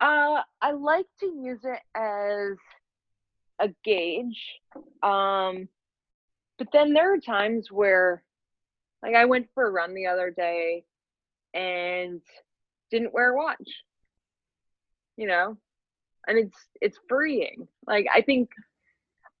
Uh, 0.00 0.42
I 0.60 0.72
like 0.72 1.06
to 1.20 1.26
use 1.26 1.60
it 1.64 1.80
as 1.94 2.58
a 3.58 3.72
gauge. 3.84 4.38
Um, 5.02 5.68
but 6.58 6.68
then 6.72 6.92
there 6.92 7.14
are 7.14 7.18
times 7.18 7.70
where 7.70 8.22
like 9.02 9.14
I 9.14 9.24
went 9.24 9.48
for 9.54 9.66
a 9.66 9.70
run 9.70 9.94
the 9.94 10.06
other 10.06 10.30
day 10.30 10.84
and 11.54 12.20
didn't 12.90 13.12
wear 13.12 13.32
a 13.32 13.36
watch. 13.36 13.68
You 15.16 15.26
know? 15.28 15.56
And 16.26 16.38
it's 16.38 16.56
it's 16.80 16.98
freeing. 17.08 17.68
Like 17.86 18.06
I 18.12 18.20
think 18.20 18.50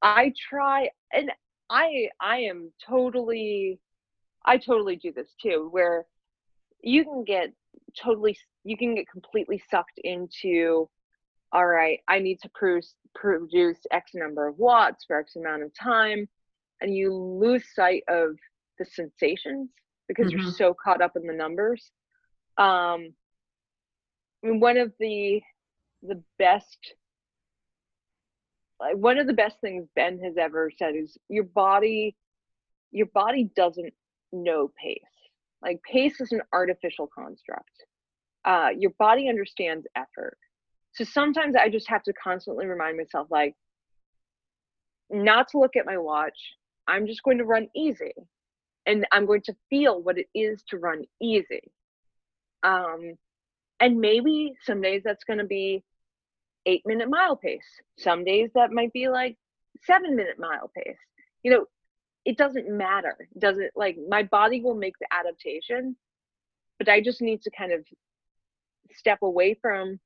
I 0.02 0.32
try 0.48 0.90
and 1.12 1.30
I 1.68 2.08
I 2.20 2.38
am 2.38 2.70
totally 2.86 3.78
I 4.44 4.56
totally 4.56 4.96
do 4.96 5.12
this 5.12 5.34
too 5.42 5.68
where 5.70 6.06
you 6.82 7.04
can 7.04 7.24
get 7.24 7.52
totally 8.02 8.36
you 8.64 8.76
can 8.76 8.94
get 8.94 9.08
completely 9.08 9.62
sucked 9.70 9.98
into 10.02 10.88
all 11.52 11.66
right, 11.66 12.00
I 12.08 12.18
need 12.18 12.40
to 12.42 12.50
produce 12.54 12.94
produce 13.14 13.78
X 13.90 14.12
number 14.14 14.46
of 14.46 14.58
watts 14.58 15.04
for 15.06 15.18
X 15.18 15.36
amount 15.36 15.62
of 15.62 15.72
time 15.74 16.28
and 16.80 16.94
you 16.94 17.14
lose 17.14 17.64
sight 17.74 18.02
of 18.08 18.36
the 18.78 18.84
sensations 18.84 19.70
because 20.08 20.26
mm-hmm. 20.26 20.42
you're 20.42 20.52
so 20.52 20.74
caught 20.74 21.00
up 21.00 21.16
in 21.16 21.26
the 21.26 21.32
numbers. 21.32 21.90
Um, 22.58 23.14
I 24.44 24.48
mean, 24.48 24.60
one 24.60 24.76
of 24.76 24.92
the 24.98 25.40
the 26.02 26.22
best 26.38 26.94
like 28.78 28.96
one 28.96 29.18
of 29.18 29.26
the 29.26 29.32
best 29.32 29.56
things 29.60 29.88
Ben 29.96 30.18
has 30.22 30.36
ever 30.36 30.70
said 30.78 30.94
is 30.94 31.16
your 31.28 31.44
body 31.44 32.14
your 32.90 33.06
body 33.06 33.50
doesn't 33.56 33.94
know 34.32 34.70
pace. 34.80 35.00
Like 35.62 35.80
pace 35.82 36.20
is 36.20 36.32
an 36.32 36.42
artificial 36.52 37.08
construct. 37.12 37.70
Uh, 38.46 38.68
your 38.78 38.92
body 38.98 39.28
understands 39.28 39.86
effort. 39.96 40.38
So 40.92 41.04
sometimes 41.04 41.56
I 41.60 41.68
just 41.68 41.88
have 41.90 42.02
to 42.04 42.12
constantly 42.12 42.66
remind 42.66 42.96
myself 42.96 43.26
like 43.30 43.54
not 45.10 45.48
to 45.48 45.58
look 45.58 45.76
at 45.76 45.84
my 45.84 45.98
watch. 45.98 46.38
I'm 46.88 47.06
just 47.06 47.22
going 47.22 47.38
to 47.38 47.44
run 47.44 47.68
easy 47.74 48.12
and 48.86 49.06
I'm 49.12 49.26
going 49.26 49.42
to 49.42 49.56
feel 49.68 50.00
what 50.00 50.18
it 50.18 50.28
is 50.34 50.62
to 50.70 50.78
run 50.78 51.04
easy. 51.20 51.72
Um, 52.62 53.14
and 53.80 54.00
maybe 54.00 54.54
some 54.62 54.80
days 54.80 55.02
that's 55.04 55.24
going 55.24 55.38
to 55.38 55.44
be 55.44 55.82
eight 56.64 56.82
minute 56.86 57.10
mile 57.10 57.36
pace. 57.36 57.66
Some 57.98 58.24
days 58.24 58.50
that 58.54 58.72
might 58.72 58.92
be 58.92 59.08
like 59.08 59.36
seven 59.84 60.16
minute 60.16 60.38
mile 60.38 60.70
pace. 60.74 60.96
You 61.42 61.50
know, 61.50 61.66
it 62.24 62.38
doesn't 62.38 62.70
matter. 62.70 63.16
It 63.20 63.40
doesn't 63.40 63.70
like 63.76 63.96
my 64.08 64.22
body 64.22 64.62
will 64.62 64.74
make 64.74 64.94
the 65.00 65.06
adaptation, 65.12 65.96
but 66.78 66.88
I 66.88 67.00
just 67.00 67.20
need 67.20 67.42
to 67.42 67.50
kind 67.50 67.72
of 67.72 67.84
step 68.94 69.18
away 69.22 69.54
from. 69.60 70.00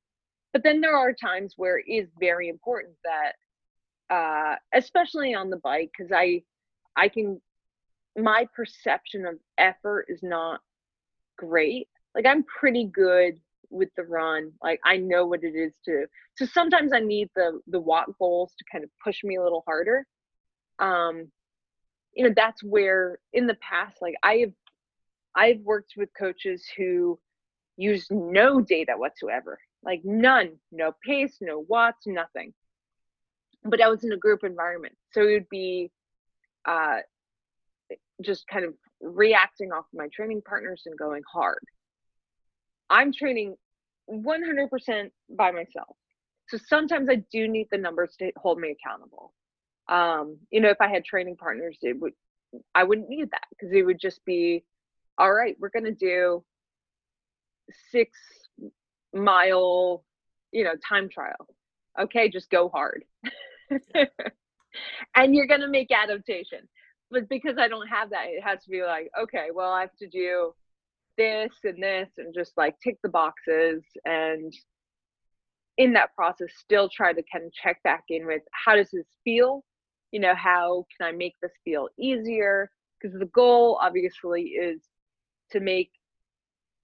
But 0.53 0.63
then 0.63 0.81
there 0.81 0.95
are 0.95 1.13
times 1.13 1.53
where 1.57 1.79
it 1.79 1.85
is 1.87 2.09
very 2.19 2.49
important 2.49 2.95
that, 3.05 4.13
uh, 4.13 4.55
especially 4.73 5.33
on 5.33 5.49
the 5.49 5.57
bike, 5.57 5.91
because 5.97 6.11
I, 6.11 6.43
I 6.95 7.07
can 7.07 7.39
my 8.17 8.47
perception 8.55 9.25
of 9.25 9.35
effort 9.57 10.05
is 10.09 10.21
not 10.21 10.59
great. 11.37 11.87
Like 12.15 12.25
I'm 12.25 12.43
pretty 12.43 12.85
good 12.85 13.39
with 13.69 13.89
the 13.95 14.03
run. 14.03 14.51
Like 14.61 14.79
I 14.83 14.97
know 14.97 15.25
what 15.25 15.43
it 15.43 15.55
is 15.55 15.73
to 15.85 16.05
so 16.37 16.45
sometimes 16.45 16.91
I 16.93 16.99
need 16.99 17.29
the 17.35 17.59
the 17.67 17.79
watt 17.79 18.07
goals 18.19 18.53
to 18.57 18.65
kind 18.71 18.83
of 18.83 18.89
push 19.03 19.23
me 19.23 19.37
a 19.37 19.43
little 19.43 19.63
harder. 19.65 20.05
Um 20.79 21.31
you 22.13 22.27
know 22.27 22.33
that's 22.35 22.61
where 22.63 23.19
in 23.33 23.47
the 23.47 23.55
past 23.55 23.97
like 24.01 24.15
I 24.23 24.35
have 24.37 24.53
I've 25.35 25.61
worked 25.61 25.93
with 25.95 26.09
coaches 26.17 26.65
who 26.75 27.17
use 27.81 28.07
no 28.09 28.61
data 28.61 28.93
whatsoever. 28.95 29.59
Like 29.83 30.01
none, 30.03 30.57
no 30.71 30.93
pace, 31.05 31.37
no 31.41 31.65
watts, 31.67 32.05
nothing. 32.05 32.53
But 33.63 33.81
I 33.81 33.89
was 33.89 34.03
in 34.03 34.11
a 34.11 34.17
group 34.17 34.43
environment. 34.43 34.95
So 35.11 35.21
it 35.21 35.33
would 35.33 35.49
be 35.49 35.91
uh 36.65 36.99
just 38.21 38.47
kind 38.47 38.65
of 38.65 38.75
reacting 39.01 39.71
off 39.71 39.85
my 39.93 40.07
training 40.13 40.41
partners 40.47 40.83
and 40.85 40.97
going 40.97 41.23
hard. 41.31 41.63
I'm 42.89 43.11
training 43.11 43.55
100% 44.09 45.11
by 45.29 45.51
myself. 45.51 45.95
So 46.49 46.59
sometimes 46.67 47.09
I 47.09 47.23
do 47.31 47.47
need 47.47 47.67
the 47.71 47.77
numbers 47.77 48.15
to 48.19 48.31
hold 48.37 48.59
me 48.59 48.75
accountable. 48.75 49.33
Um, 49.87 50.37
you 50.51 50.61
know, 50.61 50.69
if 50.69 50.77
I 50.79 50.89
had 50.89 51.03
training 51.03 51.37
partners, 51.37 51.77
it 51.81 51.99
would 51.99 52.13
I 52.75 52.83
wouldn't 52.83 53.09
need 53.09 53.31
that 53.31 53.45
because 53.49 53.73
it 53.73 53.83
would 53.83 53.99
just 53.99 54.23
be, 54.25 54.65
all 55.17 55.33
right, 55.33 55.55
we're 55.59 55.69
gonna 55.69 55.91
do 55.91 56.43
six 57.91 58.17
mile, 59.13 60.03
you 60.51 60.63
know, 60.63 60.73
time 60.87 61.09
trial. 61.09 61.47
Okay, 61.99 62.29
just 62.29 62.49
go 62.49 62.69
hard. 62.69 63.03
and 65.15 65.35
you're 65.35 65.47
gonna 65.47 65.67
make 65.67 65.91
adaptation 65.91 66.67
but 67.11 67.27
because 67.27 67.57
I 67.59 67.67
don't 67.67 67.87
have 67.87 68.09
that, 68.11 68.27
it 68.27 68.41
has 68.41 68.63
to 68.63 68.69
be 68.69 68.83
like, 68.83 69.11
okay, 69.21 69.49
well, 69.53 69.71
I 69.71 69.81
have 69.81 69.95
to 69.99 70.07
do 70.07 70.53
this 71.17 71.51
and 71.65 71.83
this 71.83 72.09
and 72.17 72.33
just 72.33 72.53
like 72.55 72.75
tick 72.81 72.97
the 73.03 73.09
boxes 73.09 73.83
and 74.05 74.53
in 75.77 75.93
that 75.93 76.15
process 76.15 76.47
still 76.57 76.89
try 76.89 77.11
to 77.11 77.21
kind 77.31 77.45
of 77.45 77.53
check 77.53 77.83
back 77.83 78.03
in 78.09 78.25
with 78.25 78.41
how 78.51 78.75
does 78.75 78.89
this 78.91 79.05
feel 79.23 79.61
you 80.11 80.21
know 80.21 80.33
how 80.33 80.85
can 80.97 81.07
i 81.07 81.11
make 81.11 81.33
this 81.41 81.51
feel 81.65 81.89
easier 81.99 82.71
because 82.99 83.17
the 83.19 83.25
goal 83.27 83.77
obviously 83.81 84.43
is 84.43 84.81
to 85.51 85.59
make 85.59 85.91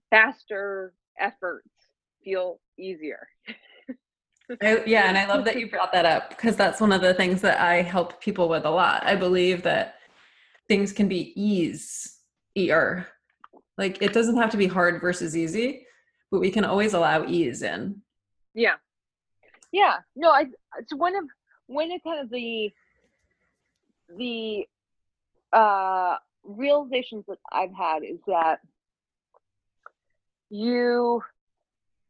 faster 0.09 0.93
efforts 1.19 1.69
feel 2.23 2.59
easier 2.77 3.27
I, 4.61 4.83
yeah 4.85 5.09
and 5.09 5.17
i 5.17 5.25
love 5.27 5.45
that 5.45 5.59
you 5.59 5.69
brought 5.71 5.91
that 5.93 6.05
up 6.05 6.29
because 6.29 6.55
that's 6.55 6.79
one 6.79 6.91
of 6.91 7.01
the 7.01 7.13
things 7.13 7.41
that 7.41 7.59
i 7.59 7.81
help 7.81 8.21
people 8.21 8.47
with 8.47 8.65
a 8.65 8.69
lot 8.69 9.05
i 9.05 9.15
believe 9.15 9.63
that 9.63 9.95
things 10.67 10.91
can 10.91 11.07
be 11.07 11.33
ease 11.41 12.17
easier. 12.57 13.07
Like 13.77 14.01
it 14.01 14.13
doesn't 14.13 14.37
have 14.37 14.49
to 14.51 14.57
be 14.57 14.67
hard 14.67 14.99
versus 14.99 15.37
easy, 15.37 15.85
but 16.31 16.39
we 16.39 16.49
can 16.49 16.65
always 16.65 16.93
allow 16.93 17.25
ease 17.25 17.61
in. 17.61 18.01
Yeah. 18.53 18.75
Yeah. 19.71 19.97
No, 20.15 20.31
I 20.31 20.45
it's 20.79 20.93
one 20.93 21.15
of 21.15 21.25
one 21.67 21.91
of 21.91 22.01
kind 22.03 22.21
of 22.21 22.29
the 22.29 22.71
the 24.17 24.65
uh 25.53 26.15
realizations 26.43 27.25
that 27.27 27.37
I've 27.51 27.75
had 27.77 28.03
is 28.03 28.19
that 28.25 28.59
you 30.49 31.21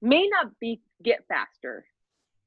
may 0.02 0.28
not 0.28 0.58
be 0.60 0.82
get 1.04 1.26
faster. 1.28 1.86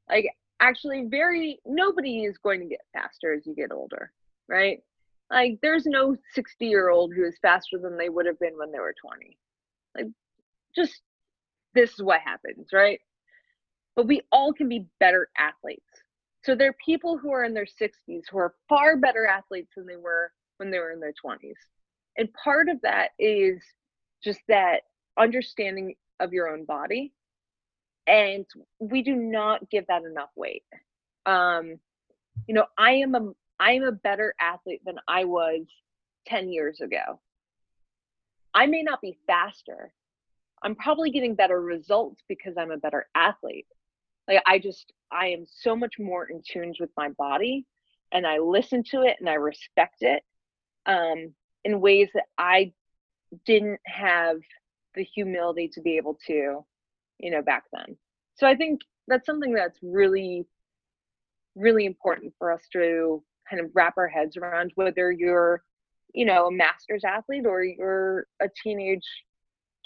Like 0.09 0.27
actually 0.61 1.07
very 1.09 1.61
nobody 1.67 2.25
is 2.25 2.39
going 2.39 2.61
to 2.61 2.67
get 2.67 2.81
faster 2.93 3.33
as 3.33 3.47
you 3.47 3.55
get 3.55 3.73
older, 3.73 4.13
right? 4.49 4.83
Like 5.31 5.59
there's 5.63 5.87
no 5.87 6.17
60 6.35 6.67
year 6.67 6.91
old 6.91 7.13
who 7.15 7.25
is 7.25 7.39
faster 7.41 7.79
than 7.79 7.97
they 7.97 8.09
would 8.09 8.27
have 8.27 8.39
been 8.39 8.57
when 8.59 8.73
they 8.73 8.79
were 8.79 8.95
20. 9.01 9.37
Like 9.97 10.07
just 10.75 11.01
this 11.75 11.93
is 11.93 12.03
what 12.03 12.21
happens, 12.21 12.69
right? 12.73 13.01
But 13.97 14.07
we 14.07 14.23
all 14.33 14.53
can 14.53 14.69
be 14.69 14.87
better 14.99 15.29
athletes. 15.39 15.83
So 16.43 16.55
there 16.55 16.71
are 16.71 16.77
people 16.85 17.19
who 17.19 17.33
are 17.33 17.45
in 17.45 17.55
their 17.55 17.67
60s 17.67 18.23
who 18.31 18.39
are 18.39 18.55
far 18.69 18.97
better 18.97 19.27
athletes 19.27 19.73
than 19.77 19.87
they 19.87 19.97
were 19.97 20.33
when 20.57 20.71
they 20.71 20.79
were 20.79 20.91
in 20.91 21.01
their 21.01 21.13
20s. 21.25 21.55
And 22.17 22.33
part 22.33 22.69
of 22.69 22.81
that 22.83 23.11
is 23.19 23.63
just 24.23 24.41
that 24.49 24.83
understanding 25.19 25.95
of 26.19 26.33
your 26.33 26.49
own 26.49 26.65
body. 26.65 27.13
And 28.07 28.47
we 28.79 29.03
do 29.03 29.15
not 29.15 29.69
give 29.71 29.87
that 29.87 30.03
enough 30.03 30.31
weight. 30.37 30.65
Um, 31.27 31.79
you 32.47 32.55
know, 32.55 32.67
I 32.77 32.93
am 32.93 33.15
a 33.15 33.33
I 33.61 33.73
am 33.73 33.85
a 33.85 33.93
better 33.93 34.35
athlete 34.41 34.81
than 34.87 34.97
I 35.07 35.25
was 35.25 35.67
10 36.27 36.51
years 36.51 36.81
ago. 36.81 37.21
I 38.55 38.67
may 38.67 38.83
not 38.83 39.03
be 39.03 39.19
faster. 39.27 39.93
I'm 40.63 40.75
probably 40.75 41.11
getting 41.11 41.35
better 41.35 41.61
results 41.61 42.23
because 42.27 42.55
I'm 42.57 42.71
a 42.71 42.79
better 42.79 43.07
athlete. 43.15 43.67
Like 44.27 44.43
I 44.47 44.59
just 44.59 44.93
I 45.13 45.29
am 45.29 45.45
so 45.47 45.77
much 45.77 45.99
more 45.99 46.25
in 46.27 46.43
tune 46.47 46.75
with 46.81 46.91
my 46.97 47.11
body 47.11 47.67
and 48.13 48.27
I 48.27 48.39
listen 48.39 48.83
to 48.91 49.03
it 49.03 49.17
and 49.21 49.29
I 49.29 49.35
respect 49.35 49.99
it 50.01 50.23
um, 50.87 51.35
in 51.65 51.81
ways 51.81 52.09
that 52.15 52.25
I 52.39 52.73
didn't 53.45 53.81
have 53.87 54.37
the 54.95 55.05
humility 55.05 55.69
to 55.75 55.81
be 55.81 55.97
able 55.97 56.19
to, 56.27 56.65
you 57.19 57.31
know, 57.31 57.43
back 57.43 57.65
then. 57.73 57.97
So 58.35 58.47
I 58.47 58.57
think 58.57 58.81
that's 59.07 59.27
something 59.27 59.53
that's 59.53 59.79
really, 59.83 60.47
really 61.55 61.85
important 61.85 62.33
for 62.39 62.53
us 62.53 62.63
to 62.73 63.23
kind 63.49 63.63
of 63.63 63.71
wrap 63.75 63.95
our 63.97 64.09
heads 64.09 64.37
around 64.37 64.73
whether 64.75 65.11
you're, 65.11 65.63
you 66.15 66.25
know, 66.25 66.47
a 66.47 66.53
master's 66.53 67.05
athlete 67.05 67.47
or 67.47 67.63
you're 67.63 68.27
a 68.41 68.49
teenage 68.63 69.07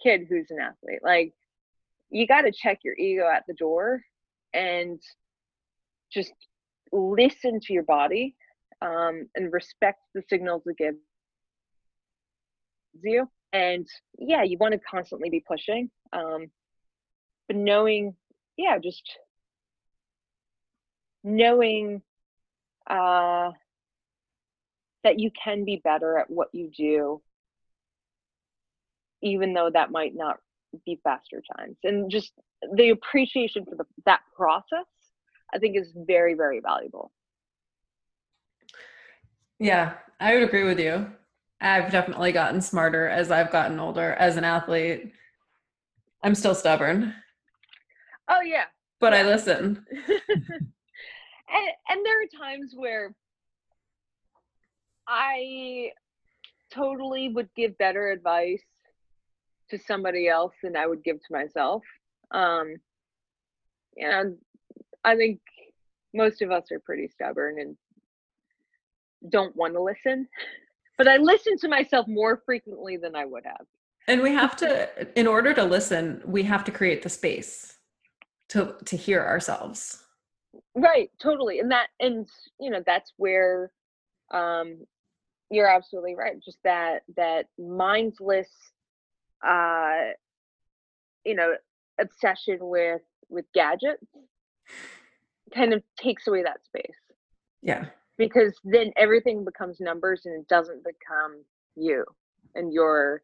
kid 0.02 0.26
who's 0.28 0.50
an 0.50 0.58
athlete. 0.60 1.00
Like, 1.02 1.32
you 2.10 2.26
got 2.26 2.42
to 2.42 2.52
check 2.52 2.80
your 2.84 2.96
ego 2.96 3.28
at 3.28 3.44
the 3.48 3.54
door 3.54 4.02
and 4.52 5.00
just 6.12 6.32
listen 6.92 7.60
to 7.60 7.72
your 7.72 7.82
body 7.82 8.36
um, 8.82 9.28
and 9.34 9.52
respect 9.52 10.00
the 10.14 10.22
signals 10.28 10.62
it 10.66 10.76
gives 10.76 10.98
you. 13.02 13.28
And 13.54 13.86
yeah, 14.18 14.42
you 14.42 14.58
want 14.58 14.72
to 14.72 14.80
constantly 14.80 15.30
be 15.30 15.38
pushing, 15.46 15.88
um, 16.12 16.50
but 17.46 17.56
knowing, 17.56 18.16
yeah, 18.56 18.78
just 18.82 19.04
knowing 21.22 22.02
uh, 22.90 23.52
that 25.04 25.20
you 25.20 25.30
can 25.30 25.64
be 25.64 25.80
better 25.84 26.18
at 26.18 26.28
what 26.28 26.48
you 26.52 26.68
do, 26.76 27.22
even 29.22 29.54
though 29.54 29.70
that 29.72 29.92
might 29.92 30.16
not 30.16 30.38
be 30.84 30.98
faster 31.04 31.40
times, 31.56 31.76
and 31.84 32.10
just 32.10 32.32
the 32.74 32.90
appreciation 32.90 33.64
for 33.64 33.76
the, 33.76 33.84
that 34.04 34.20
process 34.34 34.84
I 35.54 35.58
think 35.58 35.78
is 35.78 35.92
very, 35.94 36.34
very 36.34 36.58
valuable. 36.58 37.12
Yeah, 39.60 39.92
I 40.18 40.34
would 40.34 40.42
agree 40.42 40.64
with 40.64 40.80
you. 40.80 41.06
I've 41.60 41.90
definitely 41.90 42.32
gotten 42.32 42.60
smarter 42.60 43.08
as 43.08 43.30
I've 43.30 43.52
gotten 43.52 43.78
older 43.80 44.12
as 44.12 44.36
an 44.36 44.44
athlete. 44.44 45.12
I'm 46.22 46.34
still 46.34 46.54
stubborn. 46.54 47.14
Oh 48.28 48.40
yeah. 48.40 48.64
But 49.00 49.14
I 49.14 49.22
listen. 49.22 49.84
and 50.18 51.68
and 51.88 52.06
there 52.06 52.22
are 52.22 52.38
times 52.38 52.72
where 52.74 53.14
I 55.06 55.90
totally 56.72 57.28
would 57.28 57.48
give 57.54 57.76
better 57.78 58.10
advice 58.10 58.62
to 59.70 59.78
somebody 59.78 60.28
else 60.28 60.54
than 60.62 60.76
I 60.76 60.86
would 60.86 61.04
give 61.04 61.16
to 61.16 61.32
myself. 61.32 61.82
Um 62.30 62.76
and 63.96 64.36
I 65.04 65.16
think 65.16 65.40
most 66.14 66.42
of 66.42 66.50
us 66.50 66.64
are 66.72 66.80
pretty 66.80 67.08
stubborn 67.08 67.60
and 67.60 67.76
don't 69.30 69.54
want 69.56 69.74
to 69.74 69.82
listen. 69.82 70.28
But 70.96 71.08
I 71.08 71.16
listen 71.16 71.56
to 71.58 71.68
myself 71.68 72.06
more 72.06 72.42
frequently 72.44 72.96
than 72.96 73.16
I 73.16 73.24
would 73.24 73.44
have. 73.44 73.66
And 74.06 74.22
we 74.22 74.32
have 74.32 74.54
to 74.56 75.18
in 75.18 75.26
order 75.26 75.54
to 75.54 75.64
listen, 75.64 76.22
we 76.24 76.42
have 76.44 76.64
to 76.64 76.72
create 76.72 77.02
the 77.02 77.08
space 77.08 77.78
to 78.50 78.76
to 78.84 78.96
hear 78.96 79.24
ourselves. 79.24 80.04
Right, 80.74 81.10
totally. 81.20 81.58
And 81.58 81.70
that 81.70 81.88
and 82.00 82.28
you 82.60 82.70
know, 82.70 82.82
that's 82.84 83.12
where 83.16 83.70
um 84.32 84.86
you're 85.50 85.68
absolutely 85.68 86.14
right. 86.14 86.34
Just 86.44 86.58
that 86.64 87.02
that 87.16 87.46
mindless 87.58 88.50
uh 89.46 90.10
you 91.24 91.34
know, 91.34 91.54
obsession 91.98 92.58
with 92.60 93.02
with 93.28 93.46
gadgets 93.54 94.06
kind 95.54 95.72
of 95.72 95.82
takes 95.98 96.26
away 96.26 96.42
that 96.42 96.64
space. 96.64 96.98
Yeah. 97.62 97.86
Because 98.16 98.54
then 98.64 98.92
everything 98.96 99.44
becomes 99.44 99.80
numbers 99.80 100.22
and 100.24 100.40
it 100.40 100.48
doesn't 100.48 100.84
become 100.84 101.42
you 101.76 102.04
and 102.54 102.72
your, 102.72 103.22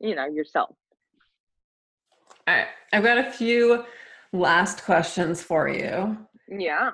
you 0.00 0.14
know, 0.14 0.26
yourself. 0.26 0.74
All 2.46 2.54
right. 2.54 2.66
I've 2.92 3.04
got 3.04 3.18
a 3.18 3.30
few 3.30 3.84
last 4.32 4.84
questions 4.84 5.42
for 5.42 5.68
you. 5.68 6.18
Yeah. 6.48 6.92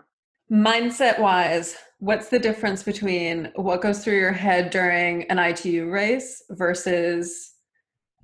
Mindset 0.52 1.18
wise, 1.18 1.76
what's 1.98 2.28
the 2.28 2.38
difference 2.38 2.82
between 2.82 3.50
what 3.54 3.80
goes 3.80 4.04
through 4.04 4.18
your 4.18 4.32
head 4.32 4.70
during 4.70 5.24
an 5.30 5.38
ITU 5.38 5.90
race 5.90 6.42
versus 6.50 7.54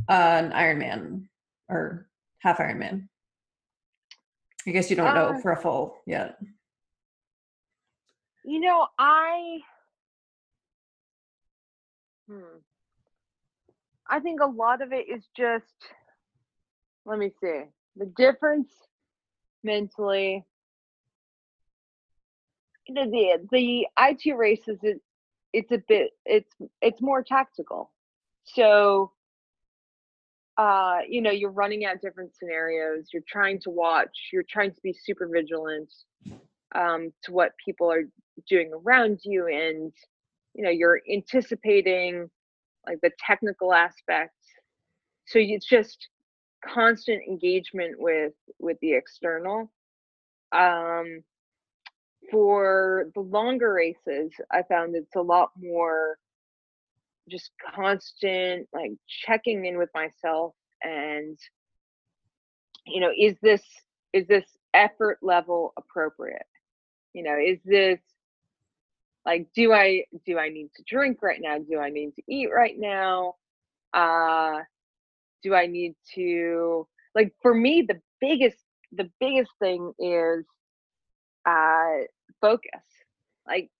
an 0.08 0.50
Ironman 0.52 1.24
or 1.68 2.08
half 2.40 2.58
Ironman? 2.58 3.08
I 4.66 4.70
guess 4.72 4.90
you 4.90 4.96
don't 4.96 5.14
know 5.14 5.28
uh, 5.28 5.40
for 5.40 5.52
a 5.52 5.56
full 5.56 5.96
yet. 6.06 6.36
You 8.44 8.60
know, 8.60 8.86
I 8.98 9.58
hmm. 12.28 12.58
I 14.08 14.20
think 14.20 14.40
a 14.40 14.46
lot 14.46 14.82
of 14.82 14.92
it 14.92 15.06
is 15.08 15.24
just 15.36 15.64
let 17.04 17.18
me 17.18 17.30
see. 17.40 17.62
The 17.96 18.06
difference 18.16 18.70
mentally 19.62 20.44
the 22.88 23.38
the 23.50 23.86
ITU 23.98 24.36
races 24.36 24.78
it, 24.82 25.00
it's 25.52 25.70
a 25.70 25.82
bit 25.88 26.10
it's 26.24 26.54
it's 26.80 27.00
more 27.00 27.22
tactical. 27.22 27.92
So 28.44 29.12
uh, 30.60 30.98
you 31.08 31.22
know, 31.22 31.30
you're 31.30 31.50
running 31.50 31.86
at 31.86 32.02
different 32.02 32.36
scenarios, 32.36 33.08
you're 33.14 33.22
trying 33.26 33.58
to 33.58 33.70
watch, 33.70 34.28
you're 34.30 34.44
trying 34.46 34.70
to 34.70 34.80
be 34.82 34.92
super 34.92 35.26
vigilant 35.26 35.90
um, 36.74 37.10
to 37.24 37.32
what 37.32 37.52
people 37.64 37.90
are 37.90 38.02
doing 38.48 38.70
around 38.72 39.20
you, 39.24 39.46
and 39.46 39.92
you 40.54 40.64
know, 40.64 40.70
you're 40.70 41.00
anticipating 41.12 42.28
like 42.86 42.98
the 43.02 43.10
technical 43.24 43.72
aspects. 43.72 44.36
So 45.26 45.38
it's 45.38 45.66
just 45.66 46.08
constant 46.64 47.22
engagement 47.28 47.96
with 47.98 48.32
with 48.58 48.78
the 48.80 48.94
external. 48.94 49.70
Um, 50.52 51.22
for 52.30 53.06
the 53.14 53.20
longer 53.20 53.72
races, 53.72 54.32
I 54.52 54.62
found 54.68 54.94
it's 54.94 55.16
a 55.16 55.22
lot 55.22 55.50
more 55.60 56.18
just 57.30 57.50
constant 57.74 58.68
like 58.72 58.92
checking 59.06 59.64
in 59.64 59.78
with 59.78 59.88
myself 59.94 60.54
and 60.82 61.38
you 62.86 63.00
know 63.00 63.10
is 63.16 63.36
this 63.40 63.62
is 64.12 64.26
this 64.26 64.44
effort 64.74 65.18
level 65.22 65.72
appropriate 65.78 66.46
you 67.12 67.22
know 67.22 67.36
is 67.38 67.58
this 67.64 68.00
like 69.26 69.46
do 69.54 69.72
i 69.72 70.04
do 70.26 70.38
i 70.38 70.48
need 70.48 70.70
to 70.74 70.82
drink 70.86 71.18
right 71.22 71.40
now 71.40 71.58
do 71.58 71.78
i 71.78 71.90
need 71.90 72.14
to 72.14 72.22
eat 72.28 72.48
right 72.54 72.78
now 72.78 73.34
uh 73.94 74.58
do 75.42 75.54
i 75.54 75.66
need 75.66 75.94
to 76.14 76.86
like 77.14 77.32
for 77.42 77.54
me 77.54 77.84
the 77.86 78.00
biggest 78.20 78.58
the 78.92 79.10
biggest 79.20 79.50
thing 79.60 79.92
is 79.98 80.44
uh 81.46 82.04
focus 82.40 82.82
like 83.46 83.70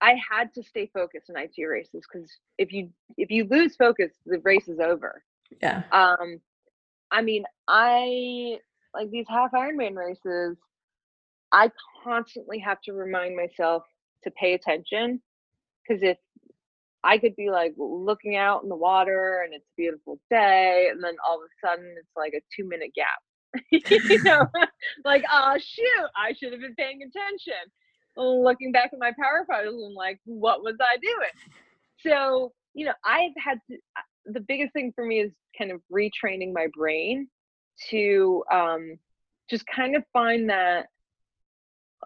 I 0.00 0.20
had 0.30 0.52
to 0.54 0.62
stay 0.62 0.90
focused 0.92 1.30
in 1.30 1.36
ITU 1.36 1.66
races 1.66 2.04
because 2.12 2.30
if 2.58 2.72
you 2.72 2.90
if 3.16 3.30
you 3.30 3.46
lose 3.50 3.74
focus, 3.74 4.12
the 4.26 4.38
race 4.40 4.68
is 4.68 4.78
over. 4.78 5.24
Yeah. 5.62 5.84
Um, 5.92 6.40
I 7.10 7.22
mean, 7.22 7.44
I 7.68 8.58
like 8.92 9.10
these 9.10 9.26
half 9.28 9.52
Ironman 9.52 9.96
races. 9.96 10.58
I 11.52 11.70
constantly 12.02 12.58
have 12.58 12.82
to 12.82 12.92
remind 12.92 13.34
myself 13.34 13.84
to 14.24 14.30
pay 14.32 14.54
attention 14.54 15.20
because 15.86 16.02
if 16.02 16.18
I 17.02 17.18
could 17.18 17.36
be 17.36 17.50
like 17.50 17.74
looking 17.76 18.36
out 18.36 18.62
in 18.62 18.68
the 18.68 18.76
water 18.76 19.42
and 19.44 19.54
it's 19.54 19.66
a 19.66 19.76
beautiful 19.76 20.18
day, 20.30 20.88
and 20.90 21.02
then 21.02 21.14
all 21.26 21.36
of 21.36 21.42
a 21.42 21.66
sudden 21.66 21.94
it's 21.98 22.16
like 22.16 22.32
a 22.34 22.40
two 22.54 22.68
minute 22.68 22.92
gap. 22.94 23.20
you 23.70 24.22
know, 24.24 24.46
like 25.04 25.22
oh 25.30 25.56
shoot, 25.58 26.08
I 26.16 26.32
should 26.32 26.52
have 26.52 26.60
been 26.60 26.74
paying 26.74 27.02
attention 27.02 27.70
looking 28.16 28.72
back 28.72 28.90
at 28.92 28.98
my 28.98 29.12
power 29.18 29.44
photos 29.48 29.74
and 29.74 29.94
like, 29.94 30.20
what 30.24 30.62
was 30.62 30.76
I 30.80 30.96
doing? 30.98 31.52
So, 32.00 32.52
you 32.74 32.86
know, 32.86 32.92
I've 33.04 33.32
had 33.36 33.58
to, 33.70 33.78
the 34.26 34.40
biggest 34.40 34.72
thing 34.72 34.92
for 34.94 35.04
me 35.04 35.20
is 35.20 35.32
kind 35.56 35.70
of 35.70 35.80
retraining 35.92 36.52
my 36.52 36.66
brain 36.76 37.28
to 37.90 38.44
um, 38.52 38.98
just 39.50 39.64
kind 39.66 39.96
of 39.96 40.04
find 40.12 40.48
that 40.50 40.86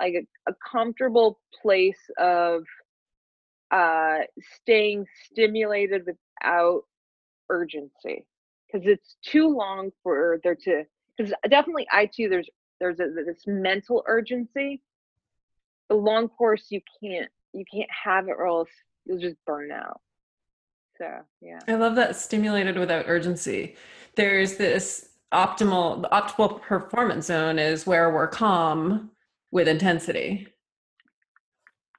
like 0.01 0.15
a, 0.15 0.51
a 0.51 0.55
comfortable 0.71 1.41
place 1.63 1.99
of 2.19 2.65
uh, 3.71 4.19
staying 4.57 5.07
stimulated 5.31 6.07
without 6.07 6.83
urgency 7.51 8.25
because 8.67 8.87
it's 8.87 9.17
too 9.25 9.49
long 9.49 9.91
for 10.03 10.41
there 10.43 10.55
to 10.55 10.85
because 11.17 11.33
definitely 11.51 11.87
ITU 11.93 12.29
there's 12.29 12.49
there's 12.81 13.01
a, 13.01 13.09
this 13.27 13.45
mental 13.47 14.03
urgency. 14.07 14.81
The 15.89 15.97
long 15.97 16.29
course 16.29 16.67
you 16.71 16.81
can't 17.03 17.31
you 17.53 17.65
can't 17.73 17.91
have 18.05 18.29
it 18.29 18.35
or 18.39 18.47
else 18.47 18.71
you'll 19.07 19.19
just 19.19 19.37
burn 19.47 19.71
out. 19.73 20.01
So 20.99 21.07
yeah. 21.41 21.61
I 21.67 21.75
love 21.75 21.95
that 21.97 22.17
stimulated 22.17 22.77
without 22.77 23.05
urgency. 23.09 23.77
There's 24.17 24.57
this 24.57 25.11
optimal 25.33 26.03
the 26.03 26.09
optimal 26.09 26.61
performance 26.63 27.27
zone 27.27 27.59
is 27.59 27.87
where 27.87 28.11
we're 28.11 28.29
calm 28.29 29.11
with 29.51 29.69
intensity. 29.69 30.49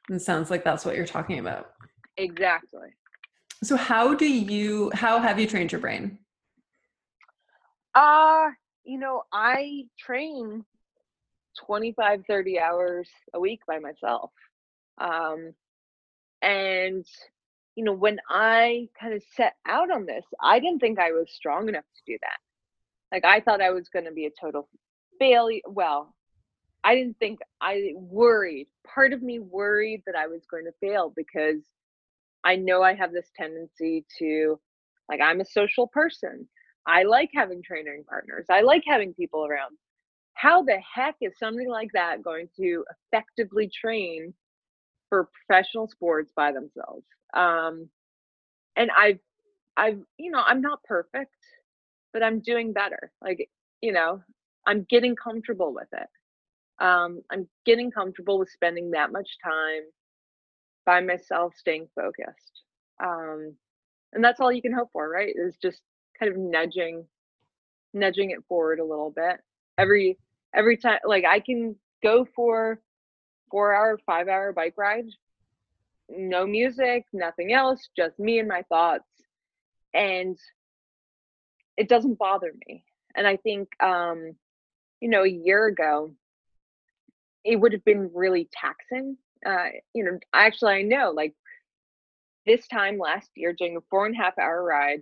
It 0.10 0.20
sounds 0.20 0.50
like 0.50 0.64
that's 0.64 0.86
what 0.86 0.96
you're 0.96 1.06
talking 1.06 1.40
about. 1.40 1.72
Exactly. 2.18 2.90
So 3.64 3.76
how 3.76 4.14
do 4.16 4.28
you 4.28 4.92
how 4.94 5.20
have 5.20 5.40
you 5.40 5.48
trained 5.48 5.72
your 5.72 5.82
brain? 5.82 6.20
Uh 7.94 8.50
you 8.86 8.98
know 8.98 9.24
i 9.32 9.84
train 10.00 10.64
25 11.66 12.24
30 12.28 12.60
hours 12.60 13.10
a 13.34 13.40
week 13.40 13.62
by 13.68 13.80
myself. 13.80 14.32
Um 15.00 15.54
and 16.42 17.06
you 17.76 17.84
know 17.84 17.94
when 17.94 18.20
i 18.30 18.88
kind 19.00 19.14
of 19.14 19.22
set 19.36 19.56
out 19.68 19.92
on 19.92 20.06
this 20.06 20.24
i 20.42 20.60
didn't 20.60 20.80
think 20.80 21.00
i 21.00 21.12
was 21.12 21.30
strong 21.32 21.68
enough 21.68 21.84
to 21.96 22.12
do 22.14 22.18
that. 22.22 22.38
Like 23.12 23.26
i 23.26 23.42
thought 23.42 23.62
i 23.62 23.72
was 23.72 23.90
going 23.90 24.06
to 24.06 24.12
be 24.12 24.26
a 24.26 24.32
total 24.40 24.70
failure 25.20 25.62
well 25.68 26.16
i 26.90 26.96
didn't 26.96 27.18
think 27.20 27.40
i 27.62 27.92
worried. 27.96 28.68
Part 28.96 29.14
of 29.14 29.22
me 29.22 29.40
worried 29.40 30.02
that 30.08 30.16
i 30.16 30.28
was 30.28 30.44
going 30.50 30.66
to 30.66 30.72
fail 30.82 31.14
because 31.16 31.62
i 32.44 32.56
know 32.56 32.82
i 32.82 32.94
have 32.96 33.12
this 33.14 33.30
tendency 33.38 34.06
to 34.20 34.60
like 35.10 35.22
i'm 35.22 35.42
a 35.42 35.46
social 35.46 35.88
person. 35.88 36.48
I 36.88 37.04
like 37.04 37.30
having 37.36 37.62
training 37.62 38.04
partners. 38.10 38.46
I 38.50 38.62
like 38.62 38.84
having 38.88 39.14
people 39.14 39.46
around. 39.46 39.78
How 40.34 40.64
the 40.64 40.80
heck 40.96 41.16
is 41.22 41.34
something 41.38 41.70
like 41.70 41.90
that 41.94 42.24
going 42.24 42.48
to 42.58 42.86
effectively 43.14 43.70
train 43.70 44.34
for 45.10 45.30
professional 45.38 45.88
sports 45.88 46.32
by 46.36 46.52
themselves? 46.52 47.06
Um 47.36 47.90
and 48.76 48.90
i've 48.98 49.20
i've 49.78 50.02
you 50.18 50.32
know 50.32 50.44
i'm 50.46 50.62
not 50.62 50.84
perfect 50.84 51.36
but 52.14 52.24
i'm 52.24 52.40
doing 52.40 52.74
better. 52.74 53.12
Like 53.22 53.50
you 53.82 53.92
know 53.94 54.22
i'm 54.68 54.86
getting 54.90 55.16
comfortable 55.16 55.74
with 55.74 55.90
it 55.94 56.10
um 56.80 57.22
i'm 57.32 57.48
getting 57.66 57.92
comfortable 57.92 58.40
with 58.40 58.50
spending 58.50 58.92
that 58.92 59.12
much 59.12 59.38
time 59.44 59.84
by 60.86 61.00
myself 61.02 61.54
staying 61.58 61.88
focused 61.96 62.64
um 63.04 63.54
and 64.14 64.24
that's 64.24 64.40
all 64.40 64.52
you 64.52 64.62
can 64.62 64.74
hope 64.74 64.90
for 64.92 65.10
right 65.10 65.34
is 65.36 65.56
just 65.62 65.82
kind 66.20 66.32
of 66.32 66.38
nudging 66.38 67.06
nudging 67.94 68.32
it 68.32 68.44
forward 68.48 68.80
a 68.80 68.86
little 68.86 69.12
bit. 69.12 69.38
Every 69.78 70.18
every 70.54 70.78
time 70.78 71.00
like 71.06 71.26
i 71.26 71.40
can 71.40 71.76
go 72.02 72.26
for 72.36 72.80
four 73.52 73.74
hour 73.74 74.00
five 74.06 74.28
hour 74.28 74.52
bike 74.52 74.74
ride 74.78 75.06
no 76.10 76.46
music 76.48 77.06
nothing 77.14 77.54
else 77.54 77.88
just 77.96 78.18
me 78.18 78.40
and 78.40 78.48
my 78.48 78.64
thoughts 78.64 79.06
and 79.94 80.38
it 81.78 81.88
doesn't 81.88 82.18
bother 82.18 82.52
me 82.68 82.84
and 83.16 83.28
i 83.28 83.38
think 83.38 83.70
um 83.80 84.34
you 85.02 85.10
know 85.10 85.24
a 85.24 85.30
year 85.30 85.68
ago 85.68 86.12
it 87.44 87.56
would 87.56 87.74
have 87.74 87.86
been 87.86 88.10
really 88.14 88.50
taxing 88.52 89.18
uh 89.46 89.68
you 89.94 90.04
know 90.04 90.18
actually 90.34 90.74
i 90.74 90.82
know 90.82 91.12
like 91.16 91.34
this 92.46 92.68
time 92.68 92.98
last 92.98 93.30
year 93.36 93.54
doing 93.54 93.78
a 93.78 93.82
four 93.90 94.06
and 94.06 94.16
a 94.16 94.18
half 94.18 94.38
hour 94.38 94.64
ride 94.64 95.02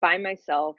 by 0.00 0.18
myself 0.18 0.76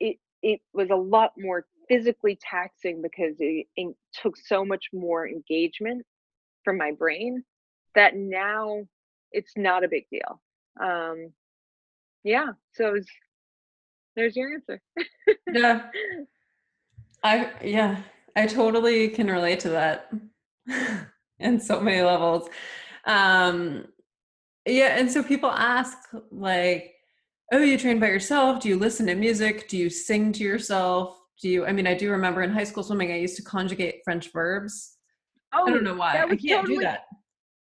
it 0.00 0.16
it 0.42 0.60
was 0.72 0.90
a 0.90 0.96
lot 0.96 1.32
more 1.38 1.66
physically 1.88 2.38
taxing 2.40 3.00
because 3.02 3.36
it, 3.38 3.66
it 3.76 3.94
took 4.12 4.36
so 4.36 4.64
much 4.64 4.86
more 4.92 5.28
engagement 5.28 6.04
from 6.64 6.76
my 6.76 6.92
brain 6.92 7.44
that 7.94 8.16
now 8.16 8.82
it's 9.32 9.52
not 9.56 9.84
a 9.84 9.88
big 9.88 10.04
deal. 10.10 10.40
Um, 10.80 11.32
yeah, 12.24 12.52
so 12.74 12.96
there's 14.14 14.36
your 14.36 14.54
answer. 14.54 14.80
yeah, 15.52 15.82
I 17.22 17.50
yeah, 17.62 17.98
I 18.36 18.46
totally 18.46 19.08
can 19.08 19.28
relate 19.28 19.60
to 19.60 19.70
that 19.70 20.10
in 21.38 21.58
so 21.60 21.80
many 21.80 22.02
levels. 22.02 22.48
Um, 23.06 23.86
yeah, 24.66 24.98
and 24.98 25.10
so 25.10 25.22
people 25.22 25.50
ask 25.50 25.96
like, 26.30 26.94
"Oh, 27.52 27.58
you 27.58 27.78
train 27.78 27.98
by 27.98 28.08
yourself? 28.08 28.60
Do 28.60 28.68
you 28.68 28.76
listen 28.76 29.06
to 29.06 29.14
music? 29.14 29.68
Do 29.68 29.76
you 29.76 29.88
sing 29.88 30.32
to 30.32 30.44
yourself? 30.44 31.16
do 31.40 31.48
you 31.48 31.66
i 31.66 31.72
mean 31.72 31.86
i 31.86 31.94
do 31.94 32.10
remember 32.10 32.42
in 32.42 32.50
high 32.50 32.64
school 32.64 32.82
swimming 32.82 33.12
i 33.12 33.16
used 33.16 33.36
to 33.36 33.42
conjugate 33.42 34.00
french 34.04 34.32
verbs 34.32 34.96
oh, 35.54 35.64
i 35.64 35.70
don't 35.70 35.86
oh, 35.86 35.92
know 35.92 35.94
why 35.94 36.12
i 36.12 36.26
can't 36.36 36.40
totally 36.40 36.76
do 36.76 36.80
that 36.82 37.04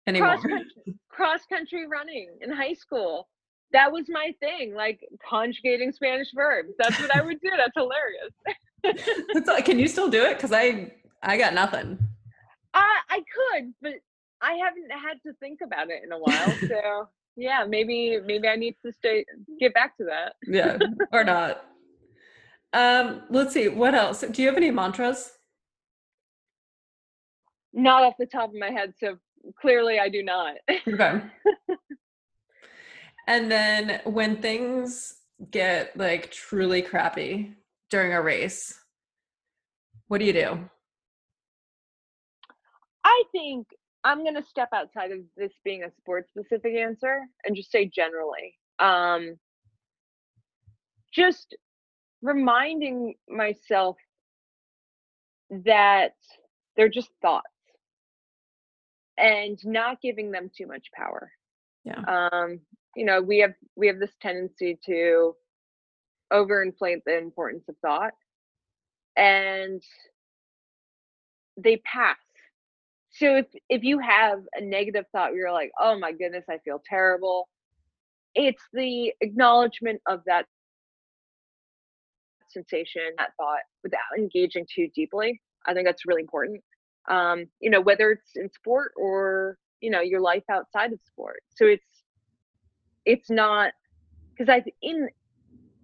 anymore 0.08 0.38
cross 0.38 0.42
country, 0.42 0.96
cross 1.10 1.40
country 1.48 1.88
running 1.88 2.30
in 2.42 2.52
high 2.52 2.74
school 2.74 3.28
that 3.72 3.92
was 3.92 4.06
my 4.10 4.34
thing 4.40 4.74
like 4.76 5.00
conjugating 5.28 5.92
spanish 5.92 6.30
verbs 6.36 6.74
that's 6.78 7.00
what 7.00 7.16
i 7.16 7.22
would 7.22 7.40
do 7.42 7.50
that's 7.58 7.76
hilarious 7.76 8.34
can 9.64 9.80
you 9.80 9.88
still 9.88 10.10
do 10.10 10.24
it 10.24 10.36
because 10.36 10.52
i 10.52 10.92
i 11.22 11.38
got 11.38 11.54
nothing 11.54 11.98
uh, 12.74 13.00
i 13.10 13.24
could 13.34 13.74
but 13.82 13.94
i 14.42 14.54
haven't 14.54 14.92
had 14.92 15.22
to 15.26 15.34
think 15.40 15.62
about 15.62 15.90
it 15.90 16.04
in 16.04 16.12
a 16.12 16.18
while 16.18 16.52
so 16.68 17.08
yeah 17.36 17.66
maybe 17.68 18.20
maybe 18.26 18.48
i 18.48 18.56
need 18.56 18.76
to 18.86 18.92
stay 18.92 19.26
get 19.60 19.74
back 19.74 19.96
to 19.98 20.04
that 20.04 20.34
yeah 20.48 20.78
or 21.12 21.24
not 21.36 21.66
um, 22.74 23.22
let's 23.30 23.54
see, 23.54 23.68
what 23.68 23.94
else? 23.94 24.22
Do 24.22 24.42
you 24.42 24.48
have 24.48 24.58
any 24.58 24.72
mantras? 24.72 25.32
Not 27.72 28.04
off 28.04 28.16
the 28.18 28.26
top 28.26 28.50
of 28.50 28.56
my 28.56 28.72
head, 28.72 28.96
so 28.98 29.18
clearly 29.60 30.00
I 30.00 30.10
do 30.10 30.24
not. 30.24 30.56
okay. 30.88 31.22
and 33.28 33.52
then 33.52 34.02
when 34.06 34.38
things 34.38 35.16
get 35.52 35.96
like 35.98 36.32
truly 36.32 36.82
crappy 36.82 37.54
during 37.94 38.12
a 38.12 38.20
race, 38.20 38.74
what 40.08 40.18
do 40.18 40.26
you 40.26 40.34
do? 40.34 40.58
I 43.04 43.24
think 43.32 43.68
I'm 44.04 44.24
going 44.24 44.34
to 44.34 44.42
step 44.42 44.70
outside 44.74 45.12
of 45.12 45.20
this 45.38 45.52
being 45.64 45.84
a 45.84 45.92
sports 46.00 46.32
specific 46.32 46.74
answer 46.74 47.20
and 47.46 47.56
just 47.56 47.72
say 47.72 47.86
generally. 47.86 48.58
Um, 48.80 49.38
just 51.14 51.56
reminding 52.24 53.14
myself 53.30 53.98
that 55.52 56.16
they're 56.76 56.90
just 56.90 57.12
thoughts 57.22 57.46
and 59.20 59.60
not 59.64 60.02
giving 60.02 60.32
them 60.32 60.50
too 60.58 60.66
much 60.66 60.88
power. 60.96 61.32
Yeah. 61.86 62.00
Um, 62.08 62.60
you 62.96 63.06
know, 63.06 63.22
we 63.22 63.38
have 63.38 63.54
we 63.76 63.86
have 63.86 64.00
this 64.00 64.16
tendency 64.20 64.80
to 64.88 65.36
overinflate 66.34 67.02
the 67.06 67.18
importance 67.18 67.64
of 67.70 67.76
thought 67.82 68.14
and 69.16 69.82
they 71.58 71.78
pass. 71.78 72.18
So 73.12 73.38
if 73.38 73.46
if 73.70 73.84
you 73.84 74.00
have 74.00 74.40
a 74.56 74.62
negative 74.62 75.06
thought 75.12 75.34
you're 75.34 75.52
like, 75.52 75.72
"Oh 75.80 75.98
my 76.00 76.12
goodness, 76.12 76.46
I 76.50 76.58
feel 76.60 76.82
terrible." 76.90 77.48
It's 78.36 78.64
the 78.74 79.14
acknowledgement 79.22 80.02
of 80.08 80.22
that 80.26 80.46
sensation, 82.50 83.04
that 83.18 83.32
thought, 83.38 83.62
without 83.84 84.00
engaging 84.18 84.66
too 84.74 84.88
deeply. 84.96 85.42
I 85.68 85.74
think 85.74 85.88
that's 85.88 86.06
really 86.06 86.22
important. 86.22 86.62
Um, 87.10 87.46
you 87.60 87.70
know, 87.70 87.82
whether 87.82 88.12
it's 88.12 88.32
in 88.36 88.50
sport 88.52 88.94
or 88.98 89.58
you 89.82 89.92
know 89.92 90.02
your 90.02 90.22
life 90.22 90.44
outside 90.50 90.94
of 90.94 91.00
sport. 91.06 91.42
So 91.56 91.66
it's 91.66 92.04
it's 93.06 93.30
not 93.30 93.74
because 94.32 94.50
I 94.50 94.64
in 94.82 95.10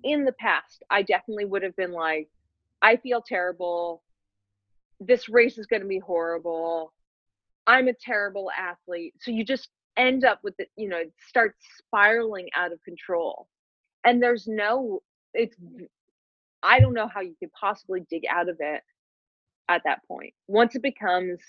in 0.03 0.25
the 0.25 0.33
past 0.33 0.83
I 0.89 1.01
definitely 1.01 1.45
would 1.45 1.63
have 1.63 1.75
been 1.75 1.91
like, 1.91 2.29
I 2.81 2.97
feel 2.97 3.21
terrible. 3.21 4.03
This 4.99 5.29
race 5.29 5.57
is 5.57 5.65
going 5.65 5.81
to 5.81 5.87
be 5.87 5.99
horrible. 5.99 6.93
I'm 7.67 7.87
a 7.87 7.93
terrible 7.93 8.49
athlete. 8.57 9.13
So 9.19 9.31
you 9.31 9.43
just 9.43 9.69
end 9.97 10.23
up 10.23 10.39
with 10.43 10.55
it, 10.59 10.69
you 10.75 10.87
know, 10.87 10.97
it 10.97 11.13
starts 11.27 11.57
spiraling 11.77 12.47
out 12.55 12.71
of 12.71 12.83
control. 12.83 13.47
And 14.05 14.23
there's 14.23 14.47
no, 14.47 15.01
it's 15.33 15.55
I 16.63 16.79
don't 16.79 16.93
know 16.93 17.07
how 17.07 17.21
you 17.21 17.35
could 17.39 17.51
possibly 17.53 18.05
dig 18.09 18.23
out 18.29 18.49
of 18.49 18.57
it 18.59 18.81
at 19.67 19.81
that 19.85 20.05
point. 20.07 20.33
Once 20.47 20.75
it 20.75 20.81
becomes 20.81 21.39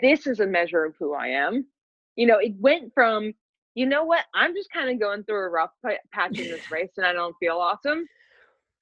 this 0.00 0.26
is 0.26 0.40
a 0.40 0.46
measure 0.46 0.84
of 0.84 0.94
who 0.98 1.14
I 1.14 1.28
am. 1.28 1.66
You 2.16 2.26
know, 2.26 2.38
it 2.38 2.54
went 2.58 2.92
from, 2.94 3.32
you 3.74 3.86
know 3.86 4.04
what, 4.04 4.24
I'm 4.34 4.54
just 4.54 4.70
kind 4.70 4.90
of 4.90 5.00
going 5.00 5.24
through 5.24 5.46
a 5.46 5.48
rough 5.48 5.70
patch 6.12 6.38
in 6.38 6.44
this 6.50 6.70
race 6.70 6.90
and 6.96 7.06
I 7.06 7.12
don't 7.12 7.36
feel 7.40 7.56
awesome. 7.56 8.06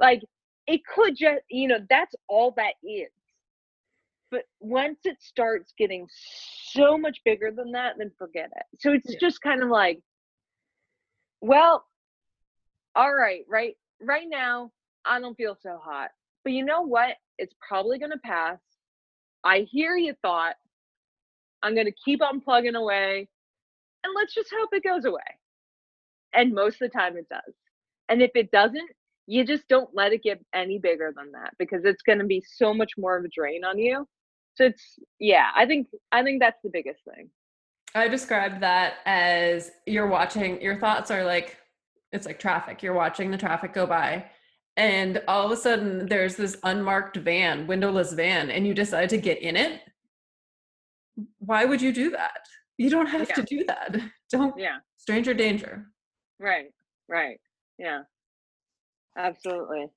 Like 0.01 0.23
it 0.67 0.81
could 0.85 1.17
just, 1.17 1.43
you 1.49 1.69
know, 1.69 1.79
that's 1.89 2.15
all 2.29 2.53
that 2.57 2.75
is. 2.83 3.11
But 4.31 4.45
once 4.61 4.99
it 5.05 5.17
starts 5.21 5.73
getting 5.77 6.07
so 6.73 6.97
much 6.97 7.19
bigger 7.25 7.51
than 7.51 7.73
that, 7.73 7.95
then 7.99 8.13
forget 8.17 8.51
it. 8.57 8.81
So 8.81 8.93
it's 8.93 9.11
yeah. 9.11 9.19
just 9.21 9.41
kind 9.41 9.63
of 9.63 9.69
like, 9.69 10.01
well, 11.41 11.85
all 12.95 13.13
right, 13.13 13.45
right, 13.49 13.77
right 14.01 14.27
now, 14.29 14.71
I 15.05 15.21
don't 15.21 15.37
feel 15.37 15.57
so 15.61 15.81
hot. 15.83 16.11
But 16.45 16.53
you 16.53 16.65
know 16.65 16.83
what? 16.83 17.17
It's 17.39 17.55
probably 17.67 17.99
going 17.99 18.13
to 18.13 18.19
pass. 18.19 18.59
I 19.43 19.61
hear 19.71 19.97
you 19.97 20.15
thought. 20.23 20.55
I'm 21.63 21.75
going 21.75 21.87
to 21.87 21.95
keep 22.05 22.23
on 22.23 22.41
plugging 22.41 22.75
away 22.75 23.29
and 24.05 24.15
let's 24.15 24.35
just 24.35 24.51
hope 24.57 24.71
it 24.73 24.83
goes 24.83 25.05
away. 25.05 25.21
And 26.33 26.55
most 26.55 26.81
of 26.81 26.91
the 26.91 26.99
time 26.99 27.17
it 27.17 27.29
does. 27.29 27.55
And 28.09 28.23
if 28.23 28.31
it 28.35 28.51
doesn't, 28.51 28.91
you 29.27 29.45
just 29.45 29.69
don't 29.69 29.91
let 29.95 30.13
it 30.13 30.23
get 30.23 30.45
any 30.55 30.79
bigger 30.79 31.13
than 31.17 31.31
that 31.33 31.53
because 31.59 31.85
it's 31.85 32.03
going 32.03 32.19
to 32.19 32.25
be 32.25 32.43
so 32.45 32.75
much 32.75 32.93
more 32.99 33.17
of 33.17 33.25
a 33.25 33.29
drain 33.29 33.65
on 33.65 33.79
you. 33.79 34.07
So 34.55 34.65
it's 34.65 34.99
yeah, 35.19 35.51
I 35.55 35.67
think 35.67 35.87
I 36.11 36.25
think 36.25 36.41
that's 36.41 36.61
the 36.65 36.71
biggest 36.71 37.01
thing. 37.05 37.31
I 37.95 38.09
described 38.09 38.61
that 38.63 38.95
as 39.07 39.71
you're 39.87 40.09
watching 40.09 40.61
your 40.61 40.79
thoughts 40.79 41.11
are 41.11 41.25
like 41.25 41.57
it's 42.13 42.27
like 42.27 42.41
traffic. 42.41 42.83
You're 42.83 42.95
watching 42.95 43.31
the 43.31 43.39
traffic 43.39 43.73
go 43.73 43.87
by 43.87 44.27
and 44.77 45.23
all 45.29 45.47
of 45.47 45.53
a 45.53 45.57
sudden 45.57 46.07
there's 46.07 46.35
this 46.35 46.57
unmarked 46.65 47.17
van, 47.19 47.69
windowless 47.69 48.13
van 48.13 48.51
and 48.51 48.67
you 48.67 48.75
decide 48.75 49.11
to 49.11 49.19
get 49.19 49.41
in 49.41 49.57
it. 49.57 49.81
Why 51.39 51.65
would 51.65 51.81
you 51.81 51.93
do 51.93 52.11
that? 52.11 52.41
You 52.81 52.89
don't 52.89 53.09
have 53.09 53.29
yeah. 53.29 53.35
to 53.35 53.43
do 53.43 53.65
that. 53.65 53.95
Don't 54.31 54.59
Yeah. 54.59 54.79
Stranger 54.97 55.35
danger. 55.35 55.85
Right. 56.39 56.73
Right. 57.09 57.39
Yeah. 57.79 58.05
Absolutely. 59.19 59.91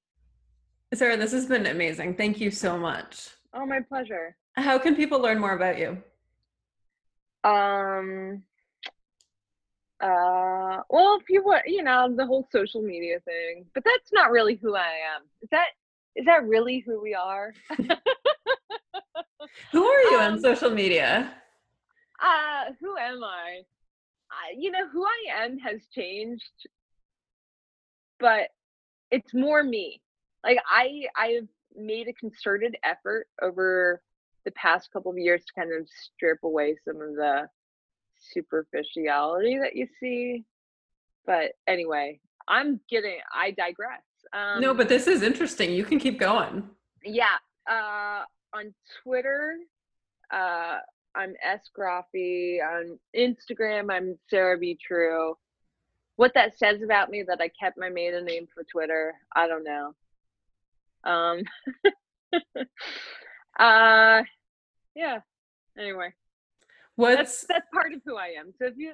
Sarah, 0.93 1.15
this 1.15 1.31
has 1.31 1.45
been 1.45 1.65
amazing. 1.65 2.15
Thank 2.15 2.41
you 2.41 2.51
so 2.51 2.77
much. 2.77 3.29
Oh, 3.53 3.65
my 3.65 3.79
pleasure. 3.79 4.35
How 4.57 4.77
can 4.77 4.97
people 4.97 5.21
learn 5.21 5.39
more 5.39 5.53
about 5.53 5.79
you? 5.79 6.03
Um 7.45 8.43
uh 10.01 10.81
well 10.89 11.17
if 11.21 11.29
you 11.29 11.41
want 11.41 11.61
you 11.65 11.83
know 11.83 12.13
the 12.13 12.25
whole 12.25 12.45
social 12.51 12.81
media 12.81 13.19
thing 13.23 13.63
but 13.73 13.83
that's 13.85 14.11
not 14.11 14.31
really 14.31 14.55
who 14.61 14.75
i 14.75 14.81
am 15.15 15.21
is 15.41 15.47
that 15.49 15.67
is 16.17 16.25
that 16.25 16.43
really 16.45 16.79
who 16.85 17.01
we 17.01 17.13
are 17.13 17.53
who 19.71 19.85
are 19.85 20.01
you 20.01 20.17
um, 20.19 20.33
on 20.33 20.41
social 20.41 20.71
media 20.71 21.33
uh 22.21 22.71
who 22.79 22.97
am 22.97 23.23
I? 23.23 23.61
I 24.31 24.55
you 24.57 24.71
know 24.71 24.87
who 24.87 25.05
i 25.05 25.43
am 25.43 25.57
has 25.59 25.81
changed 25.93 26.67
but 28.19 28.49
it's 29.11 29.33
more 29.33 29.63
me 29.63 30.01
like 30.43 30.57
i 30.67 31.05
i've 31.15 31.47
made 31.75 32.07
a 32.07 32.13
concerted 32.13 32.75
effort 32.83 33.27
over 33.41 34.01
the 34.45 34.51
past 34.51 34.91
couple 34.91 35.11
of 35.11 35.17
years 35.17 35.43
to 35.45 35.53
kind 35.53 35.71
of 35.73 35.87
strip 35.87 36.43
away 36.43 36.75
some 36.85 37.01
of 37.01 37.15
the 37.15 37.47
superficiality 38.33 39.57
that 39.59 39.75
you 39.75 39.87
see. 39.99 40.45
But 41.25 41.53
anyway, 41.67 42.19
I'm 42.47 42.79
getting, 42.89 43.17
I 43.33 43.51
digress. 43.51 44.01
Um, 44.33 44.61
no, 44.61 44.73
but 44.73 44.89
this 44.89 45.07
is 45.07 45.21
interesting. 45.21 45.71
You 45.71 45.85
can 45.85 45.99
keep 45.99 46.19
going. 46.19 46.63
Yeah. 47.03 47.37
Uh, 47.69 48.23
on 48.53 48.73
Twitter, 49.01 49.55
uh, 50.31 50.79
I'm 51.15 51.35
S 51.43 51.69
Graffi. 51.77 52.57
On 52.61 52.97
Instagram, 53.15 53.91
I'm 53.91 54.17
Sarah 54.29 54.57
B. 54.57 54.77
True. 54.85 55.35
What 56.15 56.33
that 56.35 56.57
says 56.57 56.81
about 56.81 57.09
me 57.09 57.23
that 57.27 57.41
I 57.41 57.49
kept 57.49 57.77
my 57.77 57.89
maiden 57.89 58.25
name 58.25 58.47
for 58.53 58.63
Twitter, 58.63 59.13
I 59.35 59.47
don't 59.47 59.63
know. 59.63 59.93
Um, 61.03 61.41
uh, 63.59 64.23
yeah. 64.95 65.19
Anyway. 65.77 66.13
What's 66.95 67.15
that's, 67.15 67.45
that's 67.47 67.67
part 67.73 67.93
of 67.93 68.01
who 68.05 68.17
I 68.17 68.33
am. 68.39 68.53
So 68.59 68.67
if 68.67 68.77
you 68.77 68.93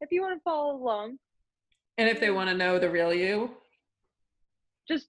if 0.00 0.12
you 0.12 0.22
want 0.22 0.38
to 0.38 0.42
follow 0.42 0.76
along, 0.76 1.18
and 1.96 2.08
if 2.08 2.20
they 2.20 2.30
want 2.30 2.50
to 2.50 2.56
know 2.56 2.78
the 2.78 2.90
real 2.90 3.12
you, 3.12 3.50
just 4.86 5.08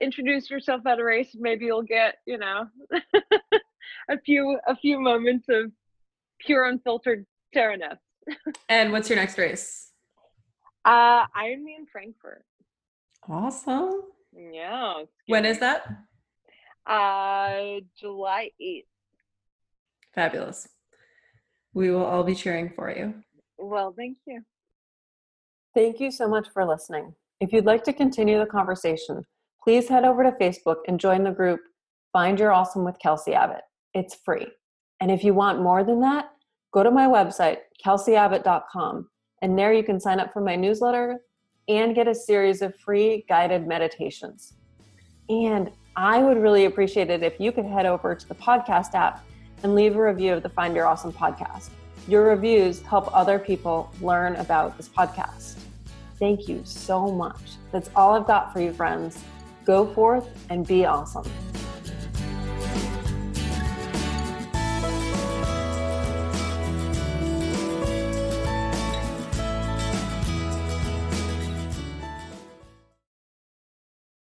introduce 0.00 0.48
yourself 0.48 0.86
at 0.86 1.00
a 1.00 1.04
race. 1.04 1.30
Maybe 1.34 1.66
you'll 1.66 1.82
get 1.82 2.16
you 2.26 2.38
know 2.38 2.66
a 4.08 4.20
few 4.24 4.58
a 4.68 4.76
few 4.76 5.00
moments 5.00 5.46
of 5.48 5.72
pure 6.44 6.66
unfiltered 6.66 7.26
Sarah 7.52 7.76
and 8.68 8.92
what's 8.92 9.08
your 9.08 9.16
next 9.16 9.38
race? 9.38 9.90
Uh, 10.84 11.26
Ironman 11.36 11.86
Frankfurt. 11.90 12.44
Awesome. 13.28 14.02
Yeah. 14.32 15.02
When 15.26 15.44
is 15.44 15.58
that? 15.60 15.86
Uh, 16.86 17.80
July 17.98 18.50
8th. 18.60 18.84
Fabulous. 20.14 20.68
We 21.74 21.90
will 21.90 22.04
all 22.04 22.24
be 22.24 22.34
cheering 22.34 22.72
for 22.74 22.90
you. 22.90 23.14
Well, 23.58 23.94
thank 23.96 24.18
you. 24.26 24.42
Thank 25.74 26.00
you 26.00 26.10
so 26.10 26.28
much 26.28 26.48
for 26.52 26.64
listening. 26.64 27.14
If 27.40 27.52
you'd 27.52 27.66
like 27.66 27.84
to 27.84 27.92
continue 27.92 28.38
the 28.38 28.46
conversation, 28.46 29.22
please 29.62 29.88
head 29.88 30.04
over 30.04 30.24
to 30.24 30.32
Facebook 30.32 30.78
and 30.88 30.98
join 30.98 31.22
the 31.22 31.30
group 31.30 31.60
Find 32.12 32.40
Your 32.40 32.52
Awesome 32.52 32.84
with 32.84 32.98
Kelsey 32.98 33.34
Abbott. 33.34 33.62
It's 33.94 34.16
free. 34.24 34.46
And 35.00 35.10
if 35.10 35.24
you 35.24 35.34
want 35.34 35.62
more 35.62 35.82
than 35.82 36.00
that, 36.00 36.30
go 36.72 36.82
to 36.82 36.90
my 36.90 37.06
website, 37.06 37.58
kelseyabbott.com, 37.84 39.08
and 39.42 39.58
there 39.58 39.72
you 39.72 39.82
can 39.82 39.98
sign 39.98 40.20
up 40.20 40.32
for 40.32 40.40
my 40.40 40.56
newsletter 40.56 41.20
and 41.68 41.94
get 41.94 42.08
a 42.08 42.14
series 42.14 42.62
of 42.62 42.76
free 42.76 43.24
guided 43.28 43.66
meditations. 43.66 44.54
And 45.28 45.70
I 45.96 46.22
would 46.22 46.38
really 46.38 46.64
appreciate 46.64 47.10
it 47.10 47.22
if 47.22 47.38
you 47.38 47.52
could 47.52 47.64
head 47.64 47.86
over 47.86 48.14
to 48.14 48.28
the 48.28 48.34
podcast 48.34 48.94
app 48.94 49.24
and 49.62 49.74
leave 49.74 49.96
a 49.96 50.02
review 50.02 50.32
of 50.32 50.42
the 50.42 50.48
Find 50.48 50.74
Your 50.74 50.86
Awesome 50.86 51.12
podcast. 51.12 51.70
Your 52.08 52.24
reviews 52.24 52.80
help 52.82 53.14
other 53.14 53.38
people 53.38 53.92
learn 54.00 54.36
about 54.36 54.76
this 54.76 54.88
podcast. 54.88 55.56
Thank 56.18 56.48
you 56.48 56.62
so 56.64 57.10
much. 57.10 57.52
That's 57.72 57.90
all 57.94 58.14
I've 58.14 58.26
got 58.26 58.52
for 58.52 58.60
you, 58.60 58.72
friends. 58.72 59.22
Go 59.64 59.86
forth 59.94 60.28
and 60.50 60.66
be 60.66 60.84
awesome. 60.84 61.24